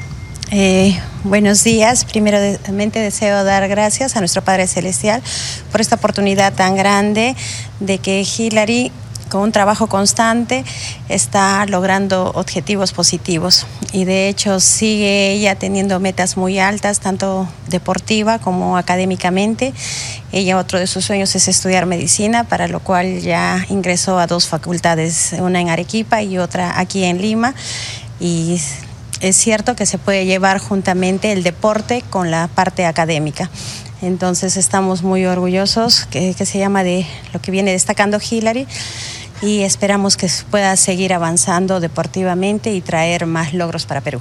Eh, 0.52 0.98
buenos 1.26 1.66
días. 1.66 2.06
Primeramente 2.06 3.00
deseo 3.00 3.44
dar 3.44 3.68
gracias 3.68 4.16
a 4.16 4.20
nuestro 4.20 4.42
Padre 4.42 4.68
Celestial 4.68 5.22
por 5.70 5.82
esta 5.82 5.96
oportunidad 5.96 6.54
tan 6.54 6.78
grande 6.78 7.36
de 7.82 7.98
que 7.98 8.22
Hillary 8.22 8.94
con 9.30 9.42
un 9.42 9.52
trabajo 9.52 9.88
constante 9.88 10.66
está 11.08 11.66
logrando 11.68 12.32
objetivos 12.36 12.92
positivos 12.92 13.66
y 13.94 14.06
de 14.06 14.28
hecho 14.28 14.60
sigue 14.60 15.32
ella 15.32 15.56
teniendo 15.56 16.00
metas 16.00 16.36
muy 16.36 16.60
altas, 16.60 17.00
tanto 17.00 17.48
deportiva 17.68 18.40
como 18.40 18.78
académicamente. 18.78 19.74
Ella 20.32 20.58
otro 20.58 20.80
de 20.80 20.88
sus 20.88 21.06
sueños 21.06 21.36
es 21.36 21.48
estudiar 21.48 21.86
medicina, 21.86 22.44
para 22.44 22.68
lo 22.68 22.80
cual 22.80 23.22
ya 23.22 23.66
ingresó 23.70 24.20
a 24.20 24.28
dos 24.28 24.48
facultades, 24.48 25.36
una 25.40 25.62
en 25.62 25.70
Arequipa 25.70 26.22
y 26.22 26.38
otra 26.38 26.80
aquí 26.80 27.04
en 27.04 27.22
Lima. 27.22 27.56
Y 28.20 28.60
es 29.22 29.36
cierto 29.36 29.76
que 29.76 29.86
se 29.86 29.98
puede 29.98 30.26
llevar 30.26 30.60
juntamente 30.60 31.32
el 31.32 31.44
deporte 31.44 32.04
con 32.10 32.32
la 32.32 32.48
parte 32.48 32.86
académica. 32.86 33.50
Entonces 34.02 34.56
estamos 34.56 35.04
muy 35.04 35.26
orgullosos, 35.26 36.06
que, 36.06 36.34
que 36.34 36.46
se 36.46 36.58
llama 36.58 36.84
de 36.84 37.06
lo 37.34 37.42
que 37.42 37.52
viene 37.52 37.72
destacando 37.72 38.20
Hillary 38.20 38.66
y 39.42 39.62
esperamos 39.62 40.18
que 40.18 40.30
pueda 40.50 40.76
seguir 40.76 41.14
avanzando 41.14 41.80
deportivamente 41.80 42.74
y 42.74 42.82
traer 42.82 43.26
más 43.26 43.54
logros 43.54 43.86
para 43.86 44.02
Perú. 44.02 44.20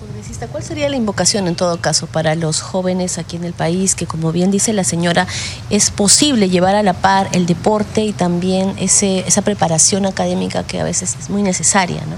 Congresista, 0.00 0.48
¿cuál 0.48 0.62
sería 0.62 0.88
la 0.88 0.96
invocación 0.96 1.46
en 1.46 1.56
todo 1.56 1.80
caso 1.80 2.06
para 2.06 2.34
los 2.34 2.60
jóvenes 2.60 3.18
aquí 3.18 3.36
en 3.36 3.44
el 3.44 3.52
país 3.52 3.94
que 3.94 4.06
como 4.06 4.32
bien 4.32 4.50
dice 4.50 4.72
la 4.72 4.84
señora, 4.84 5.26
es 5.70 5.90
posible 5.90 6.48
llevar 6.48 6.74
a 6.74 6.82
la 6.82 6.94
par 6.94 7.28
el 7.32 7.46
deporte 7.46 8.02
y 8.02 8.12
también 8.12 8.74
ese, 8.78 9.20
esa 9.26 9.42
preparación 9.42 10.06
académica 10.06 10.64
que 10.64 10.80
a 10.80 10.84
veces 10.84 11.16
es 11.20 11.28
muy 11.28 11.42
necesaria? 11.42 12.02
¿no? 12.06 12.16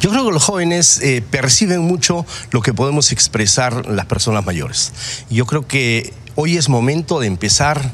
Yo 0.00 0.10
creo 0.10 0.26
que 0.26 0.32
los 0.32 0.44
jóvenes 0.44 1.00
eh, 1.02 1.22
perciben 1.30 1.82
mucho 1.82 2.26
lo 2.50 2.62
que 2.62 2.74
podemos 2.74 3.12
expresar 3.12 3.86
las 3.86 4.06
personas 4.06 4.44
mayores. 4.44 4.92
Yo 5.30 5.46
creo 5.46 5.66
que 5.66 6.12
hoy 6.34 6.56
es 6.56 6.68
momento 6.68 7.20
de 7.20 7.28
empezar 7.28 7.92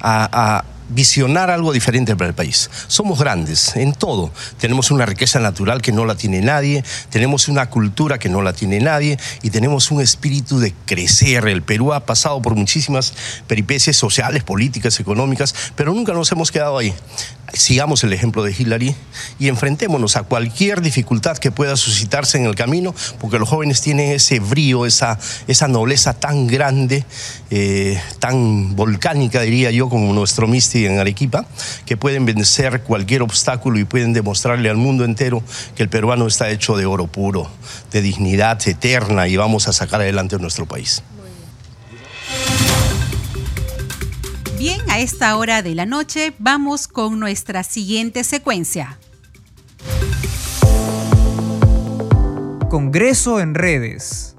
a 0.00 0.64
visionar 0.88 1.50
algo 1.50 1.72
diferente 1.72 2.16
para 2.16 2.28
el 2.28 2.34
país. 2.34 2.70
Somos 2.86 3.18
grandes 3.18 3.76
en 3.76 3.92
todo. 3.94 4.32
Tenemos 4.58 4.90
una 4.90 5.06
riqueza 5.06 5.40
natural 5.40 5.82
que 5.82 5.92
no 5.92 6.04
la 6.04 6.14
tiene 6.14 6.40
nadie, 6.40 6.84
tenemos 7.10 7.48
una 7.48 7.70
cultura 7.70 8.18
que 8.18 8.28
no 8.28 8.42
la 8.42 8.52
tiene 8.52 8.80
nadie 8.80 9.18
y 9.42 9.50
tenemos 9.50 9.90
un 9.90 10.00
espíritu 10.00 10.58
de 10.58 10.74
crecer. 10.86 11.46
El 11.48 11.62
Perú 11.62 11.92
ha 11.92 12.06
pasado 12.06 12.40
por 12.42 12.54
muchísimas 12.54 13.14
peripecias 13.46 13.96
sociales, 13.96 14.42
políticas, 14.42 15.00
económicas, 15.00 15.54
pero 15.76 15.92
nunca 15.92 16.12
nos 16.12 16.30
hemos 16.32 16.50
quedado 16.50 16.78
ahí. 16.78 16.94
Sigamos 17.54 18.04
el 18.04 18.12
ejemplo 18.12 18.42
de 18.42 18.54
Hillary 18.56 18.94
y 19.38 19.48
enfrentémonos 19.48 20.16
a 20.16 20.22
cualquier 20.22 20.80
dificultad 20.80 21.38
que 21.38 21.50
pueda 21.50 21.76
suscitarse 21.76 22.38
en 22.38 22.46
el 22.46 22.54
camino, 22.54 22.94
porque 23.20 23.38
los 23.38 23.48
jóvenes 23.48 23.80
tienen 23.80 24.12
ese 24.12 24.40
brío, 24.40 24.86
esa, 24.86 25.18
esa 25.46 25.68
nobleza 25.68 26.14
tan 26.14 26.46
grande, 26.46 27.04
eh, 27.50 28.00
tan 28.18 28.76
volcánica, 28.76 29.40
diría 29.40 29.70
yo, 29.70 29.88
como 29.88 30.12
nuestro 30.12 30.46
Misti 30.46 30.86
en 30.86 30.98
Arequipa, 30.98 31.46
que 31.86 31.96
pueden 31.96 32.24
vencer 32.26 32.82
cualquier 32.82 33.22
obstáculo 33.22 33.78
y 33.78 33.84
pueden 33.84 34.12
demostrarle 34.12 34.70
al 34.70 34.76
mundo 34.76 35.04
entero 35.04 35.42
que 35.76 35.82
el 35.82 35.88
peruano 35.88 36.26
está 36.26 36.50
hecho 36.50 36.76
de 36.76 36.86
oro 36.86 37.06
puro, 37.06 37.50
de 37.92 38.02
dignidad 38.02 38.60
eterna 38.66 39.28
y 39.28 39.36
vamos 39.36 39.68
a 39.68 39.72
sacar 39.72 40.00
adelante 40.00 40.38
nuestro 40.38 40.66
país. 40.66 41.02
Bien, 44.58 44.80
a 44.88 45.00
esta 45.00 45.36
hora 45.36 45.62
de 45.62 45.74
la 45.74 45.84
noche 45.84 46.32
vamos 46.38 46.86
con 46.86 47.18
nuestra 47.18 47.64
siguiente 47.64 48.22
secuencia. 48.22 48.98
Congreso 52.70 53.40
en 53.40 53.54
redes. 53.54 54.36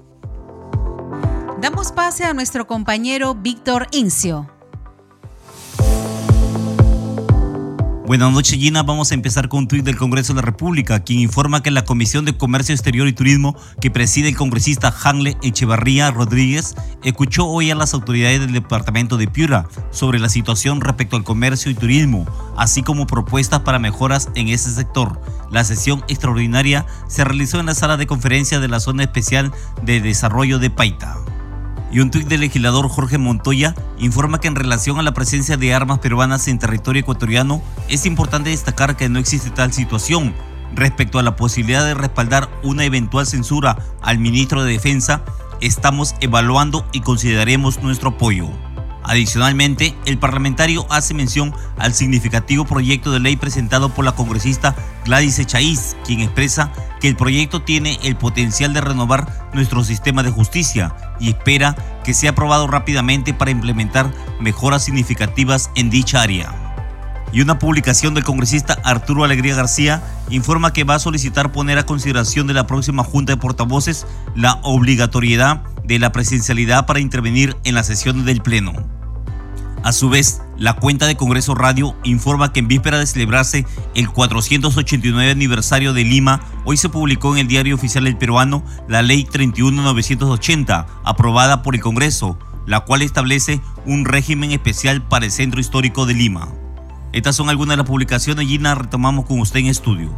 Damos 1.60 1.92
pase 1.92 2.24
a 2.24 2.32
nuestro 2.32 2.66
compañero 2.66 3.34
Víctor 3.34 3.88
Incio. 3.92 4.55
Buenas 8.06 8.32
noches, 8.32 8.56
Gina. 8.56 8.84
Vamos 8.84 9.10
a 9.10 9.14
empezar 9.14 9.48
con 9.48 9.58
un 9.58 9.68
tuit 9.68 9.84
del 9.84 9.96
Congreso 9.96 10.32
de 10.32 10.36
la 10.36 10.46
República, 10.46 11.00
quien 11.00 11.18
informa 11.18 11.64
que 11.64 11.72
la 11.72 11.84
Comisión 11.84 12.24
de 12.24 12.36
Comercio 12.36 12.72
Exterior 12.72 13.08
y 13.08 13.12
Turismo, 13.12 13.56
que 13.80 13.90
preside 13.90 14.28
el 14.28 14.36
congresista 14.36 14.94
Hanle 15.02 15.36
Echevarría 15.42 16.12
Rodríguez, 16.12 16.76
escuchó 17.02 17.48
hoy 17.48 17.72
a 17.72 17.74
las 17.74 17.94
autoridades 17.94 18.38
del 18.38 18.52
departamento 18.52 19.16
de 19.16 19.26
Piura 19.26 19.66
sobre 19.90 20.20
la 20.20 20.28
situación 20.28 20.80
respecto 20.80 21.16
al 21.16 21.24
comercio 21.24 21.68
y 21.68 21.74
turismo, 21.74 22.26
así 22.56 22.84
como 22.84 23.08
propuestas 23.08 23.62
para 23.62 23.80
mejoras 23.80 24.28
en 24.36 24.50
ese 24.50 24.70
sector. 24.70 25.20
La 25.50 25.64
sesión 25.64 26.04
extraordinaria 26.06 26.86
se 27.08 27.24
realizó 27.24 27.58
en 27.58 27.66
la 27.66 27.74
sala 27.74 27.96
de 27.96 28.06
conferencia 28.06 28.60
de 28.60 28.68
la 28.68 28.78
Zona 28.78 29.02
Especial 29.02 29.50
de 29.82 30.00
Desarrollo 30.00 30.60
de 30.60 30.70
Paita. 30.70 31.16
Y 31.90 32.00
un 32.00 32.10
tuit 32.10 32.26
del 32.26 32.40
legislador 32.40 32.88
Jorge 32.88 33.18
Montoya 33.18 33.74
informa 33.98 34.40
que 34.40 34.48
en 34.48 34.56
relación 34.56 34.98
a 34.98 35.02
la 35.02 35.14
presencia 35.14 35.56
de 35.56 35.72
armas 35.72 36.00
peruanas 36.00 36.48
en 36.48 36.58
territorio 36.58 37.00
ecuatoriano, 37.00 37.62
es 37.88 38.06
importante 38.06 38.50
destacar 38.50 38.96
que 38.96 39.08
no 39.08 39.18
existe 39.18 39.50
tal 39.50 39.72
situación. 39.72 40.34
Respecto 40.74 41.18
a 41.18 41.22
la 41.22 41.36
posibilidad 41.36 41.84
de 41.84 41.94
respaldar 41.94 42.50
una 42.62 42.84
eventual 42.84 43.26
censura 43.26 43.78
al 44.02 44.18
ministro 44.18 44.64
de 44.64 44.72
Defensa, 44.72 45.22
estamos 45.60 46.14
evaluando 46.20 46.86
y 46.92 47.00
consideraremos 47.00 47.82
nuestro 47.82 48.10
apoyo. 48.10 48.48
Adicionalmente, 49.08 49.94
el 50.04 50.18
parlamentario 50.18 50.84
hace 50.90 51.14
mención 51.14 51.54
al 51.78 51.94
significativo 51.94 52.64
proyecto 52.64 53.12
de 53.12 53.20
ley 53.20 53.36
presentado 53.36 53.88
por 53.88 54.04
la 54.04 54.16
congresista 54.16 54.74
Gladys 55.04 55.38
Echaíz, 55.38 55.96
quien 56.04 56.20
expresa 56.20 56.72
que 57.00 57.06
el 57.06 57.14
proyecto 57.14 57.62
tiene 57.62 58.00
el 58.02 58.16
potencial 58.16 58.74
de 58.74 58.80
renovar 58.80 59.48
nuestro 59.54 59.84
sistema 59.84 60.24
de 60.24 60.32
justicia 60.32 60.96
y 61.20 61.28
espera 61.28 61.76
que 62.02 62.14
sea 62.14 62.30
aprobado 62.30 62.66
rápidamente 62.66 63.32
para 63.32 63.52
implementar 63.52 64.12
mejoras 64.40 64.84
significativas 64.84 65.70
en 65.76 65.88
dicha 65.88 66.20
área. 66.22 66.52
Y 67.32 67.42
una 67.42 67.60
publicación 67.60 68.14
del 68.14 68.24
congresista 68.24 68.78
Arturo 68.82 69.22
Alegría 69.22 69.54
García 69.54 70.02
informa 70.30 70.72
que 70.72 70.84
va 70.84 70.96
a 70.96 71.00
solicitar 71.00 71.52
poner 71.52 71.78
a 71.78 71.86
consideración 71.86 72.48
de 72.48 72.54
la 72.54 72.66
próxima 72.66 73.04
Junta 73.04 73.34
de 73.34 73.40
Portavoces 73.40 74.04
la 74.34 74.58
obligatoriedad 74.62 75.62
de 75.84 76.00
la 76.00 76.10
presencialidad 76.10 76.86
para 76.86 76.98
intervenir 76.98 77.56
en 77.62 77.76
la 77.76 77.84
sesión 77.84 78.24
del 78.24 78.42
Pleno. 78.42 78.95
A 79.82 79.92
su 79.92 80.08
vez, 80.08 80.42
la 80.58 80.74
cuenta 80.74 81.06
de 81.06 81.16
Congreso 81.16 81.54
Radio 81.54 81.94
informa 82.02 82.52
que 82.52 82.60
en 82.60 82.68
víspera 82.68 82.98
de 82.98 83.06
celebrarse 83.06 83.66
el 83.94 84.10
489 84.10 85.30
aniversario 85.30 85.92
de 85.92 86.04
Lima, 86.04 86.40
hoy 86.64 86.76
se 86.76 86.88
publicó 86.88 87.34
en 87.34 87.38
el 87.40 87.48
Diario 87.48 87.74
Oficial 87.74 88.04
del 88.04 88.16
Peruano 88.16 88.64
la 88.88 89.02
Ley 89.02 89.24
31980, 89.24 90.86
aprobada 91.04 91.62
por 91.62 91.74
el 91.74 91.80
Congreso, 91.80 92.38
la 92.66 92.80
cual 92.80 93.02
establece 93.02 93.60
un 93.84 94.04
régimen 94.04 94.50
especial 94.50 95.02
para 95.02 95.26
el 95.26 95.30
Centro 95.30 95.60
Histórico 95.60 96.04
de 96.04 96.14
Lima. 96.14 96.48
Estas 97.12 97.36
son 97.36 97.48
algunas 97.48 97.74
de 97.74 97.76
las 97.78 97.86
publicaciones, 97.86 98.46
Gina, 98.48 98.74
retomamos 98.74 99.26
con 99.26 99.40
usted 99.40 99.60
en 99.60 99.66
estudio. 99.66 100.10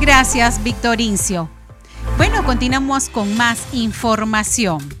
Gracias, 0.00 0.62
Víctor 0.64 1.00
Incio. 1.00 1.50
Bueno, 2.16 2.42
continuamos 2.44 3.08
con 3.08 3.36
más 3.36 3.58
información. 3.72 4.99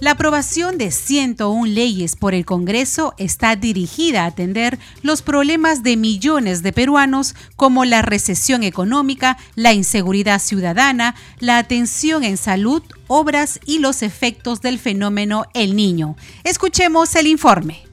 La 0.00 0.12
aprobación 0.12 0.78
de 0.78 0.92
101 0.92 1.66
leyes 1.66 2.16
por 2.16 2.32
el 2.32 2.46
Congreso 2.46 3.12
está 3.18 3.54
dirigida 3.54 4.24
a 4.24 4.28
atender 4.28 4.78
los 5.02 5.20
problemas 5.20 5.82
de 5.82 5.98
millones 5.98 6.62
de 6.62 6.72
peruanos 6.72 7.34
como 7.54 7.84
la 7.84 8.00
recesión 8.00 8.62
económica, 8.62 9.36
la 9.56 9.74
inseguridad 9.74 10.40
ciudadana, 10.40 11.16
la 11.38 11.58
atención 11.58 12.24
en 12.24 12.38
salud, 12.38 12.82
obras 13.08 13.60
y 13.66 13.80
los 13.80 14.02
efectos 14.02 14.62
del 14.62 14.78
fenómeno 14.78 15.44
El 15.52 15.76
Niño. 15.76 16.16
Escuchemos 16.44 17.14
el 17.14 17.26
informe. 17.26 17.89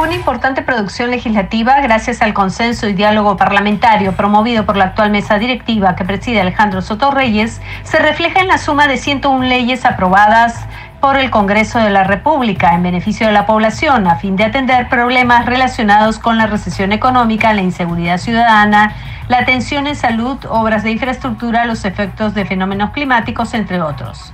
Una 0.00 0.14
importante 0.14 0.62
producción 0.62 1.10
legislativa, 1.10 1.78
gracias 1.82 2.22
al 2.22 2.32
consenso 2.32 2.88
y 2.88 2.94
diálogo 2.94 3.36
parlamentario 3.36 4.12
promovido 4.12 4.64
por 4.64 4.78
la 4.78 4.86
actual 4.86 5.10
mesa 5.10 5.38
directiva 5.38 5.94
que 5.94 6.06
preside 6.06 6.40
Alejandro 6.40 6.80
Soto 6.80 7.10
Reyes, 7.10 7.60
se 7.82 7.98
refleja 7.98 8.40
en 8.40 8.48
la 8.48 8.56
suma 8.56 8.86
de 8.86 8.96
101 8.96 9.44
leyes 9.44 9.84
aprobadas 9.84 10.64
por 11.02 11.18
el 11.18 11.30
Congreso 11.30 11.80
de 11.80 11.90
la 11.90 12.04
República 12.04 12.74
en 12.74 12.82
beneficio 12.82 13.26
de 13.26 13.34
la 13.34 13.44
población 13.44 14.06
a 14.06 14.16
fin 14.16 14.36
de 14.36 14.44
atender 14.44 14.88
problemas 14.88 15.44
relacionados 15.44 16.18
con 16.18 16.38
la 16.38 16.46
recesión 16.46 16.92
económica, 16.92 17.52
la 17.52 17.60
inseguridad 17.60 18.16
ciudadana, 18.16 18.94
la 19.28 19.40
atención 19.40 19.86
en 19.86 19.96
salud, 19.96 20.38
obras 20.48 20.82
de 20.82 20.92
infraestructura, 20.92 21.66
los 21.66 21.84
efectos 21.84 22.32
de 22.32 22.46
fenómenos 22.46 22.92
climáticos, 22.92 23.52
entre 23.52 23.82
otros 23.82 24.32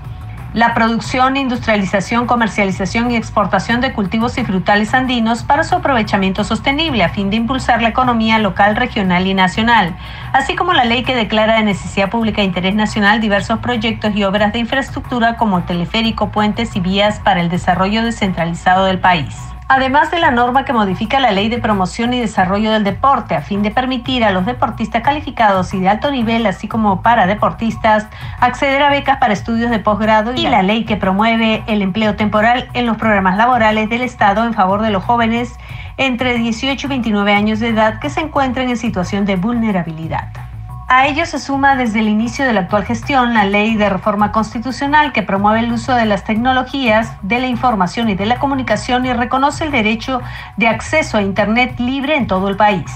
la 0.57 0.73
producción, 0.73 1.37
industrialización, 1.37 2.27
comercialización 2.27 3.11
y 3.11 3.17
exportación 3.17 3.83
de 3.83 3.93
cultivos 3.93 4.39
y 4.39 4.45
frutales 4.45 4.95
andinos 4.95 5.43
para 5.43 5.65
su 5.65 5.75
aprovechamiento 5.75 6.45
sostenible 6.45 7.05
a 7.05 7.11
fin 7.11 7.29
de 7.29 7.37
impulsar 7.37 7.83
la 7.83 7.91
economía 7.91 8.39
local, 8.39 8.75
regional 8.75 9.27
y 9.27 9.35
nacional, 9.35 9.95
así 10.33 10.57
como 10.57 10.73
la 10.73 10.87
ley 10.87 11.05
que 11.05 11.15
declara 11.15 11.57
de 11.57 11.65
necesidad 11.65 12.09
pública 12.09 12.41
e 12.41 12.47
interés 12.47 12.75
nacional 12.75 13.21
diversos 13.21 13.59
proyectos 13.59 14.17
y 14.17 14.25
obras 14.25 14.55
de 14.55 14.61
infraestructura 14.61 15.37
como 15.37 15.65
teleférico, 15.65 16.31
puentes 16.31 16.75
y 16.75 16.81
vías 16.81 17.21
para 17.21 17.43
el 17.43 17.51
desarrollo 17.51 18.03
descentralizado 18.03 18.87
del 18.87 18.99
país 18.99 19.56
además 19.69 20.11
de 20.11 20.21
la 20.21 20.31
norma 20.31 20.65
que 20.65 20.73
modifica 20.73 21.21
la 21.21 21.33
Ley 21.33 21.49
de 21.49 21.59
Promoción 21.59 22.13
y 22.15 22.21
Desarrollo 22.21 22.73
del 22.73 22.85
Deporte 22.85 23.35
a 23.35 23.43
fin 23.43 23.63
de 23.63 23.71
permitir 23.71 24.25
a 24.25 24.31
los 24.31 24.47
deportistas 24.47 25.03
calificados 25.03 25.75
y 25.75 25.81
de 25.81 25.89
alto 25.89 26.11
nivel, 26.11 26.47
así 26.47 26.69
como 26.69 27.03
para 27.03 27.27
deportistas, 27.27 28.07
acceder 28.41 28.83
a 28.83 28.91
becas 28.91 29.19
para 29.19 29.33
estudios 29.33 29.71
de 29.71 29.79
posgrado 29.79 30.35
y 30.35 30.43
la 30.43 30.63
ley 30.63 30.85
que 30.85 30.97
promueve 30.97 31.65
el 31.67 31.83
empleo 31.83 32.15
temporal 32.17 32.69
en 32.75 32.87
los 32.87 32.97
programas 32.97 33.37
laborales 33.37 33.89
del 33.89 34.03
Estado 34.03 34.45
en 34.45 34.55
favor 34.55 34.83
de 34.83 34.91
los 34.91 35.03
jóvenes 35.03 35.59
entre 35.97 36.39
18 36.39 36.87
y 36.87 36.89
29 36.89 37.33
años 37.33 37.61
de 37.61 37.69
edad 37.69 37.99
que 37.99 38.11
se 38.11 38.21
encuentran 38.21 38.69
en 38.69 38.77
situación 38.77 39.25
de 39.25 39.37
vulnerabilidad. 39.37 40.29
A 40.89 41.09
ello 41.09 41.27
se 41.27 41.41
suma 41.41 41.75
desde 41.75 41.99
el 41.99 42.07
inicio 42.07 42.45
de 42.45 42.53
la 42.53 42.61
actual 42.61 42.85
gestión 42.85 43.35
la 43.35 43.45
ley 43.45 43.75
de 43.75 43.89
reforma 43.89 44.31
constitucional 44.31 45.13
que 45.13 45.25
promueve 45.25 45.59
el 45.59 45.73
uso 45.73 45.93
de 45.97 46.07
las 46.07 46.23
tecnologías 46.23 47.13
de 47.23 47.41
la 47.41 47.49
información 47.49 48.09
y 48.09 48.15
de 48.15 48.25
la 48.25 48.39
comunicación 48.39 49.05
y 49.05 49.13
reconoce 49.13 49.65
el 49.65 49.73
derecho 49.73 50.23
de 50.57 50.69
acceso 50.69 51.19
a 51.19 51.23
Internet 51.23 51.81
libre 51.81 52.15
en 52.15 52.29
todo 52.29 52.49
el 52.49 52.57
país. 52.57 52.89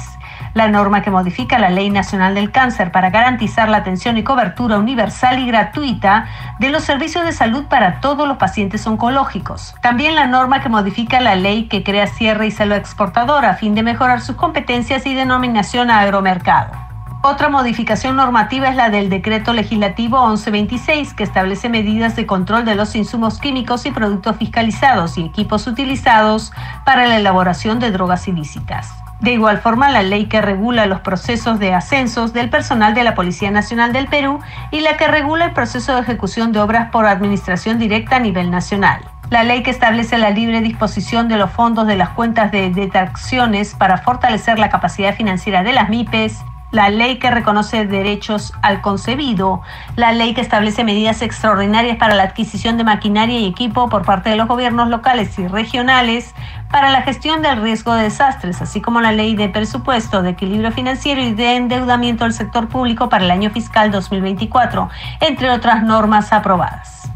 La 0.54 0.68
norma 0.68 1.02
que 1.02 1.10
modifica 1.10 1.58
la 1.58 1.68
Ley 1.68 1.90
Nacional 1.90 2.36
del 2.36 2.52
Cáncer 2.52 2.92
para 2.92 3.10
garantizar 3.10 3.68
la 3.68 3.78
atención 3.78 4.16
y 4.18 4.22
cobertura 4.22 4.78
universal 4.78 5.40
y 5.40 5.48
gratuita 5.48 6.26
de 6.60 6.70
los 6.70 6.84
servicios 6.84 7.24
de 7.24 7.32
salud 7.32 7.64
para 7.64 8.00
todos 8.00 8.28
los 8.28 8.36
pacientes 8.36 8.86
oncológicos. 8.86 9.74
También 9.82 10.14
la 10.14 10.28
norma 10.28 10.60
que 10.60 10.68
modifica 10.68 11.20
la 11.20 11.34
ley 11.34 11.66
que 11.66 11.82
crea 11.82 12.06
cierre 12.06 12.46
y 12.46 12.50
selva 12.52 12.76
exportadora 12.76 13.50
a 13.50 13.54
fin 13.54 13.74
de 13.74 13.82
mejorar 13.82 14.20
sus 14.20 14.36
competencias 14.36 15.06
y 15.06 15.14
denominación 15.14 15.90
a 15.90 15.98
agromercado. 15.98 16.89
Otra 17.22 17.50
modificación 17.50 18.16
normativa 18.16 18.70
es 18.70 18.76
la 18.76 18.88
del 18.88 19.10
decreto 19.10 19.52
legislativo 19.52 20.26
1126, 20.26 21.12
que 21.12 21.22
establece 21.22 21.68
medidas 21.68 22.16
de 22.16 22.24
control 22.24 22.64
de 22.64 22.74
los 22.74 22.96
insumos 22.96 23.38
químicos 23.38 23.84
y 23.84 23.90
productos 23.90 24.36
fiscalizados 24.36 25.18
y 25.18 25.26
equipos 25.26 25.66
utilizados 25.66 26.50
para 26.86 27.06
la 27.06 27.18
elaboración 27.18 27.78
de 27.78 27.90
drogas 27.90 28.26
ilícitas. 28.26 28.94
De 29.20 29.32
igual 29.32 29.58
forma, 29.58 29.90
la 29.90 30.02
ley 30.02 30.28
que 30.28 30.40
regula 30.40 30.86
los 30.86 31.00
procesos 31.00 31.58
de 31.58 31.74
ascensos 31.74 32.32
del 32.32 32.48
personal 32.48 32.94
de 32.94 33.04
la 33.04 33.14
Policía 33.14 33.50
Nacional 33.50 33.92
del 33.92 34.06
Perú 34.06 34.40
y 34.70 34.80
la 34.80 34.96
que 34.96 35.06
regula 35.06 35.44
el 35.44 35.52
proceso 35.52 35.94
de 35.94 36.00
ejecución 36.00 36.52
de 36.52 36.60
obras 36.60 36.90
por 36.90 37.04
administración 37.04 37.78
directa 37.78 38.16
a 38.16 38.20
nivel 38.20 38.50
nacional. 38.50 39.02
La 39.28 39.44
ley 39.44 39.62
que 39.62 39.70
establece 39.70 40.16
la 40.16 40.30
libre 40.30 40.62
disposición 40.62 41.28
de 41.28 41.36
los 41.36 41.50
fondos 41.50 41.86
de 41.86 41.96
las 41.96 42.08
cuentas 42.08 42.50
de 42.50 42.70
detracciones 42.70 43.74
para 43.74 43.98
fortalecer 43.98 44.58
la 44.58 44.70
capacidad 44.70 45.14
financiera 45.14 45.62
de 45.62 45.74
las 45.74 45.90
MIPES 45.90 46.42
la 46.70 46.90
ley 46.90 47.18
que 47.18 47.30
reconoce 47.30 47.86
derechos 47.86 48.52
al 48.62 48.80
concebido, 48.80 49.62
la 49.96 50.12
ley 50.12 50.34
que 50.34 50.40
establece 50.40 50.84
medidas 50.84 51.22
extraordinarias 51.22 51.96
para 51.96 52.14
la 52.14 52.24
adquisición 52.24 52.76
de 52.76 52.84
maquinaria 52.84 53.38
y 53.38 53.46
equipo 53.46 53.88
por 53.88 54.04
parte 54.04 54.30
de 54.30 54.36
los 54.36 54.48
gobiernos 54.48 54.88
locales 54.88 55.38
y 55.38 55.46
regionales 55.46 56.34
para 56.70 56.90
la 56.90 57.02
gestión 57.02 57.42
del 57.42 57.60
riesgo 57.60 57.94
de 57.94 58.04
desastres, 58.04 58.62
así 58.62 58.80
como 58.80 59.00
la 59.00 59.12
ley 59.12 59.34
de 59.34 59.48
presupuesto 59.48 60.22
de 60.22 60.30
equilibrio 60.30 60.70
financiero 60.72 61.20
y 61.20 61.34
de 61.34 61.56
endeudamiento 61.56 62.24
del 62.24 62.32
sector 62.32 62.68
público 62.68 63.08
para 63.08 63.24
el 63.24 63.30
año 63.30 63.50
fiscal 63.50 63.90
2024, 63.90 64.88
entre 65.20 65.50
otras 65.50 65.82
normas 65.82 66.32
aprobadas. 66.32 67.10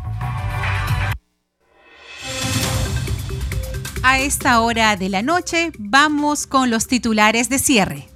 A 4.02 4.18
esta 4.18 4.60
hora 4.60 4.96
de 4.96 5.08
la 5.08 5.22
noche 5.22 5.72
vamos 5.78 6.46
con 6.46 6.68
los 6.68 6.88
titulares 6.88 7.48
de 7.48 7.58
cierre. 7.58 8.13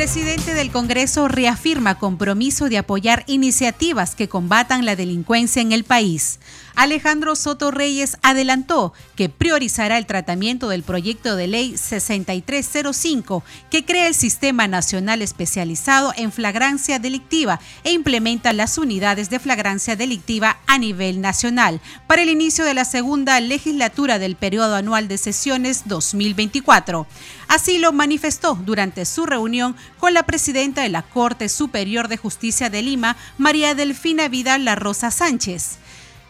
Presidente 0.00 0.54
del 0.54 0.70
Congreso 0.70 1.28
reafirma 1.28 1.98
compromiso 1.98 2.70
de 2.70 2.78
apoyar 2.78 3.22
iniciativas 3.26 4.14
que 4.14 4.30
combatan 4.30 4.86
la 4.86 4.96
delincuencia 4.96 5.60
en 5.60 5.72
el 5.72 5.84
país. 5.84 6.38
Alejandro 6.74 7.36
Soto 7.36 7.70
Reyes 7.70 8.16
adelantó 8.22 8.92
que 9.16 9.28
priorizará 9.28 9.98
el 9.98 10.06
tratamiento 10.06 10.68
del 10.68 10.82
proyecto 10.82 11.36
de 11.36 11.46
ley 11.46 11.76
6305 11.76 13.42
que 13.70 13.84
crea 13.84 14.06
el 14.06 14.14
Sistema 14.14 14.68
Nacional 14.68 15.22
Especializado 15.22 16.12
en 16.16 16.32
Flagrancia 16.32 16.98
Delictiva 16.98 17.60
e 17.84 17.92
implementa 17.92 18.52
las 18.52 18.78
unidades 18.78 19.30
de 19.30 19.38
flagrancia 19.38 19.96
delictiva 19.96 20.58
a 20.66 20.78
nivel 20.78 21.20
nacional 21.20 21.80
para 22.06 22.22
el 22.22 22.28
inicio 22.28 22.64
de 22.64 22.74
la 22.74 22.84
segunda 22.84 23.40
legislatura 23.40 24.18
del 24.18 24.36
periodo 24.36 24.74
anual 24.74 25.08
de 25.08 25.18
sesiones 25.18 25.82
2024. 25.86 27.06
Así 27.48 27.78
lo 27.78 27.92
manifestó 27.92 28.54
durante 28.54 29.04
su 29.04 29.26
reunión 29.26 29.76
con 29.98 30.14
la 30.14 30.22
presidenta 30.22 30.82
de 30.82 30.88
la 30.88 31.02
Corte 31.02 31.48
Superior 31.48 32.08
de 32.08 32.16
Justicia 32.16 32.70
de 32.70 32.82
Lima, 32.82 33.16
María 33.38 33.74
Delfina 33.74 34.28
Vidal 34.28 34.64
La 34.64 34.76
Rosa 34.76 35.10
Sánchez. 35.10 35.78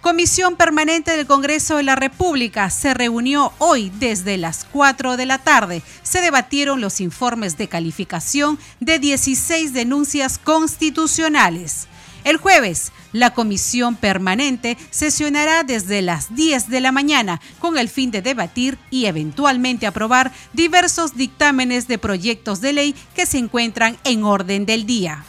Comisión 0.00 0.56
Permanente 0.56 1.14
del 1.14 1.26
Congreso 1.26 1.76
de 1.76 1.82
la 1.82 1.94
República 1.94 2.70
se 2.70 2.94
reunió 2.94 3.52
hoy 3.58 3.92
desde 3.98 4.38
las 4.38 4.64
4 4.64 5.18
de 5.18 5.26
la 5.26 5.36
tarde. 5.36 5.82
Se 6.02 6.22
debatieron 6.22 6.80
los 6.80 7.02
informes 7.02 7.58
de 7.58 7.68
calificación 7.68 8.58
de 8.80 8.98
16 8.98 9.74
denuncias 9.74 10.38
constitucionales. 10.38 11.86
El 12.24 12.38
jueves, 12.38 12.92
la 13.12 13.34
comisión 13.34 13.94
permanente 13.94 14.78
sesionará 14.90 15.64
desde 15.64 16.00
las 16.00 16.34
10 16.34 16.70
de 16.70 16.80
la 16.80 16.92
mañana 16.92 17.38
con 17.58 17.76
el 17.76 17.90
fin 17.90 18.10
de 18.10 18.22
debatir 18.22 18.78
y 18.90 19.04
eventualmente 19.04 19.86
aprobar 19.86 20.32
diversos 20.54 21.14
dictámenes 21.14 21.88
de 21.88 21.98
proyectos 21.98 22.62
de 22.62 22.72
ley 22.72 22.94
que 23.14 23.26
se 23.26 23.36
encuentran 23.36 23.98
en 24.04 24.24
orden 24.24 24.64
del 24.64 24.86
día. 24.86 25.26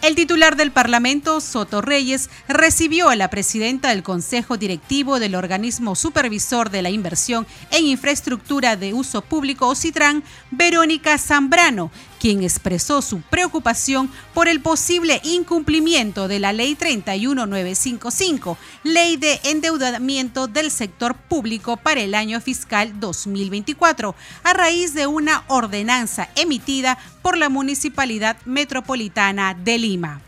El 0.00 0.14
titular 0.14 0.54
del 0.54 0.70
Parlamento, 0.70 1.40
Soto 1.40 1.82
Reyes, 1.82 2.30
recibió 2.46 3.08
a 3.08 3.16
la 3.16 3.30
presidenta 3.30 3.88
del 3.88 4.04
Consejo 4.04 4.56
Directivo 4.56 5.18
del 5.18 5.34
Organismo 5.34 5.96
Supervisor 5.96 6.70
de 6.70 6.82
la 6.82 6.90
Inversión 6.90 7.48
en 7.72 7.84
Infraestructura 7.84 8.76
de 8.76 8.94
Uso 8.94 9.22
Público, 9.22 9.66
OCITRAN, 9.66 10.22
Verónica 10.52 11.18
Zambrano, 11.18 11.90
quien 12.18 12.42
expresó 12.42 13.02
su 13.02 13.20
preocupación 13.20 14.10
por 14.34 14.48
el 14.48 14.60
posible 14.60 15.20
incumplimiento 15.24 16.28
de 16.28 16.38
la 16.38 16.52
Ley 16.52 16.74
31955, 16.74 18.58
Ley 18.84 19.16
de 19.16 19.40
Endeudamiento 19.44 20.46
del 20.46 20.70
Sector 20.70 21.14
Público 21.14 21.76
para 21.76 22.00
el 22.00 22.14
año 22.14 22.40
fiscal 22.40 22.98
2024, 23.00 24.14
a 24.42 24.52
raíz 24.52 24.94
de 24.94 25.06
una 25.06 25.44
ordenanza 25.48 26.28
emitida 26.36 26.98
por 27.22 27.36
la 27.36 27.48
Municipalidad 27.48 28.36
Metropolitana 28.44 29.54
de 29.54 29.78
Lima. 29.78 30.20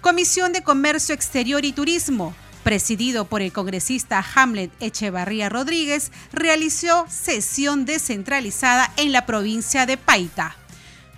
Comisión 0.00 0.52
de 0.52 0.62
Comercio 0.62 1.14
Exterior 1.14 1.64
y 1.64 1.72
Turismo, 1.72 2.34
presidido 2.62 3.24
por 3.24 3.42
el 3.42 3.52
congresista 3.52 4.24
Hamlet 4.34 4.70
Echevarría 4.80 5.48
Rodríguez, 5.48 6.12
realizó 6.32 7.06
sesión 7.08 7.84
descentralizada 7.84 8.92
en 8.96 9.12
la 9.12 9.26
provincia 9.26 9.86
de 9.86 9.96
Paita. 9.96 10.56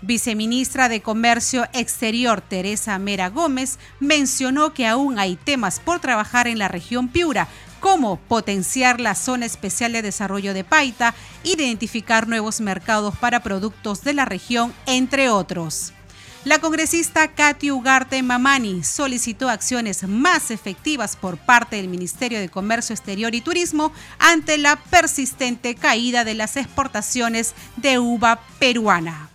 Viceministra 0.07 0.89
de 0.89 1.03
Comercio 1.03 1.67
Exterior 1.73 2.41
Teresa 2.41 2.97
Mera 3.01 3.29
Gómez 3.29 3.81
mencionó 3.99 4.73
que 4.73 4.87
aún 4.87 5.19
hay 5.19 5.35
temas 5.35 5.81
por 5.81 5.99
trabajar 5.99 6.47
en 6.47 6.61
la 6.61 6.69
región 6.69 7.09
Piura, 7.09 7.49
como 7.81 8.17
potenciar 8.17 9.01
la 9.01 9.17
zona 9.17 9.47
especial 9.47 9.93
de 9.93 10.03
desarrollo 10.03 10.55
de 10.55 10.63
Paita, 10.63 11.13
identificar 11.43 12.29
nuevos 12.29 12.61
mercados 12.61 13.17
para 13.17 13.41
productos 13.43 14.05
de 14.05 14.15
la 14.15 14.25
región, 14.25 14.73
entre 14.87 15.29
otros. 15.29 15.93
La 16.45 16.61
congresista 16.61 17.35
Katy 17.35 17.73
Ugarte 17.73 18.23
Mamani 18.23 18.85
solicitó 18.85 19.49
acciones 19.49 20.07
más 20.07 20.53
efectivas 20.53 21.17
por 21.17 21.37
parte 21.37 21.75
del 21.75 21.89
Ministerio 21.89 22.39
de 22.39 22.49
Comercio 22.49 22.95
Exterior 22.95 23.35
y 23.35 23.41
Turismo 23.41 23.93
ante 24.21 24.57
la 24.57 24.77
persistente 24.77 25.75
caída 25.75 26.23
de 26.23 26.35
las 26.35 26.57
exportaciones 26.57 27.55
de 27.77 27.99
uva 27.99 28.41
peruana. 28.61 29.31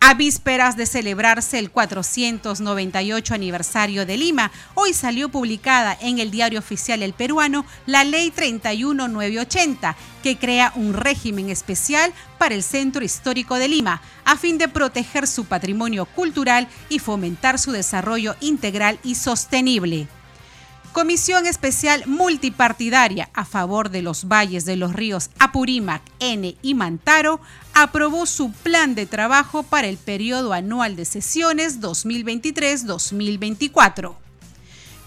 A 0.00 0.14
vísperas 0.14 0.76
de 0.76 0.86
celebrarse 0.86 1.58
el 1.58 1.72
498 1.72 3.34
aniversario 3.34 4.06
de 4.06 4.16
Lima, 4.16 4.52
hoy 4.74 4.94
salió 4.94 5.28
publicada 5.28 5.98
en 6.00 6.20
el 6.20 6.30
diario 6.30 6.60
oficial 6.60 7.02
El 7.02 7.14
Peruano 7.14 7.66
la 7.84 8.04
Ley 8.04 8.30
31980, 8.30 9.96
que 10.22 10.38
crea 10.38 10.72
un 10.76 10.94
régimen 10.94 11.50
especial 11.50 12.12
para 12.38 12.54
el 12.54 12.62
Centro 12.62 13.04
Histórico 13.04 13.56
de 13.56 13.66
Lima, 13.66 14.00
a 14.24 14.36
fin 14.36 14.56
de 14.56 14.68
proteger 14.68 15.26
su 15.26 15.46
patrimonio 15.46 16.04
cultural 16.06 16.68
y 16.88 17.00
fomentar 17.00 17.58
su 17.58 17.72
desarrollo 17.72 18.36
integral 18.40 19.00
y 19.02 19.16
sostenible. 19.16 20.06
Comisión 20.98 21.46
Especial 21.46 22.02
Multipartidaria 22.06 23.30
a 23.32 23.44
favor 23.44 23.88
de 23.88 24.02
los 24.02 24.26
valles 24.26 24.64
de 24.64 24.74
los 24.74 24.92
ríos 24.92 25.30
Apurímac, 25.38 26.02
N 26.18 26.56
y 26.60 26.74
Mantaro 26.74 27.40
aprobó 27.72 28.26
su 28.26 28.50
plan 28.50 28.96
de 28.96 29.06
trabajo 29.06 29.62
para 29.62 29.86
el 29.86 29.96
periodo 29.96 30.52
anual 30.52 30.96
de 30.96 31.04
sesiones 31.04 31.80
2023-2024. 31.80 34.27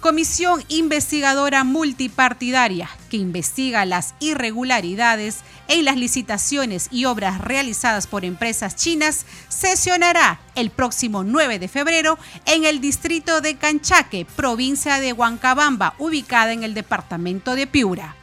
Comisión 0.02 0.64
Investigadora 0.68 1.64
Multipartidaria, 1.64 2.90
que 3.12 3.18
investiga 3.18 3.86
las 3.86 4.16
irregularidades 4.20 5.42
en 5.68 5.86
las 5.86 5.96
licitaciones 5.96 6.88
y 6.90 7.06
obras 7.06 7.40
realizadas 7.40 8.08
por 8.08 8.26
empresas 8.26 8.76
chinas, 8.76 9.28
sesionará 9.48 10.40
el 10.56 10.72
próximo 10.72 11.24
9 11.24 11.60
de 11.60 11.68
febrero 11.68 12.18
en 12.48 12.66
el 12.66 12.82
distrito 12.82 13.42
de 13.42 13.58
Canchaque, 13.58 14.26
provincia 14.36 15.00
de 15.00 15.14
Huancabamba, 15.14 15.94
ubicada 16.00 16.52
en 16.52 16.64
el 16.64 16.74
departamento 16.74 17.54
de 17.54 17.68
Piura. 17.68 18.16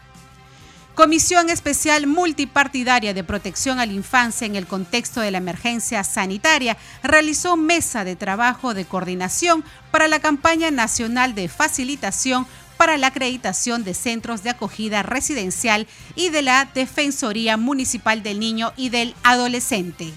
Comisión 0.99 1.49
Especial 1.49 2.09
Multipartidaria 2.09 3.15
de 3.15 3.23
Protección 3.23 3.79
a 3.79 3.87
la 3.87 3.93
Infancia 3.93 4.49
en 4.49 4.57
el 4.57 4.67
contexto 4.67 5.21
de 5.21 5.31
la 5.31 5.39
emergencia 5.39 6.03
sanitaria 6.03 6.77
realizó 7.05 7.57
mesa 7.57 8.03
de 8.03 8.17
trabajo 8.17 8.75
de 8.75 8.85
coordinación 8.85 9.63
para 9.93 10.09
la 10.09 10.19
campaña 10.19 10.73
nacional 10.73 11.37
de 11.37 11.47
facilitación 11.47 12.49
para 12.77 12.97
la 12.97 13.07
acreditación 13.07 13.85
de 13.85 13.95
centros 13.95 14.43
de 14.43 14.51
acogida 14.51 15.05
residencial 15.05 15.87
y 16.17 16.31
de 16.31 16.43
la 16.43 16.65
Defensoría 16.65 17.57
Municipal 17.57 18.25
del 18.25 18.41
Niño 18.41 18.73
y 18.77 18.89
del 18.89 19.15
Adolescente. 19.23 20.13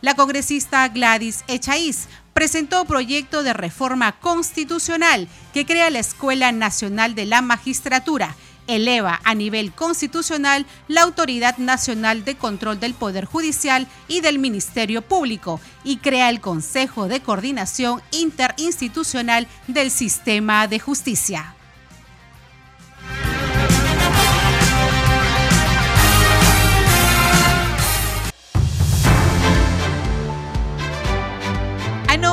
La 0.00 0.14
congresista 0.14 0.88
Gladys 0.88 1.44
Echaíz 1.46 2.08
presentó 2.32 2.86
proyecto 2.86 3.42
de 3.42 3.52
reforma 3.52 4.12
constitucional 4.12 5.28
que 5.52 5.66
crea 5.66 5.90
la 5.90 5.98
Escuela 5.98 6.52
Nacional 6.52 7.14
de 7.14 7.26
la 7.26 7.42
Magistratura 7.42 8.34
eleva 8.66 9.20
a 9.24 9.34
nivel 9.34 9.72
constitucional 9.72 10.66
la 10.88 11.02
Autoridad 11.02 11.58
Nacional 11.58 12.24
de 12.24 12.36
Control 12.36 12.78
del 12.78 12.94
Poder 12.94 13.24
Judicial 13.24 13.86
y 14.08 14.20
del 14.20 14.38
Ministerio 14.38 15.02
Público 15.02 15.60
y 15.84 15.98
crea 15.98 16.30
el 16.30 16.40
Consejo 16.40 17.08
de 17.08 17.20
Coordinación 17.20 18.02
Interinstitucional 18.12 19.46
del 19.66 19.90
Sistema 19.90 20.68
de 20.68 20.78
Justicia. 20.78 21.55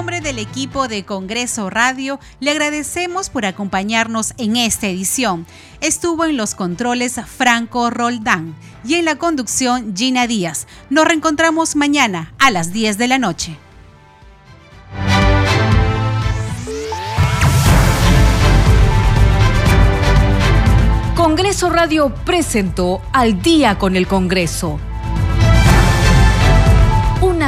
Nombre 0.03 0.19
del 0.19 0.37
equipo 0.37 0.89
de 0.89 1.05
Congreso 1.05 1.69
Radio, 1.69 2.19
le 2.41 2.51
agradecemos 2.51 3.29
por 3.29 3.45
acompañarnos 3.45 4.33
en 4.37 4.57
esta 4.57 4.87
edición. 4.87 5.45
Estuvo 5.79 6.25
en 6.25 6.35
los 6.35 6.55
controles 6.55 7.21
Franco 7.25 7.89
Roldán 7.89 8.53
y 8.83 8.95
en 8.95 9.05
la 9.05 9.15
conducción 9.15 9.95
Gina 9.95 10.27
Díaz. 10.27 10.67
Nos 10.89 11.07
reencontramos 11.07 11.77
mañana 11.77 12.33
a 12.37 12.51
las 12.51 12.73
10 12.73 12.97
de 12.97 13.07
la 13.07 13.17
noche. 13.17 13.57
Congreso 21.15 21.69
Radio 21.69 22.13
presentó 22.25 23.01
Al 23.13 23.41
día 23.41 23.77
con 23.79 23.95
el 23.95 24.05
Congreso 24.07 24.81